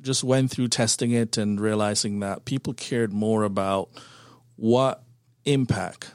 just 0.00 0.24
went 0.24 0.50
through 0.50 0.68
testing 0.68 1.12
it 1.12 1.38
and 1.38 1.60
realizing 1.60 2.20
that 2.20 2.44
people 2.44 2.74
cared 2.74 3.12
more 3.12 3.44
about 3.44 3.90
what 4.56 5.04
impact 5.44 6.10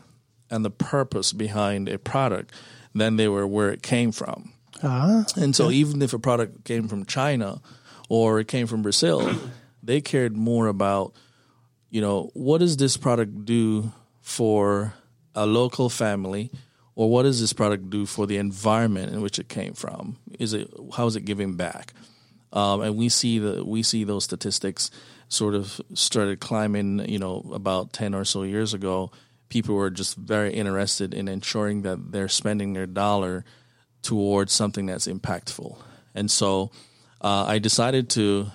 and 0.49 0.63
the 0.63 0.69
purpose 0.69 1.33
behind 1.33 1.89
a 1.89 1.97
product 1.97 2.53
than 2.93 3.17
they 3.17 3.27
were 3.27 3.47
where 3.47 3.71
it 3.71 3.81
came 3.81 4.11
from. 4.11 4.53
And 5.35 5.55
so 5.55 5.71
even 5.71 6.01
if 6.01 6.13
a 6.13 6.19
product 6.19 6.65
came 6.65 6.87
from 6.87 7.05
China 7.05 7.61
or 8.09 8.39
it 8.39 8.47
came 8.47 8.67
from 8.67 8.81
Brazil, 8.81 9.33
they 9.83 10.01
cared 10.01 10.35
more 10.35 10.67
about 10.67 11.13
you 11.95 12.01
know, 12.01 12.29
what 12.33 12.57
does 12.57 12.75
this 12.75 12.97
product 12.97 13.45
do 13.45 13.91
for 14.19 14.93
a 15.33 15.45
local 15.45 15.89
family, 15.89 16.51
or 16.93 17.09
what 17.09 17.23
does 17.23 17.39
this 17.39 17.53
product 17.53 17.89
do 17.89 18.05
for 18.05 18.27
the 18.27 18.35
environment 18.35 19.13
in 19.13 19.21
which 19.21 19.39
it 19.39 19.47
came 19.47 19.73
from? 19.73 20.17
Is 20.37 20.53
it 20.53 20.69
how 20.97 21.05
is 21.05 21.15
it 21.15 21.23
giving 21.23 21.55
back? 21.55 21.93
Um, 22.51 22.81
and 22.81 22.97
we 22.97 23.07
see 23.07 23.39
the 23.39 23.63
we 23.63 23.81
see 23.81 24.03
those 24.03 24.25
statistics 24.25 24.91
sort 25.29 25.55
of 25.55 25.79
started 25.93 26.41
climbing. 26.41 27.07
You 27.07 27.19
know, 27.19 27.49
about 27.53 27.93
ten 27.93 28.13
or 28.13 28.25
so 28.25 28.43
years 28.43 28.73
ago, 28.73 29.11
people 29.55 29.75
were 29.75 29.89
just 29.89 30.17
very 30.17 30.53
interested 30.53 31.13
in 31.13 31.29
ensuring 31.29 31.83
that 31.83 32.11
they're 32.11 32.27
spending 32.27 32.73
their 32.73 32.85
dollar 32.85 33.45
towards 34.01 34.51
something 34.51 34.85
that's 34.85 35.07
impactful. 35.07 35.77
And 36.13 36.29
so, 36.29 36.71
uh, 37.21 37.45
I 37.47 37.59
decided 37.59 38.09
to 38.09 38.47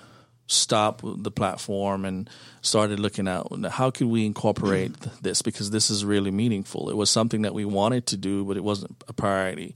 stop 0.46 1.00
the 1.02 1.30
platform 1.30 2.04
and 2.04 2.28
started 2.60 3.00
looking 3.00 3.28
at 3.28 3.46
how 3.70 3.90
could 3.90 4.08
we 4.08 4.26
incorporate 4.26 4.94
this 5.22 5.40
because 5.40 5.70
this 5.70 5.88
is 5.88 6.04
really 6.04 6.30
meaningful. 6.30 6.90
It 6.90 6.96
was 6.96 7.08
something 7.08 7.42
that 7.42 7.54
we 7.54 7.64
wanted 7.64 8.04
to 8.08 8.18
do, 8.18 8.44
but 8.44 8.58
it 8.58 8.62
wasn't 8.62 9.02
a 9.08 9.14
priority. 9.14 9.74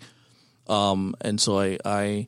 Um, 0.66 1.16
and 1.22 1.40
so 1.40 1.58
I, 1.58 1.78
I 1.86 2.26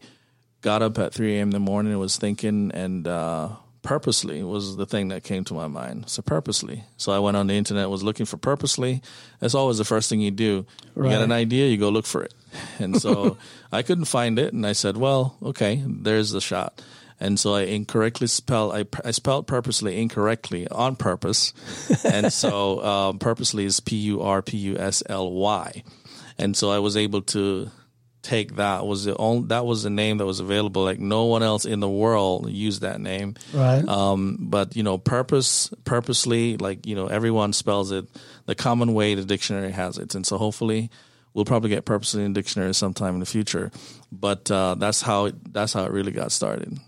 got 0.63 0.81
up 0.81 0.99
at 0.99 1.13
3 1.13 1.37
a.m. 1.37 1.49
in 1.49 1.51
the 1.51 1.61
morning 1.61 1.93
and 1.93 2.01
was 2.01 2.17
thinking 2.17 2.71
and 2.73 3.07
uh, 3.07 3.51
purposely 3.87 4.43
was 4.43 4.77
the 4.77 4.85
thing 4.85 5.09
that 5.09 5.23
came 5.23 5.45
to 5.45 5.55
my 5.55 5.69
mind. 5.69 6.11
So 6.11 6.21
purposely. 6.21 6.83
So 6.97 7.13
I 7.13 7.21
went 7.21 7.37
on 7.37 7.47
the 7.47 7.55
internet, 7.55 7.89
was 7.89 8.03
looking 8.03 8.27
for 8.27 8.37
purposely. 8.37 9.01
That's 9.39 9.55
always 9.55 9.79
the 9.79 9.85
first 9.85 10.11
thing 10.11 10.21
you 10.21 10.33
do. 10.33 10.67
Right. 10.97 11.11
You 11.11 11.17
got 11.17 11.23
an 11.23 11.31
idea, 11.31 11.69
you 11.69 11.77
go 11.77 11.89
look 11.89 12.05
for 12.05 12.25
it. 12.25 12.35
And 12.81 13.01
so 13.01 13.37
I 13.73 13.83
couldn't 13.83 14.07
find 14.07 14.41
it, 14.41 14.53
and 14.53 14.67
I 14.67 14.73
said, 14.73 14.97
"Well, 14.97 15.37
okay, 15.43 15.83
there's 15.87 16.33
the 16.33 16.41
shot." 16.41 16.83
and 17.19 17.41
so 17.41 17.55
I 17.55 17.63
incorrectly 17.63 18.27
spelled 18.27 18.75
I, 18.75 18.85
I 19.03 19.11
spelled 19.11 19.47
purposely 19.47 20.01
incorrectly 20.01 20.69
on 20.69 20.97
purpose, 20.97 21.55
and 22.05 22.33
so 22.33 22.85
um, 22.85 23.19
purposely 23.19 23.65
is 23.65 23.81
P 23.81 23.97
U 23.97 24.23
R 24.23 24.43
P 24.43 24.57
U 24.57 24.77
S 24.79 25.03
L 25.07 25.31
Y, 25.33 25.83
and 26.39 26.57
so 26.57 26.71
I 26.71 26.79
was 26.79 26.97
able 26.97 27.23
to 27.23 27.71
take 28.27 28.57
that 28.57 28.85
was 28.85 29.05
the 29.05 29.17
only 29.17 29.49
that 29.49 29.65
was 29.65 29.85
the 29.85 29.91
name 29.91 30.19
that 30.19 30.27
was 30.27 30.41
available. 30.41 30.83
Like 30.83 30.99
no 30.99 31.25
one 31.27 31.43
else 31.43 31.65
in 31.65 31.81
the 31.81 31.89
world 31.89 32.51
used 32.51 32.83
that 32.83 33.01
name, 33.01 33.37
right? 33.55 33.87
Um, 33.87 34.37
but 34.41 34.75
you 34.75 34.83
know, 34.83 34.99
purpose 34.99 35.71
purposely, 35.85 36.57
like 36.57 36.87
you 36.87 36.97
know, 36.97 37.07
everyone 37.07 37.53
spells 37.53 37.93
it 37.93 38.07
the 38.47 38.55
common 38.55 38.95
way 38.95 39.15
the 39.15 39.25
dictionary 39.25 39.71
has 39.71 39.97
it, 39.97 40.15
and 40.15 40.27
so 40.27 40.39
hopefully 40.39 40.91
we'll 41.35 41.45
probably 41.45 41.71
get 41.71 41.85
purposely 41.85 42.25
in 42.25 42.33
dictionary 42.33 42.75
sometime 42.75 43.15
in 43.15 43.21
the 43.21 43.27
future. 43.27 43.71
But 44.11 44.51
uh, 44.51 44.75
that's 44.75 45.03
how 45.03 45.27
it, 45.27 45.53
that's 45.53 45.73
how 45.73 45.85
it 45.85 45.93
really 45.93 46.13
got 46.13 46.33
started. 46.33 46.79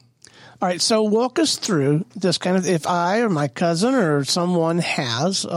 All 0.61 0.69
right, 0.69 0.81
so 0.81 1.05
walk 1.05 1.39
us 1.39 1.57
through 1.57 2.05
this 2.17 2.37
kind 2.37 2.57
of 2.57 2.67
if 2.67 2.85
I 2.85 3.21
or 3.21 3.29
my 3.29 3.47
cousin 3.47 3.95
or 3.95 4.25
someone 4.25 4.79
has 4.79 5.45
a, 5.45 5.49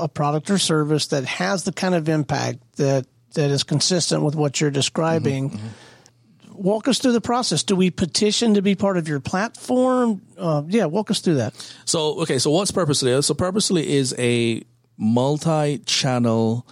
a, 0.00 0.08
product 0.08 0.50
or 0.50 0.58
service 0.58 1.06
that 1.08 1.24
has 1.24 1.62
the 1.62 1.70
kind 1.70 1.94
of 1.94 2.08
impact 2.08 2.58
that 2.76 3.06
that 3.34 3.50
is 3.50 3.62
consistent 3.62 4.22
with 4.22 4.34
what 4.34 4.60
you're 4.60 4.70
describing. 4.70 5.50
Mm-hmm, 5.50 5.58
mm-hmm. 5.58 6.62
Walk 6.62 6.88
us 6.88 6.98
through 6.98 7.12
the 7.12 7.20
process. 7.22 7.62
Do 7.62 7.74
we 7.74 7.90
petition 7.90 8.54
to 8.54 8.62
be 8.62 8.74
part 8.74 8.98
of 8.98 9.08
your 9.08 9.20
platform? 9.20 10.20
Uh, 10.36 10.62
yeah, 10.66 10.84
walk 10.84 11.10
us 11.10 11.20
through 11.20 11.36
that. 11.36 11.54
So, 11.86 12.20
okay, 12.20 12.38
so 12.38 12.50
what's 12.50 12.70
Purposely? 12.70 13.22
So, 13.22 13.32
Purposely 13.32 13.90
is 13.94 14.14
a 14.18 14.62
multi-channel 14.98 16.66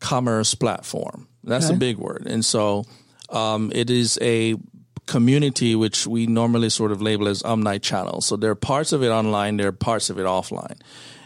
commerce 0.00 0.54
platform. 0.54 1.28
That's 1.44 1.66
okay. 1.66 1.74
a 1.74 1.78
big 1.78 1.98
word, 1.98 2.26
and 2.26 2.44
so 2.44 2.84
um, 3.30 3.70
it 3.74 3.90
is 3.90 4.18
a 4.20 4.56
community, 5.08 5.74
which 5.74 6.06
we 6.06 6.26
normally 6.26 6.68
sort 6.68 6.92
of 6.92 7.02
label 7.02 7.26
as 7.26 7.42
omni-channel. 7.42 8.20
So 8.20 8.36
there 8.36 8.50
are 8.50 8.54
parts 8.54 8.92
of 8.92 9.02
it 9.02 9.08
online, 9.08 9.56
there 9.56 9.68
are 9.68 9.72
parts 9.72 10.10
of 10.10 10.18
it 10.18 10.26
offline. 10.26 10.78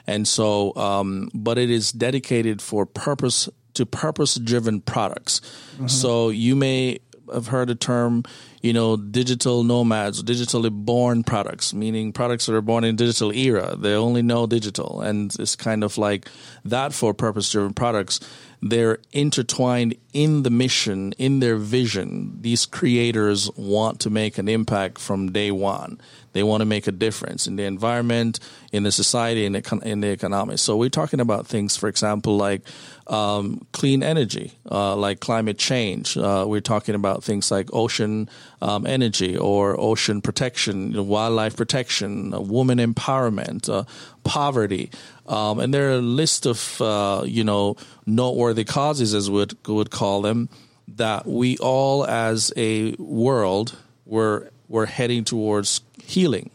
And 0.06 0.26
so, 0.26 0.74
um, 0.76 1.28
but 1.34 1.58
it 1.58 1.70
is 1.70 1.92
dedicated 1.92 2.62
for 2.62 2.86
purpose 2.86 3.48
to 3.74 3.86
purpose 3.86 4.36
driven 4.36 4.80
products. 4.80 5.40
Mm-hmm. 5.74 5.88
So 5.88 6.28
you 6.28 6.56
may 6.56 6.98
have 7.32 7.46
heard 7.48 7.68
the 7.68 7.74
term, 7.74 8.24
you 8.60 8.72
know, 8.72 8.96
digital 8.96 9.64
nomads, 9.64 10.22
digitally 10.22 10.70
born 10.70 11.22
products, 11.22 11.72
meaning 11.72 12.12
products 12.12 12.46
that 12.46 12.54
are 12.54 12.60
born 12.60 12.84
in 12.84 12.96
digital 12.96 13.32
era. 13.32 13.74
They 13.76 13.94
only 13.94 14.22
know 14.22 14.46
digital. 14.46 15.00
And 15.00 15.34
it's 15.38 15.56
kind 15.56 15.82
of 15.82 15.98
like 15.98 16.28
that 16.64 16.92
for 16.92 17.14
purpose 17.14 17.50
driven 17.50 17.72
products 17.72 18.20
they're 18.62 18.98
intertwined 19.10 19.96
in 20.12 20.44
the 20.44 20.50
mission, 20.50 21.12
in 21.18 21.40
their 21.40 21.56
vision. 21.56 22.38
These 22.40 22.64
creators 22.64 23.50
want 23.56 23.98
to 24.00 24.10
make 24.10 24.38
an 24.38 24.48
impact 24.48 24.98
from 24.98 25.32
day 25.32 25.50
one. 25.50 26.00
They 26.32 26.42
want 26.42 26.60
to 26.60 26.66
make 26.66 26.86
a 26.86 26.92
difference 26.92 27.46
in 27.46 27.56
the 27.56 27.64
environment, 27.64 28.40
in 28.72 28.82
the 28.82 28.92
society, 28.92 29.44
in 29.44 29.52
the, 29.52 29.80
in 29.84 30.00
the 30.00 30.08
economy. 30.08 30.56
So 30.56 30.76
we're 30.76 30.88
talking 30.88 31.20
about 31.20 31.46
things, 31.46 31.76
for 31.76 31.88
example, 31.88 32.36
like 32.36 32.62
um, 33.06 33.66
clean 33.72 34.02
energy, 34.02 34.52
uh, 34.70 34.96
like 34.96 35.20
climate 35.20 35.58
change. 35.58 36.16
Uh, 36.16 36.44
we're 36.46 36.60
talking 36.60 36.94
about 36.94 37.24
things 37.24 37.50
like 37.50 37.68
ocean 37.72 38.30
um, 38.60 38.86
energy 38.86 39.36
or 39.36 39.78
ocean 39.78 40.22
protection, 40.22 40.90
you 40.90 40.96
know, 40.96 41.02
wildlife 41.02 41.56
protection, 41.56 42.32
uh, 42.32 42.40
woman 42.40 42.78
empowerment, 42.78 43.68
uh, 43.68 43.84
poverty. 44.24 44.90
Um, 45.26 45.58
and 45.60 45.74
there 45.74 45.88
are 45.90 45.94
a 45.94 45.98
list 45.98 46.46
of, 46.46 46.80
uh, 46.80 47.22
you 47.26 47.44
know, 47.44 47.76
noteworthy 48.06 48.64
causes, 48.64 49.14
as 49.14 49.30
we 49.30 49.38
would, 49.38 49.68
would 49.68 49.90
call 49.90 50.22
them, 50.22 50.48
that 50.88 51.26
we 51.26 51.58
all 51.58 52.06
as 52.06 52.52
a 52.56 52.92
world 52.96 53.76
were, 54.04 54.51
were 54.72 54.86
heading 54.86 55.22
towards 55.22 55.82
healing. 56.02 56.50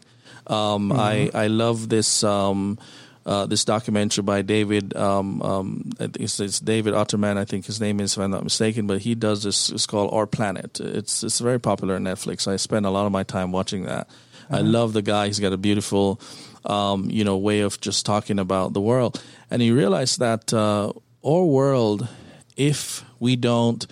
Um, 0.48 0.90
mm-hmm. 0.90 0.98
I, 0.98 1.30
I 1.44 1.46
love 1.46 1.88
this, 1.88 2.24
um, 2.24 2.78
uh, 3.24 3.46
this 3.46 3.64
documentary 3.64 4.22
by 4.22 4.42
David, 4.42 4.96
um, 4.96 5.40
um, 5.40 5.90
it's, 6.00 6.40
it's, 6.40 6.58
David 6.58 6.94
Utterman, 6.94 7.36
I 7.36 7.44
think 7.44 7.66
his 7.66 7.80
name 7.80 8.00
is, 8.00 8.14
if 8.14 8.18
I'm 8.18 8.32
not 8.32 8.42
mistaken, 8.42 8.86
but 8.88 9.02
he 9.02 9.14
does 9.14 9.44
this, 9.44 9.70
it's 9.70 9.86
called 9.86 10.12
Our 10.12 10.26
Planet. 10.26 10.80
It's, 10.80 11.22
it's 11.22 11.38
very 11.38 11.60
popular 11.60 11.94
on 11.94 12.02
Netflix. 12.02 12.48
I 12.48 12.56
spend 12.56 12.86
a 12.86 12.90
lot 12.90 13.06
of 13.06 13.12
my 13.12 13.22
time 13.22 13.52
watching 13.52 13.84
that. 13.84 14.08
Mm-hmm. 14.08 14.54
I 14.54 14.60
love 14.62 14.94
the 14.94 15.02
guy. 15.02 15.26
He's 15.26 15.38
got 15.38 15.52
a 15.52 15.58
beautiful, 15.58 16.20
um, 16.64 17.08
you 17.10 17.22
know, 17.22 17.36
way 17.36 17.60
of 17.60 17.80
just 17.80 18.04
talking 18.04 18.40
about 18.40 18.72
the 18.72 18.80
world. 18.80 19.22
And 19.48 19.62
he 19.62 19.70
realized 19.70 20.18
that 20.18 20.52
uh, 20.52 20.92
our 21.24 21.44
world, 21.44 22.08
if 22.56 23.04
we 23.20 23.36
don't 23.36 23.86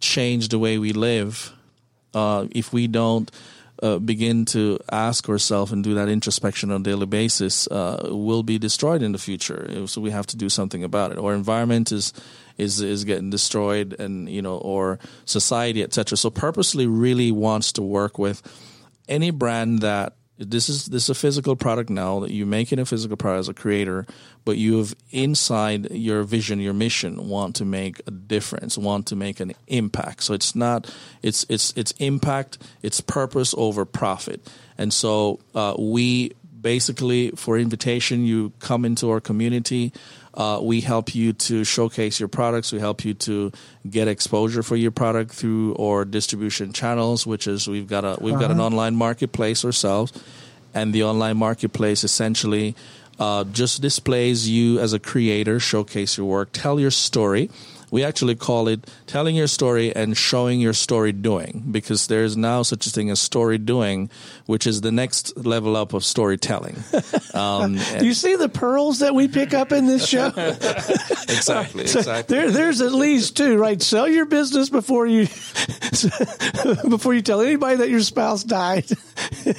change 0.00 0.48
the 0.48 0.58
way 0.58 0.76
we 0.76 0.92
live, 0.92 1.50
uh, 2.12 2.46
if 2.50 2.72
we 2.72 2.88
don't 2.88 3.30
uh, 3.82 3.98
begin 3.98 4.44
to 4.46 4.78
ask 4.90 5.28
ourselves 5.28 5.72
and 5.72 5.82
do 5.82 5.94
that 5.94 6.08
introspection 6.08 6.70
on 6.70 6.80
a 6.80 6.84
daily 6.84 7.06
basis, 7.06 7.66
uh, 7.68 8.08
will 8.10 8.42
be 8.42 8.58
destroyed 8.58 9.02
in 9.02 9.12
the 9.12 9.18
future. 9.18 9.86
So 9.86 10.00
we 10.00 10.10
have 10.10 10.26
to 10.28 10.36
do 10.36 10.48
something 10.48 10.84
about 10.84 11.12
it. 11.12 11.18
Our 11.18 11.34
environment 11.34 11.92
is 11.92 12.12
is 12.56 12.80
is 12.80 13.04
getting 13.04 13.30
destroyed, 13.30 13.96
and 13.98 14.28
you 14.28 14.42
know, 14.42 14.58
or 14.58 14.98
society, 15.24 15.82
etc. 15.82 16.16
So 16.16 16.30
purposely 16.30 16.86
really 16.86 17.32
wants 17.32 17.72
to 17.72 17.82
work 17.82 18.18
with 18.18 18.42
any 19.08 19.30
brand 19.30 19.80
that 19.80 20.16
this 20.38 20.68
is 20.68 20.86
this 20.86 21.04
is 21.04 21.10
a 21.10 21.14
physical 21.14 21.54
product 21.54 21.90
now 21.90 22.20
that 22.20 22.32
you're 22.32 22.46
making 22.46 22.80
a 22.80 22.84
physical 22.84 23.16
product 23.16 23.40
as 23.40 23.48
a 23.48 23.54
creator, 23.54 24.04
but 24.44 24.56
you 24.56 24.78
have 24.78 24.94
inside 25.10 25.90
your 25.92 26.24
vision, 26.24 26.58
your 26.58 26.72
mission, 26.72 27.28
want 27.28 27.54
to 27.56 27.64
make 27.64 28.00
a 28.06 28.10
difference, 28.10 28.76
want 28.76 29.06
to 29.06 29.16
make 29.16 29.38
an 29.38 29.52
impact. 29.68 30.24
So 30.24 30.34
it's 30.34 30.56
not 30.56 30.92
it's 31.22 31.46
it's 31.48 31.72
it's 31.76 31.92
impact, 31.98 32.58
it's 32.82 33.00
purpose 33.00 33.54
over 33.56 33.84
profit, 33.84 34.40
and 34.76 34.92
so 34.92 35.38
uh, 35.54 35.76
we 35.78 36.32
basically 36.60 37.30
for 37.32 37.56
invitation 37.58 38.24
you 38.24 38.52
come 38.58 38.84
into 38.84 39.10
our 39.10 39.20
community 39.20 39.92
uh, 40.34 40.58
we 40.60 40.80
help 40.80 41.14
you 41.14 41.32
to 41.32 41.64
showcase 41.64 42.18
your 42.18 42.28
products. 42.28 42.72
We 42.72 42.80
help 42.80 43.04
you 43.04 43.14
to 43.14 43.52
get 43.88 44.08
exposure 44.08 44.62
for 44.62 44.76
your 44.76 44.90
product 44.90 45.32
through 45.32 45.76
our 45.76 46.04
distribution 46.04 46.72
channels, 46.72 47.26
which 47.26 47.46
is 47.46 47.68
we've 47.68 47.86
got 47.86 48.04
a 48.04 48.18
we've 48.20 48.34
uh-huh. 48.34 48.40
got 48.40 48.50
an 48.50 48.58
uh-huh. 48.58 48.66
online 48.66 48.96
marketplace 48.96 49.64
ourselves, 49.64 50.12
and 50.74 50.92
the 50.92 51.04
online 51.04 51.36
marketplace 51.36 52.02
essentially 52.02 52.74
uh, 53.18 53.44
just 53.44 53.80
displays 53.80 54.48
you 54.48 54.80
as 54.80 54.92
a 54.92 54.98
creator, 54.98 55.60
showcase 55.60 56.18
your 56.18 56.26
work, 56.26 56.50
tell 56.52 56.80
your 56.80 56.90
story 56.90 57.48
we 57.94 58.02
actually 58.02 58.34
call 58.34 58.66
it 58.66 58.90
telling 59.06 59.36
your 59.36 59.46
story 59.46 59.94
and 59.94 60.16
showing 60.16 60.60
your 60.60 60.72
story 60.72 61.12
doing 61.12 61.62
because 61.70 62.08
there's 62.08 62.36
now 62.36 62.60
such 62.62 62.88
a 62.88 62.90
thing 62.90 63.08
as 63.08 63.20
story 63.20 63.56
doing, 63.56 64.10
which 64.46 64.66
is 64.66 64.80
the 64.80 64.90
next 64.90 65.36
level 65.36 65.76
up 65.76 65.94
of 65.94 66.04
storytelling. 66.04 66.76
Um, 67.34 67.76
Do 67.98 68.06
you 68.06 68.14
see 68.14 68.36
the 68.36 68.48
pearls 68.48 69.00
that 69.00 69.12
we 69.12 69.26
pick 69.26 69.54
up 69.54 69.72
in 69.72 69.86
this 69.86 70.06
show? 70.06 70.28
exactly, 70.36 71.86
so 71.88 71.98
exactly. 71.98 72.36
There, 72.36 72.50
there's 72.52 72.80
at 72.80 72.92
least 72.92 73.36
two, 73.36 73.58
right? 73.58 73.82
Sell 73.82 74.06
your 74.06 74.24
business 74.24 74.68
before 74.68 75.04
you 75.04 75.26
before 76.88 77.12
you 77.12 77.22
tell 77.22 77.40
anybody 77.40 77.78
that 77.78 77.90
your 77.90 78.02
spouse 78.02 78.44
died. 78.44 78.86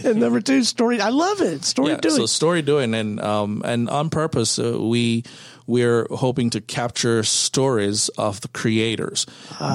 and 0.05 0.21
number 0.21 0.39
two, 0.39 0.63
story. 0.63 1.01
I 1.01 1.09
love 1.09 1.41
it. 1.41 1.65
Story 1.65 1.91
yeah, 1.91 1.97
doing. 1.97 2.15
So 2.15 2.25
story 2.27 2.61
doing, 2.61 2.93
and 2.93 3.19
um, 3.19 3.61
and 3.65 3.89
on 3.89 4.09
purpose, 4.09 4.57
uh, 4.57 4.79
we 4.79 5.25
we're 5.67 6.07
hoping 6.11 6.49
to 6.51 6.61
capture 6.61 7.23
stories 7.23 8.09
of 8.09 8.41
the 8.41 8.47
creators 8.49 9.25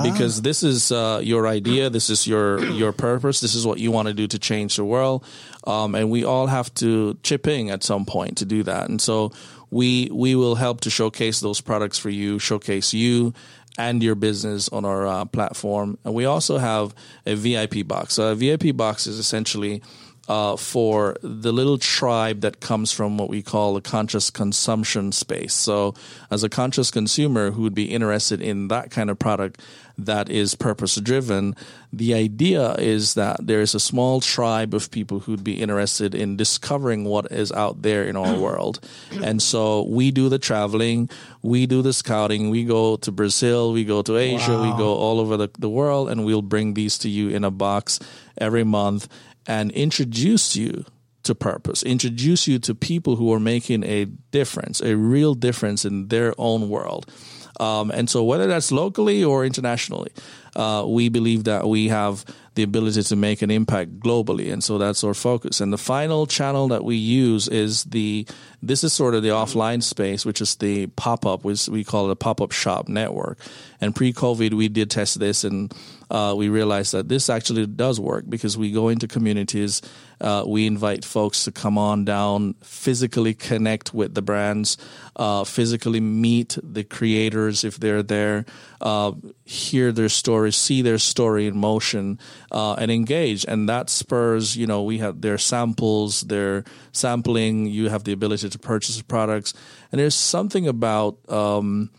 because 0.03 0.43
this 0.43 0.63
is 0.63 0.93
uh, 0.93 1.21
your 1.23 1.47
idea, 1.47 1.91
this 1.91 2.11
is 2.11 2.27
your 2.27 2.65
your 2.65 2.93
purpose, 2.93 3.41
this 3.41 3.55
is 3.55 3.67
what 3.67 3.79
you 3.79 3.91
want 3.91 4.09
to 4.09 4.15
do 4.15 4.27
to 4.27 4.39
change 4.39 4.77
the 4.77 4.85
world, 4.85 5.25
um, 5.67 5.95
and 5.95 6.11
we 6.11 6.25
all 6.25 6.47
have 6.47 6.73
to 6.75 7.19
chip 7.23 7.47
in 7.47 7.71
at 7.71 7.83
some 7.83 8.05
point 8.05 8.39
to 8.39 8.45
do 8.45 8.63
that. 8.63 8.89
And 8.89 9.01
so 9.01 9.33
we 9.71 10.09
we 10.13 10.35
will 10.35 10.55
help 10.55 10.83
to 10.83 10.91
showcase 10.91 11.41
those 11.41 11.61
products 11.61 11.99
for 11.99 12.11
you, 12.11 12.39
showcase 12.39 12.93
you 12.93 13.35
and 13.79 14.03
your 14.03 14.15
business 14.15 14.69
on 14.69 14.85
our 14.85 15.07
uh, 15.07 15.25
platform. 15.25 15.97
And 16.05 16.15
we 16.15 16.25
also 16.25 16.59
have 16.59 16.95
a 17.25 17.35
VIP 17.35 17.87
box. 17.87 18.15
So 18.15 18.33
a 18.33 18.35
VIP 18.35 18.77
box 18.77 19.07
is 19.07 19.19
essentially 19.19 19.83
uh, 20.31 20.55
for 20.55 21.17
the 21.23 21.53
little 21.53 21.77
tribe 21.77 22.43
that 22.43 22.61
comes 22.61 22.93
from 22.93 23.19
what 23.19 23.29
we 23.29 23.43
call 23.43 23.77
a 23.77 23.81
conscious 23.81 24.31
consumption 24.31 25.11
space. 25.11 25.53
So, 25.53 25.93
as 26.31 26.45
a 26.45 26.49
conscious 26.49 26.93
consumer 26.93 27.51
who 27.51 27.63
would 27.63 27.75
be 27.75 27.91
interested 27.91 28.41
in 28.41 28.69
that 28.69 28.93
kind 28.93 29.11
of 29.11 29.19
product 29.19 29.61
that 29.99 30.31
is 30.31 30.55
purpose 30.55 30.95
driven, 30.95 31.57
the 31.93 32.15
idea 32.15 32.75
is 32.75 33.15
that 33.15 33.45
there 33.45 33.61
is 33.61 33.75
a 33.75 33.81
small 33.81 34.21
tribe 34.21 34.73
of 34.73 34.93
people 34.93 35.19
who'd 35.19 35.43
be 35.43 35.61
interested 35.61 36.15
in 36.15 36.37
discovering 36.37 37.05
what 37.05 37.31
is 37.33 37.51
out 37.51 37.83
there 37.83 38.05
in 38.05 38.17
our 38.17 38.39
world. 38.39 38.79
And 39.23 39.43
so 39.43 39.83
we 39.83 40.13
do 40.13 40.29
the 40.29 40.39
traveling, 40.39 41.11
we 41.43 41.67
do 41.67 41.83
the 41.83 41.93
scouting, 41.93 42.51
we 42.51 42.65
go 42.65 42.97
to 42.99 43.11
Brazil, 43.11 43.73
we 43.73 43.85
go 43.85 44.01
to 44.03 44.17
Asia, 44.17 44.53
wow. 44.53 44.63
we 44.63 44.79
go 44.79 44.95
all 44.95 45.19
over 45.19 45.37
the, 45.37 45.49
the 45.59 45.69
world, 45.69 46.09
and 46.09 46.25
we'll 46.25 46.41
bring 46.41 46.75
these 46.75 46.99
to 46.99 47.09
you 47.09 47.29
in 47.29 47.43
a 47.43 47.51
box 47.51 47.99
every 48.39 48.65
month 48.65 49.09
and 49.51 49.73
introduce 49.73 50.55
you 50.55 50.85
to 51.25 51.35
purpose, 51.35 51.83
introduce 51.83 52.47
you 52.47 52.61
to 52.61 52.73
people 52.73 53.17
who 53.17 53.33
are 53.33 53.41
making 53.41 53.83
a 53.83 54.05
difference, 54.31 54.81
a 54.81 54.97
real 54.97 55.35
difference 55.35 55.85
in 55.85 56.07
their 56.07 56.33
own 56.39 56.69
world. 56.69 57.11
Um, 57.59 57.91
and 57.91 58.09
so, 58.09 58.23
whether 58.23 58.47
that's 58.47 58.71
locally 58.71 59.25
or 59.25 59.45
internationally, 59.45 60.13
uh, 60.57 60.85
we 60.87 61.09
believe 61.09 61.45
that 61.45 61.69
we 61.69 61.89
have 61.89 62.25
the 62.55 62.63
ability 62.65 63.03
to 63.03 63.17
make 63.17 63.43
an 63.43 63.51
impact 63.51 64.01
globally. 64.01 64.53
And 64.53 64.63
so 64.63 64.77
that's 64.77 65.05
our 65.05 65.15
focus. 65.15 65.61
And 65.61 65.73
the 65.73 65.79
final 65.79 66.27
channel 66.27 66.69
that 66.69 66.85
we 66.85 66.97
use 66.97 67.47
is 67.49 67.85
the, 67.85 68.27
this 68.61 68.83
is 68.83 68.93
sort 68.93 69.15
of 69.15 69.23
the 69.23 69.29
offline 69.29 69.83
space, 69.83 70.27
which 70.27 70.41
is 70.41 70.57
the 70.57 70.89
pop 70.89 71.25
up, 71.25 71.45
which 71.45 71.69
we 71.69 71.85
call 71.85 72.09
it 72.09 72.13
a 72.13 72.17
pop 72.17 72.41
up 72.41 72.53
shop 72.53 72.89
network. 72.89 73.39
And 73.81 73.95
pre 73.95 74.13
COVID, 74.13 74.55
we 74.55 74.69
did 74.69 74.91
test 74.91 75.21
this 75.21 75.45
and 75.45 75.73
uh, 76.11 76.35
we 76.37 76.49
realized 76.49 76.93
that 76.93 77.09
this 77.09 77.31
actually 77.31 77.67
does 77.67 78.01
work 78.01 78.25
because 78.29 78.59
we 78.59 78.73
go 78.73 78.89
into 78.89 79.07
communities, 79.07 79.81
uh, 80.21 80.43
we 80.45 80.67
invite 80.67 81.05
folks 81.05 81.45
to 81.45 81.53
come 81.53 81.79
on 81.79 82.05
down, 82.05 82.55
physically 82.65 83.33
connect 83.33 83.95
with 83.95 84.15
the 84.15 84.23
brands, 84.23 84.77
uh, 85.15 85.45
physically 85.45 86.01
meet 86.01 86.59
the 86.63 86.83
creators 86.83 87.63
if 87.63 87.79
they're 87.79 88.03
there, 88.03 88.45
uh, 88.81 89.13
hear 89.45 89.93
their 89.93 90.09
stories, 90.41 90.57
see 90.57 90.81
their 90.83 90.99
story 90.99 91.47
in 91.47 91.57
motion, 91.57 92.19
uh, 92.51 92.75
and 92.75 92.91
engage. 92.91 93.45
And 93.47 93.69
that 93.69 93.91
spurs, 93.91 94.57
you 94.57 94.67
know, 94.67 94.83
we 94.83 94.99
have 94.99 95.21
their 95.21 95.37
samples, 95.37 96.23
their 96.23 96.65
sampling. 96.93 97.67
You 97.67 97.91
have 97.91 98.05
the 98.05 98.13
ability 98.13 98.49
to 98.49 98.59
purchase 98.59 99.03
products, 99.03 99.53
and 99.93 100.01
there's 100.01 100.15
something 100.15 100.67
about 100.67 101.19
um, 101.29 101.91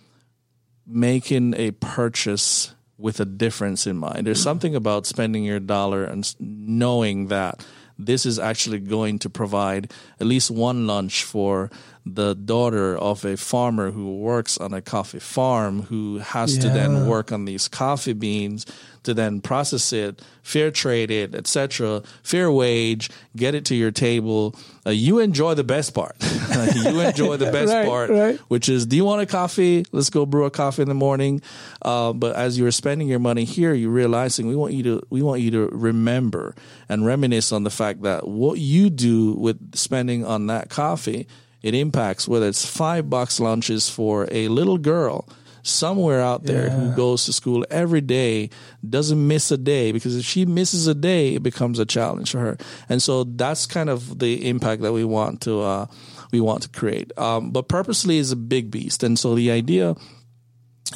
making 0.88 1.54
a 1.56 1.72
purchase 1.72 2.74
with 2.98 3.20
a 3.20 3.26
difference 3.26 3.86
in 3.86 3.98
mind. 3.98 4.26
There's 4.26 4.42
something 4.42 4.76
about 4.76 5.06
spending 5.06 5.44
your 5.44 5.60
dollar 5.60 6.04
and 6.04 6.26
knowing 6.39 7.28
that 7.28 7.66
this 7.98 8.26
is 8.26 8.39
actually 8.39 8.80
going 8.80 9.20
to 9.20 9.30
provide 9.30 9.92
at 10.20 10.26
least 10.26 10.50
one 10.50 10.88
lunch 10.88 11.24
for 11.24 11.70
the 12.06 12.34
daughter 12.34 12.97
of 12.97 13.24
a 13.26 13.38
farmer 13.38 13.91
who 13.91 14.18
works 14.18 14.58
on 14.58 14.74
a 14.74 14.82
coffee 14.82 15.20
farm 15.20 15.84
who 15.84 16.18
has 16.18 16.56
yeah. 16.56 16.64
to 16.64 16.70
then 16.70 17.06
work 17.06 17.32
on 17.32 17.45
these 17.45 17.68
coffee 17.68 18.14
beans 18.14 18.66
to 19.04 19.14
then 19.14 19.41
process 19.41 19.93
it, 19.93 20.22
fair 20.43 20.70
trade 20.70 21.10
it, 21.10 21.34
etc., 21.34 22.04
fair 22.24 22.52
wage, 22.52 23.10
get 23.36 23.56
it 23.56 23.66
to 23.66 23.76
your 23.76 23.91
table. 23.91 24.56
Uh, 24.86 24.91
you 24.91 25.20
enjoy 25.20 25.54
the 25.54 25.64
best 25.64 25.93
part. 25.93 26.16
you 26.76 26.99
enjoy 26.99 27.38
the 27.38 27.52
best 27.52 27.74
right, 27.74 27.88
part, 27.88 28.10
right. 28.10 28.39
which 28.47 28.70
is, 28.70 28.86
do 28.86 28.95
you 28.95 29.06
want 29.06 29.22
a 29.22 29.26
coffee? 29.26 29.86
Let's 29.91 30.10
go 30.10 30.26
brew 30.26 30.45
a 30.45 30.52
coffee 30.52 30.84
in 30.84 30.88
the 30.88 30.95
morning. 30.95 31.41
Uh, 31.82 32.14
but 32.14 32.36
as 32.36 32.60
you're 32.60 32.72
spending 32.72 33.08
your 33.08 33.20
money 33.20 33.43
here, 33.43 33.74
you're 33.74 33.91
realizing 33.91 34.47
we 34.47 34.56
want 34.56 34.74
you 34.74 34.84
to 34.84 35.02
we 35.10 35.22
want 35.22 35.41
you 35.41 35.52
to 35.52 35.68
remember 35.68 36.56
and 36.88 37.06
reminisce 37.06 37.52
on 37.52 37.64
the 37.64 37.70
fact 37.70 38.04
that 38.04 38.28
what 38.28 38.60
you 38.60 38.89
do 38.89 39.34
with 39.34 39.76
spending 39.76 40.26
on 40.26 40.47
that 40.47 40.70
coffee 40.70 41.28
it 41.62 41.74
impacts 41.74 42.28
whether 42.28 42.47
it's 42.47 42.66
five 42.66 43.09
bucks 43.09 43.39
lunches 43.39 43.89
for 43.89 44.28
a 44.32 44.47
little 44.47 44.78
girl 44.78 45.28
somewhere 45.64 46.22
out 46.22 46.43
there 46.43 46.68
yeah. 46.68 46.72
who 46.72 46.95
goes 46.95 47.26
to 47.26 47.34
school 47.34 47.66
every 47.70 48.01
day 48.01 48.49
doesn't 48.88 49.28
miss 49.28 49.51
a 49.51 49.57
day 49.57 49.91
because 49.91 50.18
if 50.18 50.26
she 50.26 50.45
misses 50.45 50.88
a 50.88 50.95
day 50.95 51.36
it 51.36 51.43
becomes 51.43 51.80
a 51.80 51.86
challenge 51.86 52.32
for 52.32 52.39
her. 52.39 52.57
And 52.89 53.01
so 53.01 53.24
that's 53.24 53.66
kind 53.66 53.89
of 53.89 54.20
the 54.20 54.49
impact 54.49 54.82
that 54.82 54.93
we 54.93 55.03
want 55.03 55.41
to 55.41 55.62
uh, 55.62 55.86
we 56.32 56.39
want 56.39 56.64
to 56.64 56.70
create. 56.70 57.18
Um, 57.18 57.51
but 57.51 57.68
purposely 57.68 58.18
is 58.18 58.32
a 58.32 58.36
big 58.36 58.72
beast. 58.72 59.03
And 59.03 59.20
so 59.20 59.36
the 59.36 59.51
idea 59.51 59.95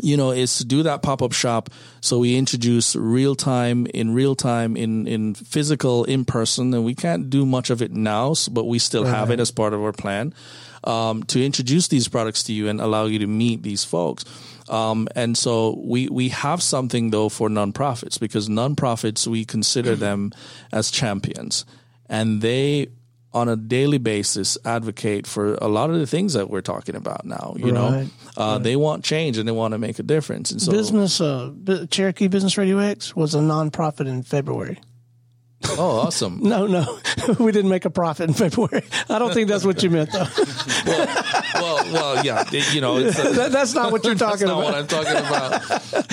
you 0.01 0.17
know, 0.17 0.31
is 0.31 0.57
to 0.57 0.65
do 0.65 0.83
that 0.83 1.01
pop 1.01 1.21
up 1.21 1.31
shop. 1.31 1.69
So 2.01 2.19
we 2.19 2.35
introduce 2.35 2.95
real 2.95 3.35
time 3.35 3.85
in 3.87 4.13
real 4.13 4.35
time 4.35 4.75
in, 4.75 5.07
in 5.07 5.35
physical, 5.35 6.03
in 6.03 6.25
person, 6.25 6.73
and 6.73 6.83
we 6.83 6.95
can't 6.95 7.29
do 7.29 7.45
much 7.45 7.69
of 7.69 7.81
it 7.81 7.91
now, 7.91 8.33
but 8.51 8.65
we 8.65 8.79
still 8.79 9.03
right. 9.03 9.13
have 9.13 9.31
it 9.31 9.39
as 9.39 9.51
part 9.51 9.73
of 9.73 9.81
our 9.81 9.93
plan 9.93 10.33
um, 10.83 11.23
to 11.23 11.43
introduce 11.43 11.87
these 11.87 12.07
products 12.07 12.43
to 12.43 12.53
you 12.53 12.67
and 12.67 12.81
allow 12.81 13.05
you 13.05 13.19
to 13.19 13.27
meet 13.27 13.63
these 13.63 13.83
folks. 13.83 14.25
Um, 14.67 15.07
and 15.15 15.37
so 15.37 15.79
we, 15.83 16.09
we 16.09 16.29
have 16.29 16.61
something 16.61 17.11
though 17.11 17.29
for 17.29 17.49
nonprofits 17.49 18.19
because 18.19 18.49
nonprofits, 18.49 19.27
we 19.27 19.45
consider 19.45 19.95
them 19.95 20.31
as 20.71 20.91
champions 20.91 21.65
and 22.09 22.41
they 22.41 22.87
on 23.35 23.49
a 23.49 23.55
daily 23.57 23.97
basis 23.97 24.57
advocate 24.63 25.27
for 25.27 25.55
a 25.55 25.67
lot 25.67 25.89
of 25.89 25.99
the 25.99 26.07
things 26.07 26.33
that 26.33 26.49
we're 26.49 26.61
talking 26.61 26.95
about 26.95 27.25
now. 27.25 27.53
You 27.57 27.65
right, 27.65 27.73
know, 27.73 28.07
uh, 28.37 28.53
right. 28.53 28.63
they 28.63 28.77
want 28.77 29.03
change 29.03 29.37
and 29.37 29.45
they 29.45 29.51
want 29.51 29.73
to 29.73 29.77
make 29.77 29.99
a 29.99 30.03
difference. 30.03 30.51
And 30.51 30.61
so, 30.61 30.71
business 30.71 31.19
uh, 31.19 31.51
Cherokee 31.91 32.29
Business 32.29 32.57
Radio 32.57 32.79
X 32.79 33.13
was 33.13 33.35
a 33.35 33.39
nonprofit 33.39 34.07
in 34.07 34.23
February. 34.23 34.79
Oh, 35.77 36.01
awesome! 36.01 36.41
no, 36.43 36.67
no, 36.67 36.99
we 37.39 37.51
didn't 37.51 37.69
make 37.69 37.85
a 37.85 37.89
profit 37.89 38.29
in 38.29 38.35
February. 38.35 38.83
I 39.09 39.19
don't 39.19 39.33
think 39.33 39.49
that's 39.49 39.65
what 39.65 39.81
you 39.81 39.89
meant, 39.89 40.11
though. 40.11 40.27
well, 40.85 41.07
well, 41.55 41.93
well, 41.93 42.25
yeah, 42.25 42.43
you 42.71 42.81
know, 42.81 42.97
a, 42.97 43.03
that, 43.11 43.51
that's 43.51 43.73
not 43.73 43.91
what 43.91 44.03
you're 44.03 44.15
talking 44.15 44.45
about. 44.45 44.63
what 44.63 44.75
I'm 44.75 44.87
talking 44.87 45.15
about. 45.15 45.61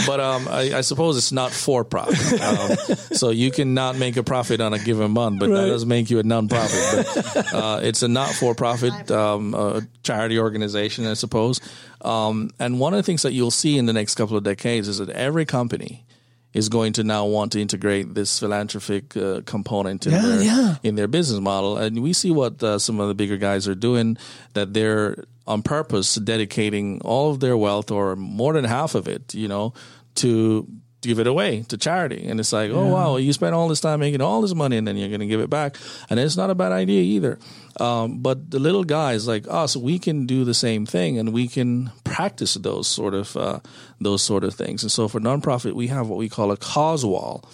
But 0.06 0.20
um, 0.20 0.48
I, 0.48 0.78
I, 0.78 0.80
suppose 0.80 1.16
it's 1.16 1.32
not 1.32 1.52
for 1.52 1.84
profit. 1.84 2.40
Um, 2.40 2.76
so 3.12 3.30
you 3.30 3.50
cannot 3.50 3.96
make 3.96 4.16
a 4.16 4.22
profit 4.22 4.60
on 4.60 4.72
a 4.72 4.78
given 4.78 5.10
month, 5.10 5.40
but 5.40 5.50
right. 5.50 5.62
that 5.62 5.68
doesn't 5.68 5.88
make 5.88 6.10
you 6.10 6.18
a 6.18 6.22
non-profit. 6.22 7.06
But, 7.34 7.54
uh, 7.54 7.80
it's 7.82 8.02
a 8.02 8.08
not-for-profit 8.08 9.10
um, 9.10 9.54
uh, 9.54 9.80
charity 10.02 10.38
organization, 10.38 11.06
I 11.06 11.14
suppose. 11.14 11.60
Um, 12.00 12.50
and 12.58 12.80
one 12.80 12.94
of 12.94 12.98
the 12.98 13.02
things 13.02 13.22
that 13.22 13.32
you'll 13.32 13.50
see 13.50 13.78
in 13.78 13.86
the 13.86 13.92
next 13.92 14.14
couple 14.14 14.36
of 14.36 14.44
decades 14.44 14.88
is 14.88 14.98
that 14.98 15.10
every 15.10 15.44
company 15.44 16.04
is 16.52 16.68
going 16.68 16.92
to 16.94 17.04
now 17.04 17.24
want 17.24 17.52
to 17.52 17.60
integrate 17.60 18.14
this 18.14 18.38
philanthropic 18.38 19.16
uh, 19.16 19.40
component 19.46 20.06
in, 20.06 20.12
yeah, 20.12 20.20
their, 20.20 20.42
yeah. 20.42 20.74
in 20.82 20.94
their 20.94 21.08
business 21.08 21.40
model. 21.40 21.76
And 21.78 22.02
we 22.02 22.12
see 22.12 22.30
what 22.30 22.62
uh, 22.62 22.78
some 22.78 23.00
of 23.00 23.08
the 23.08 23.14
bigger 23.14 23.36
guys 23.36 23.66
are 23.66 23.74
doing, 23.74 24.18
that 24.54 24.74
they're 24.74 25.24
on 25.46 25.62
purpose 25.62 26.14
dedicating 26.16 27.00
all 27.02 27.30
of 27.30 27.40
their 27.40 27.56
wealth 27.56 27.90
or 27.90 28.16
more 28.16 28.52
than 28.52 28.64
half 28.64 28.94
of 28.94 29.08
it, 29.08 29.34
you 29.34 29.48
know, 29.48 29.72
to 30.16 30.68
give 31.00 31.18
it 31.18 31.26
away 31.26 31.62
to 31.68 31.76
charity. 31.76 32.26
And 32.28 32.38
it's 32.38 32.52
like, 32.52 32.70
oh, 32.70 32.74
yeah. 32.74 32.80
oh, 32.80 32.92
wow, 32.92 33.16
you 33.16 33.32
spent 33.32 33.54
all 33.54 33.68
this 33.68 33.80
time 33.80 34.00
making 34.00 34.20
all 34.20 34.40
this 34.40 34.54
money 34.54 34.76
and 34.76 34.86
then 34.86 34.96
you're 34.96 35.08
going 35.08 35.20
to 35.20 35.26
give 35.26 35.40
it 35.40 35.50
back. 35.50 35.76
And 36.08 36.20
it's 36.20 36.36
not 36.36 36.50
a 36.50 36.54
bad 36.54 36.72
idea 36.72 37.02
either. 37.02 37.38
Um, 37.80 38.18
but 38.18 38.50
the 38.50 38.58
little 38.58 38.84
guys 38.84 39.26
like 39.26 39.46
us, 39.48 39.76
we 39.76 39.98
can 39.98 40.26
do 40.26 40.44
the 40.44 40.54
same 40.54 40.84
thing 40.84 41.18
and 41.18 41.32
we 41.32 41.48
can 41.48 41.90
practice 42.04 42.54
those 42.54 42.86
sort 42.86 43.14
of, 43.14 43.36
uh, 43.36 43.60
those 44.00 44.22
sort 44.22 44.44
of 44.44 44.54
things. 44.54 44.82
And 44.82 44.92
so 44.92 45.08
for 45.08 45.20
nonprofit, 45.20 45.72
we 45.72 45.86
have 45.88 46.08
what 46.08 46.18
we 46.18 46.28
call 46.28 46.52
a 46.52 46.56
cause 46.56 47.04
wall. 47.04 47.44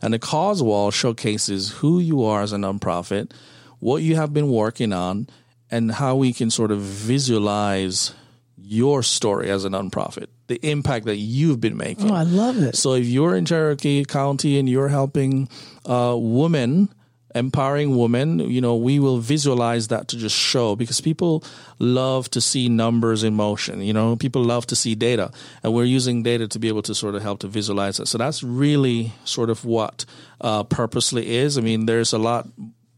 And 0.00 0.14
the 0.14 0.18
cause 0.18 0.62
wall 0.62 0.90
showcases 0.90 1.72
who 1.72 1.98
you 1.98 2.24
are 2.24 2.42
as 2.42 2.52
a 2.52 2.56
nonprofit, 2.56 3.32
what 3.78 4.02
you 4.02 4.16
have 4.16 4.32
been 4.32 4.48
working 4.50 4.92
on, 4.92 5.28
and 5.70 5.92
how 5.92 6.16
we 6.16 6.32
can 6.32 6.50
sort 6.50 6.70
of 6.70 6.80
visualize 6.80 8.14
your 8.58 9.02
story 9.02 9.50
as 9.50 9.64
a 9.64 9.68
nonprofit, 9.68 10.26
the 10.48 10.58
impact 10.66 11.06
that 11.06 11.16
you've 11.16 11.60
been 11.60 11.76
making. 11.76 12.10
Oh, 12.10 12.14
I 12.14 12.22
love 12.22 12.58
it. 12.58 12.76
So 12.76 12.94
if 12.94 13.06
you're 13.06 13.36
in 13.36 13.44
Cherokee 13.44 14.04
County 14.04 14.58
and 14.58 14.68
you're 14.68 14.88
helping 14.88 15.48
uh, 15.84 16.16
women, 16.18 16.88
empowering 17.36 17.96
women, 17.96 18.40
you 18.40 18.60
know, 18.60 18.74
we 18.74 18.98
will 18.98 19.18
visualize 19.18 19.88
that 19.88 20.08
to 20.08 20.16
just 20.16 20.36
show 20.36 20.74
because 20.74 21.00
people 21.00 21.44
love 21.78 22.30
to 22.30 22.40
see 22.40 22.68
numbers 22.68 23.22
in 23.22 23.34
motion. 23.34 23.82
You 23.82 23.92
know, 23.92 24.16
people 24.16 24.42
love 24.42 24.66
to 24.68 24.76
see 24.76 24.94
data, 24.94 25.30
and 25.62 25.74
we're 25.74 25.84
using 25.84 26.22
data 26.22 26.48
to 26.48 26.58
be 26.58 26.68
able 26.68 26.82
to 26.82 26.94
sort 26.94 27.14
of 27.14 27.22
help 27.22 27.40
to 27.40 27.48
visualize 27.48 28.00
it. 28.00 28.08
So 28.08 28.18
that's 28.18 28.42
really 28.42 29.12
sort 29.24 29.50
of 29.50 29.64
what 29.64 30.04
uh, 30.40 30.64
purposely 30.64 31.36
is. 31.36 31.58
I 31.58 31.60
mean, 31.60 31.86
there's 31.86 32.12
a 32.12 32.18
lot 32.18 32.48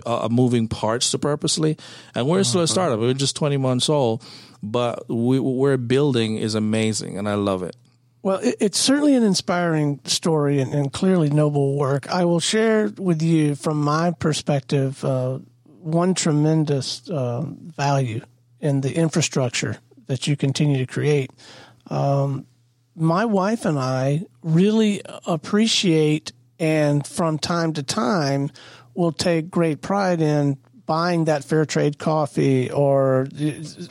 uh, 0.07 0.29
moving 0.31 0.69
parts 0.69 1.11
to 1.11 1.19
purposely, 1.19 1.77
and 2.15 2.29
we're 2.29 2.45
still 2.45 2.61
a 2.61 2.65
uh-huh. 2.65 2.73
startup. 2.73 3.01
We're 3.01 3.15
just 3.15 3.37
20 3.37 3.57
months 3.57 3.89
old, 3.89 4.25
but 4.63 5.09
we, 5.09 5.41
what 5.41 5.55
we're 5.55 5.77
building 5.77 6.37
is 6.37 6.55
amazing, 6.55 7.19
and 7.19 7.29
I 7.29 7.35
love 7.35 7.63
it. 7.63 7.77
Well, 8.29 8.41
it, 8.41 8.57
it's 8.61 8.79
certainly 8.79 9.15
an 9.15 9.23
inspiring 9.23 10.01
story 10.05 10.61
and, 10.61 10.75
and, 10.75 10.93
clearly 10.93 11.31
noble 11.31 11.79
work. 11.79 12.07
I 12.11 12.27
will 12.27 12.41
share 12.41 12.91
with 12.99 13.23
you, 13.23 13.55
from 13.55 13.81
my 13.81 14.11
perspective, 14.11 15.03
uh, 15.03 15.39
one 15.65 16.13
tremendous 16.13 17.09
uh, 17.09 17.47
value 17.47 18.21
in 18.61 18.83
the 18.83 18.95
infrastructure 18.95 19.79
that 20.09 20.27
you 20.27 20.37
continue 20.37 20.77
to 20.77 20.87
create. 20.87 21.31
Um, 21.87 22.45
my 22.95 23.25
wife 23.25 23.65
and 23.65 23.79
I 23.79 24.27
really 24.43 25.01
appreciate 25.27 26.33
and 26.59 27.07
from 27.07 27.39
time 27.39 27.73
to 27.73 27.83
time 27.83 28.51
will 28.93 29.13
take 29.13 29.49
great 29.49 29.81
pride 29.81 30.21
in 30.21 30.59
buying 30.85 31.25
that 31.25 31.45
fair 31.45 31.65
trade 31.65 31.97
coffee 31.97 32.71
or 32.71 33.27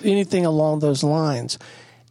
anything 0.04 0.46
along 0.46 0.82
those 0.82 1.04
lines. 1.04 1.58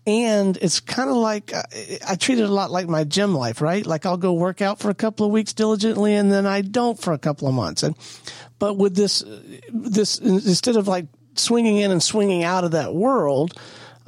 And 0.06 0.56
it's 0.58 0.78
kind 0.78 1.10
of 1.10 1.16
like 1.16 1.52
uh, 1.52 1.64
I 2.06 2.14
treat 2.14 2.38
it 2.38 2.48
a 2.48 2.52
lot 2.52 2.70
like 2.70 2.88
my 2.88 3.02
gym 3.02 3.34
life, 3.34 3.60
right? 3.60 3.84
Like 3.84 4.06
I'll 4.06 4.16
go 4.16 4.32
work 4.32 4.62
out 4.62 4.78
for 4.78 4.88
a 4.88 4.94
couple 4.94 5.26
of 5.26 5.32
weeks 5.32 5.52
diligently 5.52 6.14
and 6.14 6.30
then 6.30 6.46
I 6.46 6.60
don't 6.60 6.98
for 6.98 7.12
a 7.12 7.18
couple 7.18 7.48
of 7.48 7.54
months. 7.54 7.82
And, 7.82 7.96
but 8.60 8.76
with 8.76 8.94
this, 8.94 9.22
uh, 9.22 9.40
this, 9.68 10.18
instead 10.18 10.76
of 10.76 10.86
like 10.86 11.06
swinging 11.34 11.78
in 11.78 11.90
and 11.90 12.02
swinging 12.02 12.44
out 12.44 12.62
of 12.62 12.70
that 12.70 12.94
world, 12.94 13.58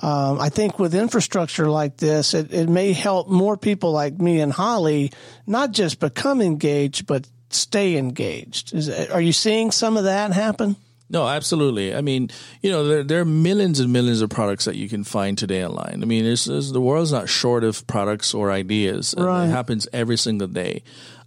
um, 0.01 0.41
I 0.41 0.49
think 0.49 0.79
with 0.79 0.95
infrastructure 0.95 1.69
like 1.69 1.97
this, 1.97 2.33
it, 2.33 2.53
it 2.55 2.69
may 2.69 2.93
help 2.93 3.29
more 3.29 3.57
people 3.57 3.91
like 3.91 4.19
me 4.21 4.41
and 4.41 4.53
Holly 4.53 5.11
not 5.47 5.73
just 5.73 5.99
become 5.99 6.41
engaged, 6.41 7.07
but 7.07 7.29
stay 7.51 7.97
engaged. 7.97 8.73
Is, 8.73 8.89
uh, 8.89 9.09
are 9.13 9.21
you 9.21 9.33
seeing 9.33 9.73
some 9.73 9.97
of 9.97 10.05
that 10.05 10.33
happen? 10.33 10.77
No, 11.11 11.27
absolutely. 11.27 11.95
I 11.95 12.01
mean, 12.03 12.29
you 12.61 12.71
know, 12.71 12.87
there, 12.87 13.03
there 13.03 13.21
are 13.21 13.25
millions 13.25 13.81
and 13.81 13.93
millions 13.93 14.21
of 14.21 14.31
products 14.31 14.67
that 14.67 14.77
you 14.77 14.89
can 14.89 15.05
find 15.05 15.39
today 15.39 15.65
online. 15.65 16.01
I 16.03 16.07
mean, 16.07 16.27
it's, 16.27 16.47
it's, 16.47 16.73
the 16.73 16.81
world's 16.81 17.13
not 17.13 17.29
short 17.29 17.65
of 17.65 17.87
products 17.87 18.35
or 18.35 18.51
ideas. 18.51 19.15
Right. 19.17 19.47
It 19.47 19.51
happens 19.51 19.89
every 19.93 20.19
single 20.19 20.49
day. 20.49 20.83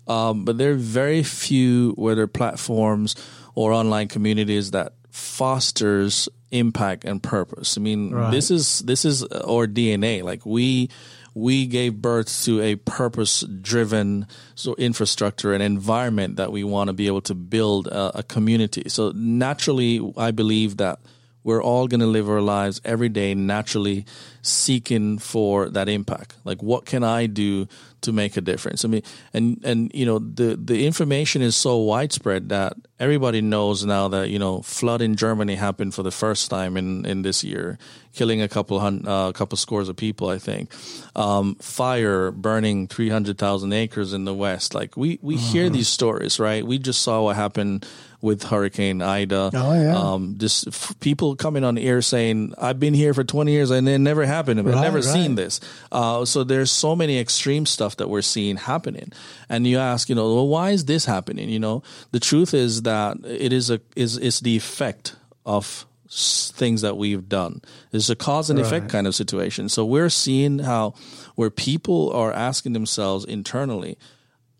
Um, 0.08 0.46
but 0.46 0.58
there 0.58 0.72
are 0.72 0.76
very 0.76 1.24
few, 1.24 1.92
whether 1.92 2.28
platforms 2.28 3.16
or 3.56 3.72
online 3.72 4.08
communities, 4.08 4.72
that 4.72 4.94
fosters 5.10 6.30
impact 6.52 7.06
and 7.06 7.22
purpose. 7.22 7.78
I 7.78 7.82
mean, 7.82 8.12
right. 8.12 8.32
this 8.32 8.52
is 8.52 8.80
this 8.80 9.06
is 9.06 9.24
our 9.24 9.68
DNA. 9.68 10.24
Like 10.24 10.46
we 10.46 10.90
we 11.34 11.66
gave 11.66 12.02
birth 12.02 12.44
to 12.44 12.62
a 12.62 12.76
purpose 12.76 13.42
driven 13.42 14.28
so 14.56 14.76
infrastructure 14.76 15.54
and 15.54 15.64
environment 15.64 16.36
that 16.36 16.52
we 16.52 16.64
want 16.64 16.88
to 16.88 16.94
be 16.94 17.08
able 17.08 17.22
to 17.22 17.36
build 17.36 17.88
a, 17.88 18.20
a 18.20 18.24
community. 18.24 18.90
So 18.90 19.12
naturally, 19.16 20.14
I 20.18 20.32
believe 20.32 20.78
that 20.78 21.00
we're 21.44 21.64
all 21.64 21.88
going 21.88 22.02
to 22.02 22.08
live 22.08 22.30
our 22.30 22.42
lives 22.42 22.82
every 22.84 23.10
day 23.10 23.34
naturally 23.34 24.06
seeking 24.42 25.18
for 25.18 25.70
that 25.70 25.88
impact. 25.88 26.36
Like, 26.44 26.62
what 26.64 26.86
can 26.86 27.04
I 27.04 27.28
do 27.28 27.68
to 28.02 28.12
make 28.12 28.38
a 28.38 28.42
difference? 28.42 28.84
I 28.84 28.88
mean, 28.88 29.04
and 29.34 29.60
and 29.64 29.92
you 29.94 30.06
know, 30.06 30.20
the 30.20 30.56
the 30.56 30.86
information 30.86 31.42
is 31.42 31.56
so 31.56 31.78
widespread 31.78 32.50
that 32.50 32.74
everybody 33.00 33.42
knows 33.42 33.86
now 33.86 34.08
that 34.10 34.30
you 34.30 34.39
know, 34.39 34.62
flood 34.62 35.02
in 35.02 35.16
Germany 35.16 35.56
happened 35.56 35.94
for 35.94 36.04
the 36.04 36.12
first 36.12 36.50
time 36.50 36.78
in 36.78 37.06
in 37.06 37.22
this 37.22 37.44
year, 37.44 37.78
killing 38.14 38.42
a 38.42 38.48
couple 38.48 38.80
hundred, 38.80 39.08
uh, 39.08 39.30
a 39.30 39.34
couple 39.34 39.58
scores 39.58 39.89
of 39.89 39.96
people, 39.96 40.30
I 40.30 40.38
think. 40.38 40.72
Um, 41.16 41.56
fire 41.56 42.32
burning 42.32 42.88
three 42.88 43.10
hundred 43.10 43.38
thousand 43.38 43.74
acres 43.74 44.14
in 44.14 44.26
the 44.26 44.34
west. 44.34 44.74
Like 44.74 44.98
we 44.98 45.20
we 45.22 45.36
mm-hmm. 45.36 45.46
hear 45.46 45.70
these 45.70 45.88
stories, 45.88 46.39
right? 46.39 46.66
We 46.66 46.80
just 46.80 47.02
saw 47.02 47.24
what 47.24 47.36
happened 47.36 47.86
with 48.22 48.44
Hurricane 48.44 49.02
Ida. 49.02 49.52
Oh 49.54 49.74
yeah. 49.74 49.98
Um, 49.98 50.36
just 50.38 50.68
f- 50.68 50.96
people 51.00 51.36
coming 51.36 51.64
on 51.64 51.78
air 51.78 52.02
saying, 52.02 52.54
"I've 52.58 52.80
been 52.80 52.94
here 52.94 53.14
for 53.14 53.24
20 53.24 53.52
years 53.52 53.72
and 53.72 53.88
it 53.89 54.00
never 54.00 54.26
happened. 54.32 54.60
I've 54.60 54.66
right, 54.66 54.82
never 54.82 54.98
right. 54.98 55.04
seen 55.04 55.36
this." 55.36 55.60
Uh, 55.92 56.26
so 56.26 56.44
there's 56.44 56.72
so 56.72 56.96
many 56.96 57.20
extreme 57.20 57.66
stuff 57.66 57.98
that 57.98 58.10
we're 58.10 58.22
seeing 58.24 58.58
happening, 58.58 59.12
and 59.50 59.68
you 59.68 59.78
ask, 59.78 60.10
you 60.10 60.16
know, 60.16 60.34
well, 60.34 60.48
why 60.48 60.72
is 60.72 60.86
this 60.86 61.06
happening? 61.06 61.50
You 61.50 61.60
know, 61.60 61.84
the 62.12 62.20
truth 62.20 62.54
is 62.54 62.84
that 62.84 63.18
it 63.26 63.54
is 63.54 63.70
a 63.70 63.80
is 63.96 64.18
is 64.18 64.40
the 64.40 64.56
effect 64.56 65.16
of 65.46 65.86
things 66.12 66.82
that 66.82 66.98
we've 66.98 67.30
done. 67.30 67.62
It's 67.94 68.10
a 68.10 68.16
cause 68.16 68.50
and 68.50 68.60
effect 68.60 68.90
kind 68.90 69.08
of 69.08 69.16
situation. 69.16 69.70
So 69.70 69.86
we're 69.86 70.10
seeing 70.10 70.60
how 70.60 70.94
where 71.36 71.50
people 71.50 72.12
are 72.12 72.34
asking 72.34 72.74
themselves 72.74 73.24
internally, 73.24 73.98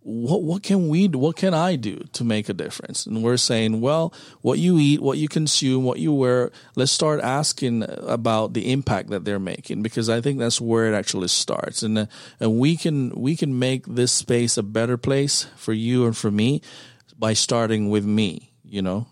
what 0.04 0.42
what 0.42 0.64
can 0.64 0.88
we 0.88 1.08
do? 1.08 1.20
What 1.20 1.36
can 1.36 1.54
I 1.54 1.76
do 1.76 2.04
to 2.14 2.24
make 2.24 2.50
a 2.50 2.54
difference? 2.54 3.06
And 3.06 3.24
we're 3.24 3.38
saying, 3.38 3.82
well, 3.82 4.14
what 4.42 4.58
you 4.58 4.80
eat, 4.80 5.02
what 5.02 5.18
you 5.18 5.28
consume, 5.28 5.84
what 5.84 6.00
you 6.00 6.12
wear. 6.12 6.52
Let's 6.76 6.92
start 6.92 7.22
asking 7.22 7.86
about 7.88 8.54
the 8.54 8.72
impact 8.72 9.10
that 9.12 9.26
they're 9.26 9.40
making 9.40 9.84
because 9.84 10.10
I 10.10 10.20
think 10.20 10.40
that's 10.40 10.60
where 10.60 10.92
it 10.92 10.96
actually 10.96 11.28
starts. 11.28 11.84
And 11.84 11.98
uh, 11.98 12.06
and 12.40 12.58
we 12.58 12.76
can 12.78 13.12
we 13.12 13.36
can 13.36 13.60
make 13.60 13.86
this 13.86 14.12
space 14.12 14.58
a 14.58 14.64
better 14.64 14.98
place 14.98 15.46
for 15.56 15.74
you 15.74 16.06
and 16.06 16.18
for 16.18 16.32
me 16.32 16.62
by 17.18 17.34
starting 17.34 17.90
with 17.90 18.06
me. 18.06 18.52
You 18.64 18.82
know. 18.82 19.08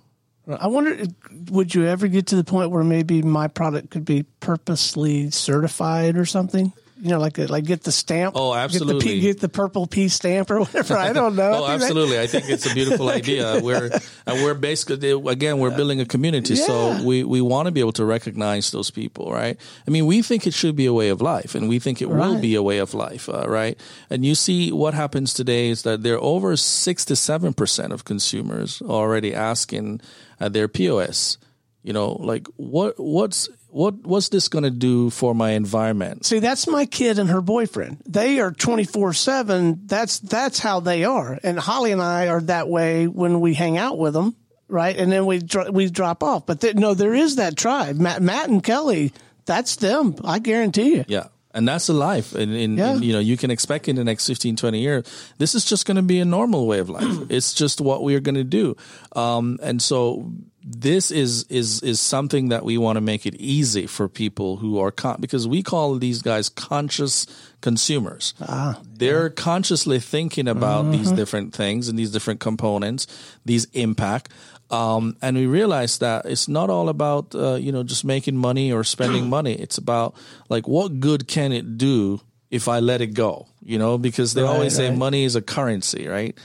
I 0.59 0.65
wonder, 0.65 1.05
would 1.51 1.75
you 1.75 1.85
ever 1.85 2.07
get 2.07 2.25
to 2.27 2.35
the 2.35 2.43
point 2.43 2.71
where 2.71 2.83
maybe 2.83 3.21
my 3.21 3.47
product 3.47 3.91
could 3.91 4.03
be 4.03 4.23
purposely 4.39 5.29
certified 5.29 6.17
or 6.17 6.25
something? 6.25 6.73
You 7.01 7.09
know, 7.09 7.19
like 7.19 7.39
uh, 7.39 7.47
like 7.47 7.65
get 7.65 7.83
the 7.83 7.91
stamp. 7.91 8.35
Oh, 8.37 8.53
absolutely. 8.53 8.93
Get 8.93 9.05
the, 9.05 9.15
P, 9.15 9.21
get 9.21 9.39
the 9.39 9.49
purple 9.49 9.87
P 9.87 10.09
stamp 10.09 10.51
or 10.51 10.59
whatever. 10.59 10.97
I 10.97 11.13
don't 11.13 11.35
know. 11.35 11.51
oh, 11.63 11.67
absolutely. 11.67 12.19
I 12.19 12.27
think 12.27 12.49
it's 12.49 12.69
a 12.69 12.73
beautiful 12.73 13.09
idea. 13.21 13.59
We're 13.61 13.89
and 14.25 14.43
we're 14.43 14.53
basically 14.53 15.13
uh, 15.13 15.19
again 15.19 15.59
we're 15.59 15.75
building 15.75 16.01
a 16.01 16.05
community, 16.05 16.55
yeah. 16.55 16.65
so 16.65 17.03
we 17.03 17.23
we 17.23 17.41
want 17.41 17.67
to 17.67 17.71
be 17.71 17.79
able 17.79 17.93
to 17.93 18.05
recognize 18.05 18.71
those 18.71 18.91
people, 18.91 19.31
right? 19.31 19.57
I 19.87 19.91
mean, 19.91 20.05
we 20.05 20.21
think 20.21 20.45
it 20.45 20.53
should 20.53 20.75
be 20.75 20.85
a 20.85 20.93
way 20.93 21.09
of 21.09 21.21
life, 21.21 21.55
and 21.55 21.69
we 21.69 21.79
think 21.79 22.01
it 22.01 22.07
right. 22.07 22.27
will 22.27 22.39
be 22.39 22.55
a 22.55 22.63
way 22.63 22.79
of 22.79 22.93
life, 22.93 23.29
uh, 23.29 23.47
right? 23.47 23.79
And 24.09 24.25
you 24.25 24.35
see 24.35 24.71
what 24.71 24.93
happens 24.93 25.33
today 25.33 25.69
is 25.69 25.83
that 25.83 26.03
there 26.03 26.15
are 26.15 26.23
over 26.23 26.55
six 26.57 27.05
to 27.05 27.15
seven 27.15 27.53
percent 27.53 27.93
of 27.93 28.03
consumers 28.03 28.81
already 28.81 29.33
asking 29.33 30.01
at 30.39 30.53
their 30.53 30.67
POS 30.67 31.37
you 31.84 31.93
know 31.93 32.11
like 32.13 32.47
what 32.57 32.95
what's 32.97 33.49
what 33.69 33.95
what's 34.05 34.30
this 34.30 34.47
going 34.47 34.63
to 34.63 34.71
do 34.71 35.09
for 35.09 35.34
my 35.36 35.51
environment? 35.51 36.25
See, 36.25 36.39
that's 36.39 36.67
my 36.67 36.86
kid 36.86 37.19
and 37.19 37.30
her 37.30 37.41
boyfriend. 37.41 38.01
They 38.05 38.39
are 38.39 38.51
24/7. 38.51 39.88
That's 39.88 40.19
that's 40.19 40.59
how 40.59 40.80
they 40.80 41.03
are. 41.03 41.39
And 41.43 41.59
Holly 41.59 41.91
and 41.91 42.01
I 42.01 42.27
are 42.27 42.41
that 42.41 42.67
way 42.67 43.07
when 43.07 43.39
we 43.41 43.53
hang 43.53 43.77
out 43.77 43.97
with 43.97 44.13
them, 44.13 44.36
right? 44.67 44.95
And 44.95 45.11
then 45.11 45.25
we 45.25 45.41
we 45.71 45.89
drop 45.89 46.23
off. 46.23 46.45
But 46.45 46.61
th- 46.61 46.75
no, 46.75 46.93
there 46.93 47.13
is 47.13 47.38
that 47.38 47.55
tribe. 47.55 47.97
Matt 47.97 48.21
Matt 48.21 48.49
and 48.49 48.63
Kelly, 48.63 49.13
that's 49.45 49.75
them. 49.77 50.15
I 50.23 50.39
guarantee 50.39 50.95
you. 50.95 51.05
Yeah. 51.07 51.27
And 51.51 51.67
that's 51.67 51.87
the 51.87 51.93
life. 51.93 52.35
And, 52.35 52.53
and, 52.53 52.77
yeah. 52.77 52.91
and, 52.91 53.03
you 53.03 53.11
know, 53.11 53.19
you 53.19 53.35
can 53.35 53.49
expect 53.49 53.87
in 53.87 53.95
the 53.95 54.03
next 54.03 54.27
15, 54.27 54.55
20 54.55 54.79
years, 54.79 55.31
this 55.39 55.55
is 55.55 55.65
just 55.65 55.87
going 55.87 55.97
to 55.97 56.03
be 56.03 56.19
a 56.19 56.25
normal 56.25 56.67
way 56.67 56.79
of 56.79 56.89
life. 56.89 57.17
it's 57.29 57.53
just 57.53 57.81
what 57.81 58.03
we 58.03 58.15
are 58.15 58.19
going 58.19 58.35
to 58.35 58.43
do. 58.43 58.77
Um, 59.15 59.57
and 59.63 59.81
so 59.81 60.31
this 60.63 61.09
is 61.09 61.43
is 61.43 61.81
is 61.81 61.99
something 61.99 62.49
that 62.49 62.63
we 62.63 62.77
want 62.77 62.97
to 62.97 63.01
make 63.01 63.25
it 63.25 63.33
easy 63.35 63.87
for 63.87 64.07
people 64.07 64.57
who 64.57 64.77
are 64.77 64.91
con- 64.91 65.17
because 65.19 65.47
we 65.47 65.63
call 65.63 65.95
these 65.95 66.21
guys 66.21 66.49
conscious 66.49 67.25
consumers. 67.61 68.33
Ah, 68.41 68.79
They're 68.93 69.27
yeah. 69.27 69.33
consciously 69.35 69.99
thinking 69.99 70.47
about 70.47 70.83
mm-hmm. 70.83 70.91
these 70.91 71.11
different 71.11 71.55
things 71.55 71.87
and 71.87 71.97
these 71.97 72.11
different 72.11 72.39
components, 72.39 73.07
these 73.45 73.65
impact. 73.73 74.29
Um, 74.72 75.17
and 75.22 75.36
we 75.36 75.47
realize 75.47 75.97
that 75.97 76.26
it's 76.26 76.47
not 76.47 76.70
all 76.70 76.89
about 76.89 77.34
uh, 77.34 77.55
you 77.55 77.72
know 77.72 77.84
just 77.84 78.05
making 78.05 78.38
money 78.38 78.72
or 78.72 78.84
spending 78.84 79.30
money. 79.38 79.53
It's 79.53 79.78
about 79.78 80.15
like 80.49 80.67
what 80.67 80.99
good 80.99 81.28
can 81.28 81.51
it 81.51 81.78
do 81.78 82.22
if 82.51 82.67
I 82.67 82.80
let 82.80 83.01
it 83.01 83.13
go? 83.13 83.47
You 83.63 83.78
know, 83.78 83.97
because 83.97 84.34
they 84.34 84.43
right, 84.43 84.49
always 84.49 84.76
say 84.76 84.91
money 84.91 85.24
is 85.24 85.36
a 85.36 85.41
currency, 85.41 86.07
right? 86.07 86.38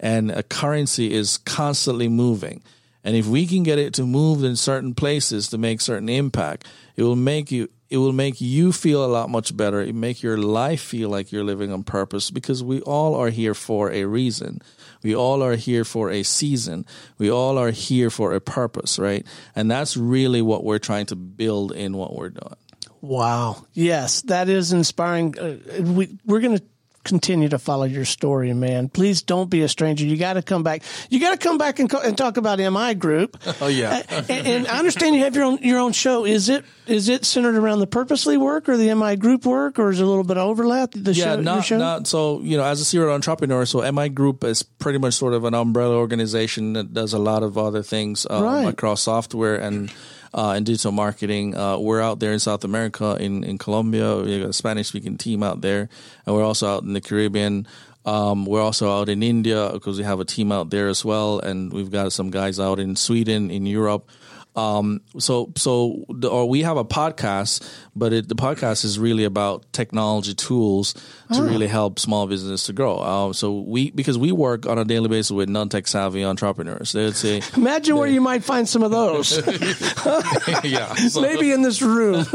And 0.00 0.30
a 0.30 0.42
currency 0.42 1.12
is 1.12 1.38
constantly 1.38 2.08
moving. 2.08 2.62
And 3.04 3.16
if 3.16 3.26
we 3.26 3.46
can 3.46 3.62
get 3.62 3.78
it 3.78 3.94
to 3.94 4.04
move 4.04 4.44
in 4.44 4.56
certain 4.56 4.94
places 4.94 5.48
to 5.48 5.58
make 5.58 5.80
certain 5.80 6.08
impact, 6.08 6.66
it 6.96 7.02
will 7.04 7.16
make 7.16 7.50
you 7.50 7.68
it 7.90 7.96
will 7.96 8.12
make 8.12 8.40
you 8.40 8.70
feel 8.70 9.02
a 9.02 9.08
lot 9.08 9.30
much 9.30 9.56
better. 9.56 9.80
It 9.80 9.94
make 9.94 10.22
your 10.22 10.36
life 10.36 10.82
feel 10.82 11.08
like 11.08 11.32
you're 11.32 11.44
living 11.44 11.72
on 11.72 11.84
purpose 11.84 12.30
because 12.30 12.62
we 12.62 12.82
all 12.82 13.14
are 13.14 13.30
here 13.30 13.54
for 13.54 13.90
a 13.90 14.04
reason. 14.04 14.60
We 15.02 15.14
all 15.14 15.42
are 15.42 15.56
here 15.56 15.84
for 15.84 16.10
a 16.10 16.22
season. 16.22 16.86
We 17.18 17.30
all 17.30 17.58
are 17.58 17.70
here 17.70 18.10
for 18.10 18.32
a 18.34 18.40
purpose, 18.40 18.98
right? 18.98 19.26
And 19.54 19.70
that's 19.70 19.96
really 19.96 20.42
what 20.42 20.64
we're 20.64 20.78
trying 20.78 21.06
to 21.06 21.16
build 21.16 21.72
in 21.72 21.96
what 21.96 22.14
we're 22.14 22.30
doing. 22.30 22.56
Wow. 23.00 23.64
Yes, 23.74 24.22
that 24.22 24.48
is 24.48 24.72
inspiring. 24.72 25.38
Uh, 25.38 25.58
we, 25.82 26.18
we're 26.24 26.40
going 26.40 26.58
to 26.58 26.64
continue 27.08 27.48
to 27.48 27.58
follow 27.58 27.84
your 27.84 28.04
story, 28.04 28.52
man. 28.52 28.88
Please 28.88 29.22
don't 29.22 29.48
be 29.48 29.62
a 29.62 29.68
stranger. 29.68 30.04
You 30.04 30.16
got 30.16 30.34
to 30.34 30.42
come 30.42 30.62
back. 30.62 30.82
You 31.08 31.18
got 31.18 31.30
to 31.30 31.38
come 31.38 31.56
back 31.56 31.78
and, 31.78 31.88
co- 31.88 32.00
and, 32.00 32.16
talk 32.18 32.36
about 32.36 32.58
MI 32.58 32.94
Group. 32.94 33.36
Oh 33.60 33.66
yeah. 33.66 34.02
And, 34.28 34.46
and, 34.46 34.68
I 34.68 34.78
understand 34.78 35.16
you 35.16 35.24
have 35.24 35.34
your 35.34 35.44
own 35.44 35.58
your 35.62 35.80
own 35.80 35.92
show. 35.92 36.24
Is 36.24 36.48
it 36.48 36.64
is 36.86 37.08
it 37.08 37.24
centered 37.24 37.56
around 37.56 37.80
the 37.80 37.86
purposely 37.86 38.36
work 38.36 38.68
or 38.68 38.76
the 38.76 38.94
MI 38.94 39.16
Group 39.16 39.44
work, 39.44 39.78
or 39.78 39.90
is 39.90 40.00
it 40.00 40.04
a 40.04 40.06
little 40.06 40.22
bit 40.22 40.36
of 40.36 40.46
overlap? 40.46 40.92
The 40.92 41.12
yeah, 41.12 41.24
show, 41.24 41.40
not 41.40 41.64
show? 41.64 41.78
not 41.78 42.06
so. 42.06 42.40
You 42.40 42.56
know, 42.56 42.64
as 42.64 42.80
a 42.80 42.84
serial 42.84 43.12
entrepreneur, 43.12 43.64
so 43.64 43.90
MI 43.90 44.10
Group 44.10 44.44
is 44.44 44.62
pretty 44.62 44.98
much 44.98 45.14
sort 45.14 45.34
of 45.34 45.44
an 45.44 45.54
umbrella 45.54 45.96
organization 45.96 46.74
that 46.74 46.92
does 46.94 47.14
a 47.14 47.18
lot 47.18 47.42
of 47.42 47.58
other 47.58 47.82
things 47.82 48.26
um, 48.30 48.44
right. 48.44 48.68
across 48.68 49.02
software 49.02 49.56
and 49.56 49.90
uh, 50.34 50.52
and 50.56 50.66
digital 50.66 50.92
marketing. 50.92 51.56
Uh, 51.56 51.78
we're 51.78 52.00
out 52.00 52.20
there 52.20 52.32
in 52.32 52.38
South 52.38 52.64
America, 52.64 53.16
in, 53.20 53.44
in 53.44 53.58
Colombia. 53.58 54.16
We 54.16 54.40
got 54.40 54.50
a 54.50 54.52
Spanish 54.52 54.88
speaking 54.88 55.18
team 55.18 55.42
out 55.42 55.60
there, 55.60 55.88
and 56.26 56.34
we're 56.34 56.44
also 56.44 56.68
out 56.68 56.82
in 56.82 56.92
the 56.92 57.00
Caribbean. 57.00 57.66
Um, 58.04 58.46
we're 58.46 58.62
also 58.62 58.90
out 58.90 59.08
in 59.08 59.22
India 59.22 59.70
because 59.72 59.98
we 59.98 60.04
have 60.04 60.20
a 60.20 60.24
team 60.24 60.50
out 60.50 60.70
there 60.70 60.88
as 60.88 61.04
well, 61.04 61.40
and 61.40 61.72
we've 61.72 61.90
got 61.90 62.12
some 62.12 62.30
guys 62.30 62.58
out 62.58 62.78
in 62.78 62.96
Sweden, 62.96 63.50
in 63.50 63.66
Europe. 63.66 64.08
Um, 64.56 65.02
so, 65.18 65.52
so, 65.56 66.04
the, 66.08 66.28
or 66.28 66.48
we 66.48 66.62
have 66.62 66.78
a 66.78 66.84
podcast, 66.84 67.62
but 67.98 68.12
it, 68.12 68.28
the 68.28 68.34
podcast 68.34 68.84
is 68.84 68.98
really 68.98 69.24
about 69.24 69.64
technology 69.72 70.34
tools 70.34 70.94
to 71.32 71.42
really 71.42 71.66
help 71.66 71.98
small 71.98 72.26
business 72.26 72.66
to 72.66 72.72
grow. 72.72 72.96
Uh, 72.98 73.32
so 73.32 73.60
we, 73.60 73.90
because 73.90 74.16
we 74.16 74.32
work 74.32 74.66
on 74.66 74.78
a 74.78 74.84
daily 74.84 75.08
basis 75.08 75.30
with 75.30 75.48
non-tech 75.48 75.86
savvy 75.86 76.24
entrepreneurs. 76.24 76.92
They 76.92 77.04
would 77.04 77.16
say, 77.16 77.42
Imagine 77.56 77.96
where 77.96 78.08
you 78.08 78.20
might 78.20 78.44
find 78.44 78.68
some 78.68 78.82
of 78.82 78.90
those. 78.90 79.36
yeah, 80.64 80.94
Maybe 81.20 81.52
in 81.52 81.62
this 81.62 81.82
room. 81.82 82.24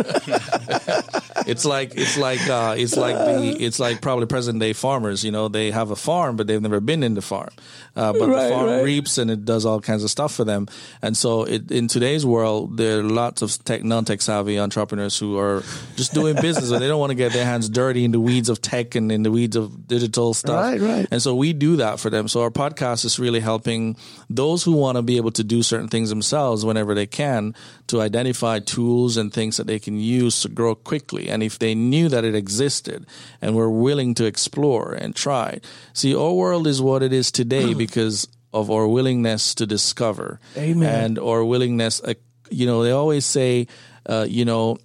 it's 1.47 1.65
like, 1.65 1.93
it's 1.95 2.17
like, 2.17 2.47
uh, 2.47 2.75
it's 2.77 2.95
like 2.95 3.15
the, 3.15 3.57
it's 3.59 3.79
like 3.79 4.01
probably 4.01 4.25
present 4.25 4.59
day 4.59 4.73
farmers, 4.73 5.23
you 5.23 5.31
know, 5.31 5.47
they 5.47 5.71
have 5.71 5.91
a 5.91 5.95
farm, 5.95 6.35
but 6.35 6.47
they've 6.47 6.61
never 6.61 6.79
been 6.79 7.03
in 7.03 7.13
the 7.13 7.21
farm. 7.21 7.49
Uh, 7.95 8.11
but 8.13 8.27
Right, 8.27 8.43
the 8.43 8.49
farm 8.49 8.65
right. 8.67 8.83
reaps 8.83 9.17
and 9.17 9.29
it 9.29 9.45
does 9.45 9.65
all 9.65 9.79
kinds 9.79 10.03
of 10.03 10.09
stuff 10.09 10.33
for 10.33 10.43
them. 10.43 10.67
And 11.01 11.15
so 11.15 11.43
it, 11.43 11.71
in 11.71 11.87
today's 11.87 12.25
world, 12.25 12.77
there 12.77 12.99
are 12.99 13.03
lots 13.03 13.41
of 13.41 13.63
tech, 13.63 13.83
non-tech 13.83 14.21
savvy 14.21 14.59
entrepreneurs 14.59 15.17
who 15.17 15.37
are 15.37 15.52
just 15.95 16.13
doing 16.13 16.35
business 16.35 16.71
and 16.71 16.81
they 16.81 16.87
don't 16.87 16.99
want 16.99 17.11
to 17.11 17.15
get 17.15 17.33
their 17.33 17.45
hands 17.45 17.69
dirty 17.69 18.03
in 18.05 18.11
the 18.11 18.19
weeds 18.19 18.49
of 18.49 18.61
tech 18.61 18.95
and 18.95 19.11
in 19.11 19.23
the 19.23 19.31
weeds 19.31 19.55
of 19.55 19.87
digital 19.87 20.33
stuff. 20.33 20.55
Right, 20.55 20.81
right. 20.81 21.07
And 21.11 21.21
so 21.21 21.35
we 21.35 21.53
do 21.53 21.77
that 21.77 21.99
for 21.99 22.09
them. 22.09 22.27
So 22.27 22.41
our 22.41 22.49
podcast 22.49 23.05
is 23.05 23.19
really 23.19 23.39
helping 23.39 23.97
those 24.29 24.63
who 24.63 24.73
want 24.73 24.97
to 24.97 25.01
be 25.01 25.17
able 25.17 25.31
to 25.31 25.43
do 25.43 25.63
certain 25.63 25.87
things 25.87 26.09
themselves 26.09 26.65
whenever 26.65 26.95
they 26.95 27.05
can 27.05 27.55
to 27.87 28.01
identify 28.01 28.59
tools 28.59 29.17
and 29.17 29.33
things 29.33 29.57
that 29.57 29.67
they 29.67 29.79
can 29.79 29.99
use 29.99 30.41
to 30.41 30.49
grow 30.49 30.75
quickly. 30.75 31.29
And 31.29 31.43
if 31.43 31.59
they 31.59 31.75
knew 31.75 32.09
that 32.09 32.23
it 32.23 32.35
existed 32.35 33.05
and 33.41 33.55
were 33.55 33.69
willing 33.69 34.15
to 34.15 34.25
explore 34.25 34.93
and 34.93 35.15
try. 35.15 35.59
See, 35.93 36.15
our 36.15 36.33
world 36.33 36.67
is 36.67 36.81
what 36.81 37.03
it 37.03 37.13
is 37.13 37.31
today 37.31 37.73
because 37.73 38.27
of 38.53 38.69
our 38.69 38.87
willingness 38.87 39.55
to 39.55 39.65
discover 39.65 40.39
Amen. 40.55 41.03
and 41.03 41.19
our 41.19 41.43
willingness, 41.43 42.01
you 42.49 42.65
know, 42.65 42.83
they 42.83 42.91
always 42.91 43.25
say, 43.25 43.67
uh, 44.05 44.25
you 44.29 44.45
know, 44.45 44.77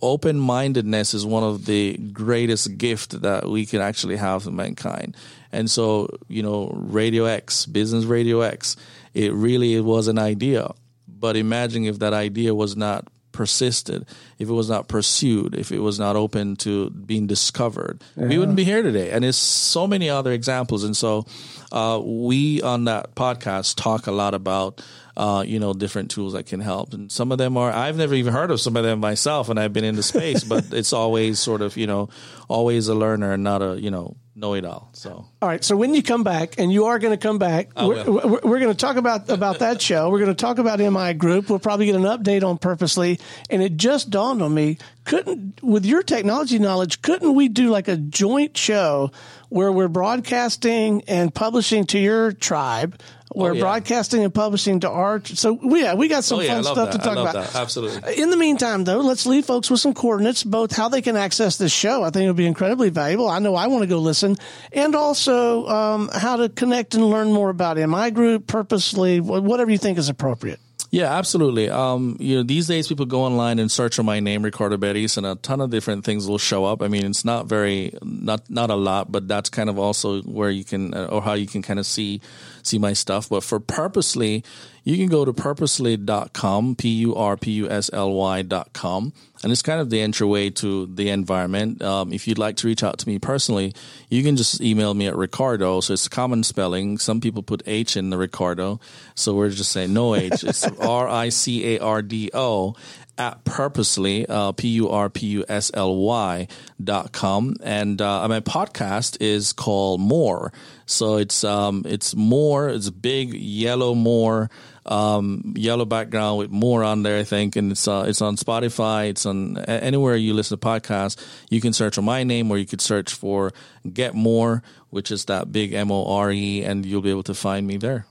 open 0.00 0.38
mindedness 0.38 1.14
is 1.14 1.24
one 1.26 1.42
of 1.42 1.66
the 1.66 1.96
greatest 1.96 2.78
gift 2.78 3.22
that 3.22 3.48
we 3.48 3.66
can 3.66 3.80
actually 3.80 4.16
have 4.16 4.44
to 4.44 4.50
mankind. 4.50 5.16
And 5.52 5.70
so, 5.70 6.08
you 6.28 6.42
know, 6.42 6.70
Radio 6.74 7.24
X, 7.24 7.66
Business 7.66 8.04
Radio 8.04 8.40
X, 8.40 8.76
it 9.14 9.32
really 9.32 9.80
was 9.80 10.08
an 10.08 10.18
idea. 10.18 10.72
But 11.08 11.36
imagine 11.36 11.84
if 11.84 12.00
that 12.00 12.12
idea 12.12 12.54
was 12.54 12.76
not 12.76 13.08
persisted, 13.32 14.06
if 14.38 14.48
it 14.48 14.52
was 14.52 14.68
not 14.68 14.88
pursued, 14.88 15.54
if 15.54 15.70
it 15.70 15.80
was 15.80 15.98
not 15.98 16.16
open 16.16 16.56
to 16.56 16.90
being 16.90 17.26
discovered, 17.26 18.02
we 18.16 18.38
wouldn't 18.38 18.56
be 18.56 18.64
here 18.64 18.82
today. 18.82 19.10
And 19.10 19.24
there's 19.24 19.36
so 19.36 19.86
many 19.86 20.08
other 20.10 20.32
examples. 20.32 20.84
And 20.84 20.96
so, 20.96 21.26
uh, 21.72 22.00
we 22.02 22.62
on 22.62 22.84
that 22.84 23.14
podcast 23.14 23.76
talk 23.76 24.06
a 24.06 24.12
lot 24.12 24.34
about, 24.34 24.82
uh, 25.16 25.44
you 25.46 25.58
know, 25.58 25.72
different 25.72 26.10
tools 26.10 26.34
that 26.34 26.46
can 26.46 26.60
help. 26.60 26.92
And 26.92 27.10
some 27.10 27.32
of 27.32 27.38
them 27.38 27.56
are, 27.56 27.72
I've 27.72 27.96
never 27.96 28.14
even 28.14 28.32
heard 28.32 28.50
of 28.50 28.60
some 28.60 28.76
of 28.76 28.84
them 28.84 29.00
myself 29.00 29.48
and 29.48 29.58
I've 29.58 29.72
been 29.72 29.84
in 29.84 29.96
the 29.96 30.02
space, 30.02 30.44
but 30.44 30.66
it's 30.72 30.92
always 30.92 31.38
sort 31.38 31.62
of, 31.62 31.76
you 31.76 31.86
know, 31.86 32.08
always 32.48 32.88
a 32.88 32.94
learner 32.94 33.32
and 33.32 33.42
not 33.42 33.62
a, 33.62 33.80
you 33.80 33.90
know, 33.90 34.16
know 34.36 34.54
it 34.54 34.64
all. 34.64 34.90
So. 34.92 35.26
All 35.40 35.48
right. 35.48 35.64
So 35.64 35.76
when 35.76 35.94
you 35.94 36.02
come 36.02 36.22
back, 36.22 36.58
and 36.58 36.70
you 36.70 36.86
are 36.86 36.98
going 36.98 37.12
to 37.12 37.16
come 37.16 37.38
back, 37.38 37.70
we're, 37.74 38.04
we're, 38.04 38.40
we're 38.42 38.58
going 38.58 38.68
to 38.68 38.74
talk 38.74 38.96
about 38.96 39.30
about 39.30 39.60
that 39.60 39.80
show. 39.80 40.10
We're 40.10 40.18
going 40.18 40.30
to 40.30 40.34
talk 40.34 40.58
about 40.58 40.78
MI 40.78 41.14
Group. 41.14 41.48
We'll 41.48 41.58
probably 41.58 41.86
get 41.86 41.94
an 41.94 42.02
update 42.02 42.44
on 42.44 42.58
Purposely. 42.58 43.18
And 43.48 43.62
it 43.62 43.76
just 43.76 44.10
dawned 44.10 44.42
on 44.42 44.52
me: 44.52 44.78
couldn't, 45.04 45.62
with 45.62 45.86
your 45.86 46.02
technology 46.02 46.58
knowledge, 46.58 47.00
couldn't 47.00 47.34
we 47.34 47.48
do 47.48 47.70
like 47.70 47.88
a 47.88 47.96
joint 47.96 48.56
show 48.56 49.10
where 49.48 49.72
we're 49.72 49.88
broadcasting 49.88 51.02
and 51.08 51.34
publishing 51.34 51.86
to 51.86 51.98
your 51.98 52.32
tribe? 52.32 53.00
We're 53.36 53.50
Oh, 53.50 53.54
yeah. 53.54 53.60
broadcasting 53.60 54.24
and 54.24 54.32
publishing 54.32 54.80
to 54.80 54.88
our. 54.90 55.20
So 55.24 55.58
yeah, 55.62 55.92
we 55.92 56.08
got 56.08 56.24
some 56.24 56.38
Oh, 56.38 56.40
yeah, 56.42 56.54
fun 56.54 56.64
stuff 56.64 56.76
that. 56.76 56.92
to 56.92 56.98
talk 56.98 57.06
I 57.18 57.20
love 57.20 57.30
about. 57.34 57.52
that. 57.52 57.54
Absolutely. 57.60 58.16
In 58.22 58.30
the 58.30 58.36
meantime, 58.38 58.84
though, 58.84 59.00
let's 59.00 59.26
leave 59.26 59.44
folks 59.44 59.68
with 59.70 59.78
some 59.78 59.92
coordinates, 59.92 60.42
both 60.42 60.74
how 60.74 60.88
they 60.88 61.02
can 61.02 61.16
access 61.16 61.58
this 61.58 61.70
show. 61.70 62.02
I 62.02 62.08
think 62.08 62.22
it'll 62.22 62.32
be 62.34 62.46
incredibly 62.46 62.88
valuable. 62.88 63.28
I 63.28 63.38
know 63.40 63.54
I 63.54 63.66
want 63.66 63.82
to 63.82 63.86
go 63.88 63.98
listen, 63.98 64.36
and 64.72 64.94
also 64.94 65.66
um, 65.68 66.08
how 66.14 66.36
to 66.38 66.48
connect 66.48 66.94
and 66.94 67.04
learn 67.10 67.30
more 67.30 67.50
about 67.50 67.76
MI 67.76 68.10
Group, 68.10 68.46
purposely, 68.46 69.20
whatever 69.20 69.70
you 69.70 69.76
think 69.78 69.98
is 69.98 70.08
appropriate. 70.08 70.58
Yeah, 70.92 71.12
absolutely. 71.12 71.68
Um, 71.68 72.16
you 72.20 72.36
know, 72.36 72.42
these 72.44 72.68
days 72.68 72.86
people 72.88 73.04
go 73.06 73.22
online 73.24 73.58
and 73.58 73.70
search 73.70 73.96
for 73.96 74.04
my 74.04 74.20
name, 74.20 74.42
Ricardo 74.42 74.76
Betis, 74.78 75.16
and 75.18 75.26
a 75.26 75.34
ton 75.34 75.60
of 75.60 75.68
different 75.68 76.04
things 76.04 76.26
will 76.28 76.38
show 76.38 76.64
up. 76.64 76.80
I 76.80 76.88
mean, 76.88 77.04
it's 77.04 77.24
not 77.24 77.46
very, 77.46 77.92
not 78.02 78.48
not 78.48 78.70
a 78.70 78.76
lot, 78.76 79.10
but 79.12 79.26
that's 79.28 79.50
kind 79.50 79.68
of 79.68 79.78
also 79.78 80.22
where 80.22 80.48
you 80.48 80.64
can, 80.64 80.94
uh, 80.94 81.06
or 81.10 81.20
how 81.22 81.34
you 81.34 81.46
can 81.48 81.60
kind 81.60 81.78
of 81.80 81.86
see 81.86 82.20
see 82.66 82.78
my 82.78 82.92
stuff. 82.92 83.28
But 83.28 83.42
for 83.42 83.60
Purposely, 83.60 84.44
you 84.86 84.96
can 84.96 85.08
go 85.08 85.24
to 85.24 85.32
purposely.com, 85.32 86.76
p 86.76 86.88
u 87.00 87.14
r 87.16 87.36
p 87.36 87.50
u 87.50 87.68
s 87.68 87.90
l 87.92 88.12
y 88.12 88.42
dot 88.42 88.72
com, 88.72 89.12
and 89.42 89.50
it's 89.50 89.60
kind 89.60 89.80
of 89.80 89.90
the 89.90 90.00
entryway 90.00 90.48
to 90.50 90.86
the 90.86 91.08
environment. 91.10 91.82
Um, 91.82 92.12
if 92.12 92.28
you'd 92.28 92.38
like 92.38 92.56
to 92.58 92.68
reach 92.68 92.84
out 92.84 92.98
to 92.98 93.08
me 93.08 93.18
personally, 93.18 93.74
you 94.08 94.22
can 94.22 94.36
just 94.36 94.60
email 94.60 94.94
me 94.94 95.08
at 95.08 95.16
Ricardo. 95.16 95.80
So 95.80 95.92
it's 95.92 96.06
common 96.06 96.44
spelling. 96.44 96.98
Some 96.98 97.20
people 97.20 97.42
put 97.42 97.64
H 97.66 97.96
in 97.96 98.10
the 98.10 98.16
Ricardo, 98.16 98.78
so 99.16 99.34
we're 99.34 99.50
just 99.50 99.72
saying 99.72 99.92
no 99.92 100.14
H. 100.14 100.44
It's 100.44 100.64
R 100.78 101.08
I 101.08 101.30
C 101.30 101.74
A 101.74 101.80
R 101.80 102.00
D 102.00 102.30
O 102.32 102.76
at 103.18 103.44
purposely 103.44 104.26
uh, 104.26 104.52
p 104.52 104.68
u 104.68 104.88
r 104.90 105.08
p 105.08 105.26
u 105.26 105.44
s 105.48 105.70
l 105.74 105.96
y 105.96 106.48
dot 106.82 107.12
com. 107.12 107.54
And 107.62 108.00
uh, 108.00 108.26
my 108.28 108.40
podcast 108.40 109.16
is 109.20 109.52
called 109.52 110.00
more. 110.00 110.52
So 110.86 111.16
it's 111.16 111.42
um 111.42 111.82
it's 111.84 112.14
more 112.14 112.68
it's 112.68 112.90
big 112.90 113.34
yellow 113.34 113.94
more 113.94 114.50
um 114.84 115.54
yellow 115.56 115.84
background 115.84 116.38
with 116.38 116.50
more 116.50 116.84
on 116.84 117.02
there 117.02 117.18
i 117.18 117.24
think. 117.24 117.56
And 117.56 117.72
it's 117.72 117.88
uh 117.88 118.04
it's 118.06 118.22
on 118.22 118.36
spotify. 118.36 119.08
It's 119.08 119.26
on 119.26 119.58
anywhere 119.58 120.14
you 120.14 120.32
listen 120.32 120.58
to 120.58 120.66
podcasts 120.66 121.16
you 121.50 121.60
can 121.60 121.72
search 121.72 121.96
for 121.96 122.02
my 122.02 122.22
name 122.22 122.50
or 122.50 122.58
you 122.58 122.66
could 122.66 122.80
search 122.80 123.12
for 123.12 123.52
get 123.92 124.14
more 124.14 124.62
which 124.90 125.10
is 125.10 125.24
that 125.24 125.50
big 125.50 125.72
m-o-r-e 125.72 126.64
and 126.64 126.86
you'll 126.86 127.02
be 127.02 127.10
able 127.10 127.22
to 127.24 127.34
find 127.34 127.66
me 127.66 127.76
there 127.76 128.06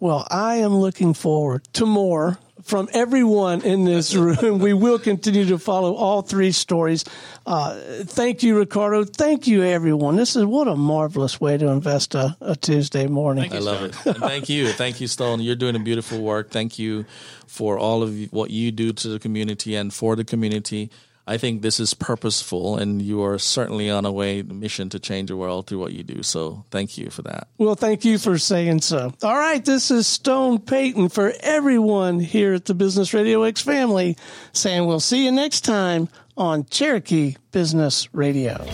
Well, 0.00 0.26
I 0.30 0.56
am 0.56 0.74
looking 0.76 1.14
forward 1.14 1.62
to 1.74 1.86
more 1.86 2.38
from 2.62 2.88
everyone 2.92 3.62
in 3.62 3.84
this 3.84 4.14
room. 4.16 4.58
we 4.58 4.72
will 4.72 4.98
continue 4.98 5.46
to 5.46 5.58
follow 5.58 5.94
all 5.94 6.22
three 6.22 6.52
stories. 6.52 7.04
Uh, 7.46 7.78
thank 8.04 8.42
you, 8.42 8.58
Ricardo. 8.58 9.04
Thank 9.04 9.46
you, 9.46 9.62
everyone. 9.62 10.16
This 10.16 10.36
is 10.36 10.44
what 10.44 10.68
a 10.68 10.76
marvelous 10.76 11.40
way 11.40 11.56
to 11.58 11.68
invest 11.68 12.14
a, 12.14 12.36
a 12.40 12.56
Tuesday 12.56 13.06
morning. 13.06 13.52
I 13.52 13.58
love 13.58 13.82
it. 13.82 14.06
And 14.06 14.16
thank 14.16 14.48
you. 14.48 14.68
Thank 14.68 15.00
you, 15.00 15.06
Stone. 15.06 15.40
You're 15.40 15.56
doing 15.56 15.76
a 15.76 15.80
beautiful 15.80 16.20
work. 16.20 16.50
Thank 16.50 16.78
you 16.78 17.04
for 17.46 17.78
all 17.78 18.02
of 18.02 18.32
what 18.32 18.50
you 18.50 18.72
do 18.72 18.92
to 18.92 19.08
the 19.08 19.18
community 19.18 19.74
and 19.74 19.92
for 19.92 20.16
the 20.16 20.24
community. 20.24 20.90
I 21.26 21.36
think 21.36 21.62
this 21.62 21.78
is 21.78 21.94
purposeful, 21.94 22.76
and 22.76 23.00
you 23.00 23.22
are 23.22 23.38
certainly 23.38 23.88
on 23.88 24.04
a 24.04 24.12
way 24.12 24.42
mission 24.42 24.88
to 24.90 24.98
change 24.98 25.28
the 25.28 25.36
world 25.36 25.66
through 25.66 25.78
what 25.78 25.92
you 25.92 26.02
do. 26.02 26.22
So, 26.22 26.64
thank 26.70 26.98
you 26.98 27.10
for 27.10 27.22
that. 27.22 27.48
Well, 27.58 27.74
thank 27.76 28.04
you 28.04 28.18
for 28.18 28.38
saying 28.38 28.80
so. 28.80 29.12
All 29.22 29.36
right, 29.36 29.64
this 29.64 29.90
is 29.90 30.06
Stone 30.06 30.60
Payton 30.60 31.10
for 31.10 31.32
everyone 31.40 32.18
here 32.18 32.54
at 32.54 32.64
the 32.64 32.74
Business 32.74 33.14
Radio 33.14 33.42
X 33.44 33.60
family 33.60 34.16
saying 34.52 34.86
we'll 34.86 35.00
see 35.00 35.24
you 35.24 35.32
next 35.32 35.60
time 35.62 36.08
on 36.36 36.64
Cherokee 36.64 37.36
Business 37.52 38.12
Radio. 38.12 38.64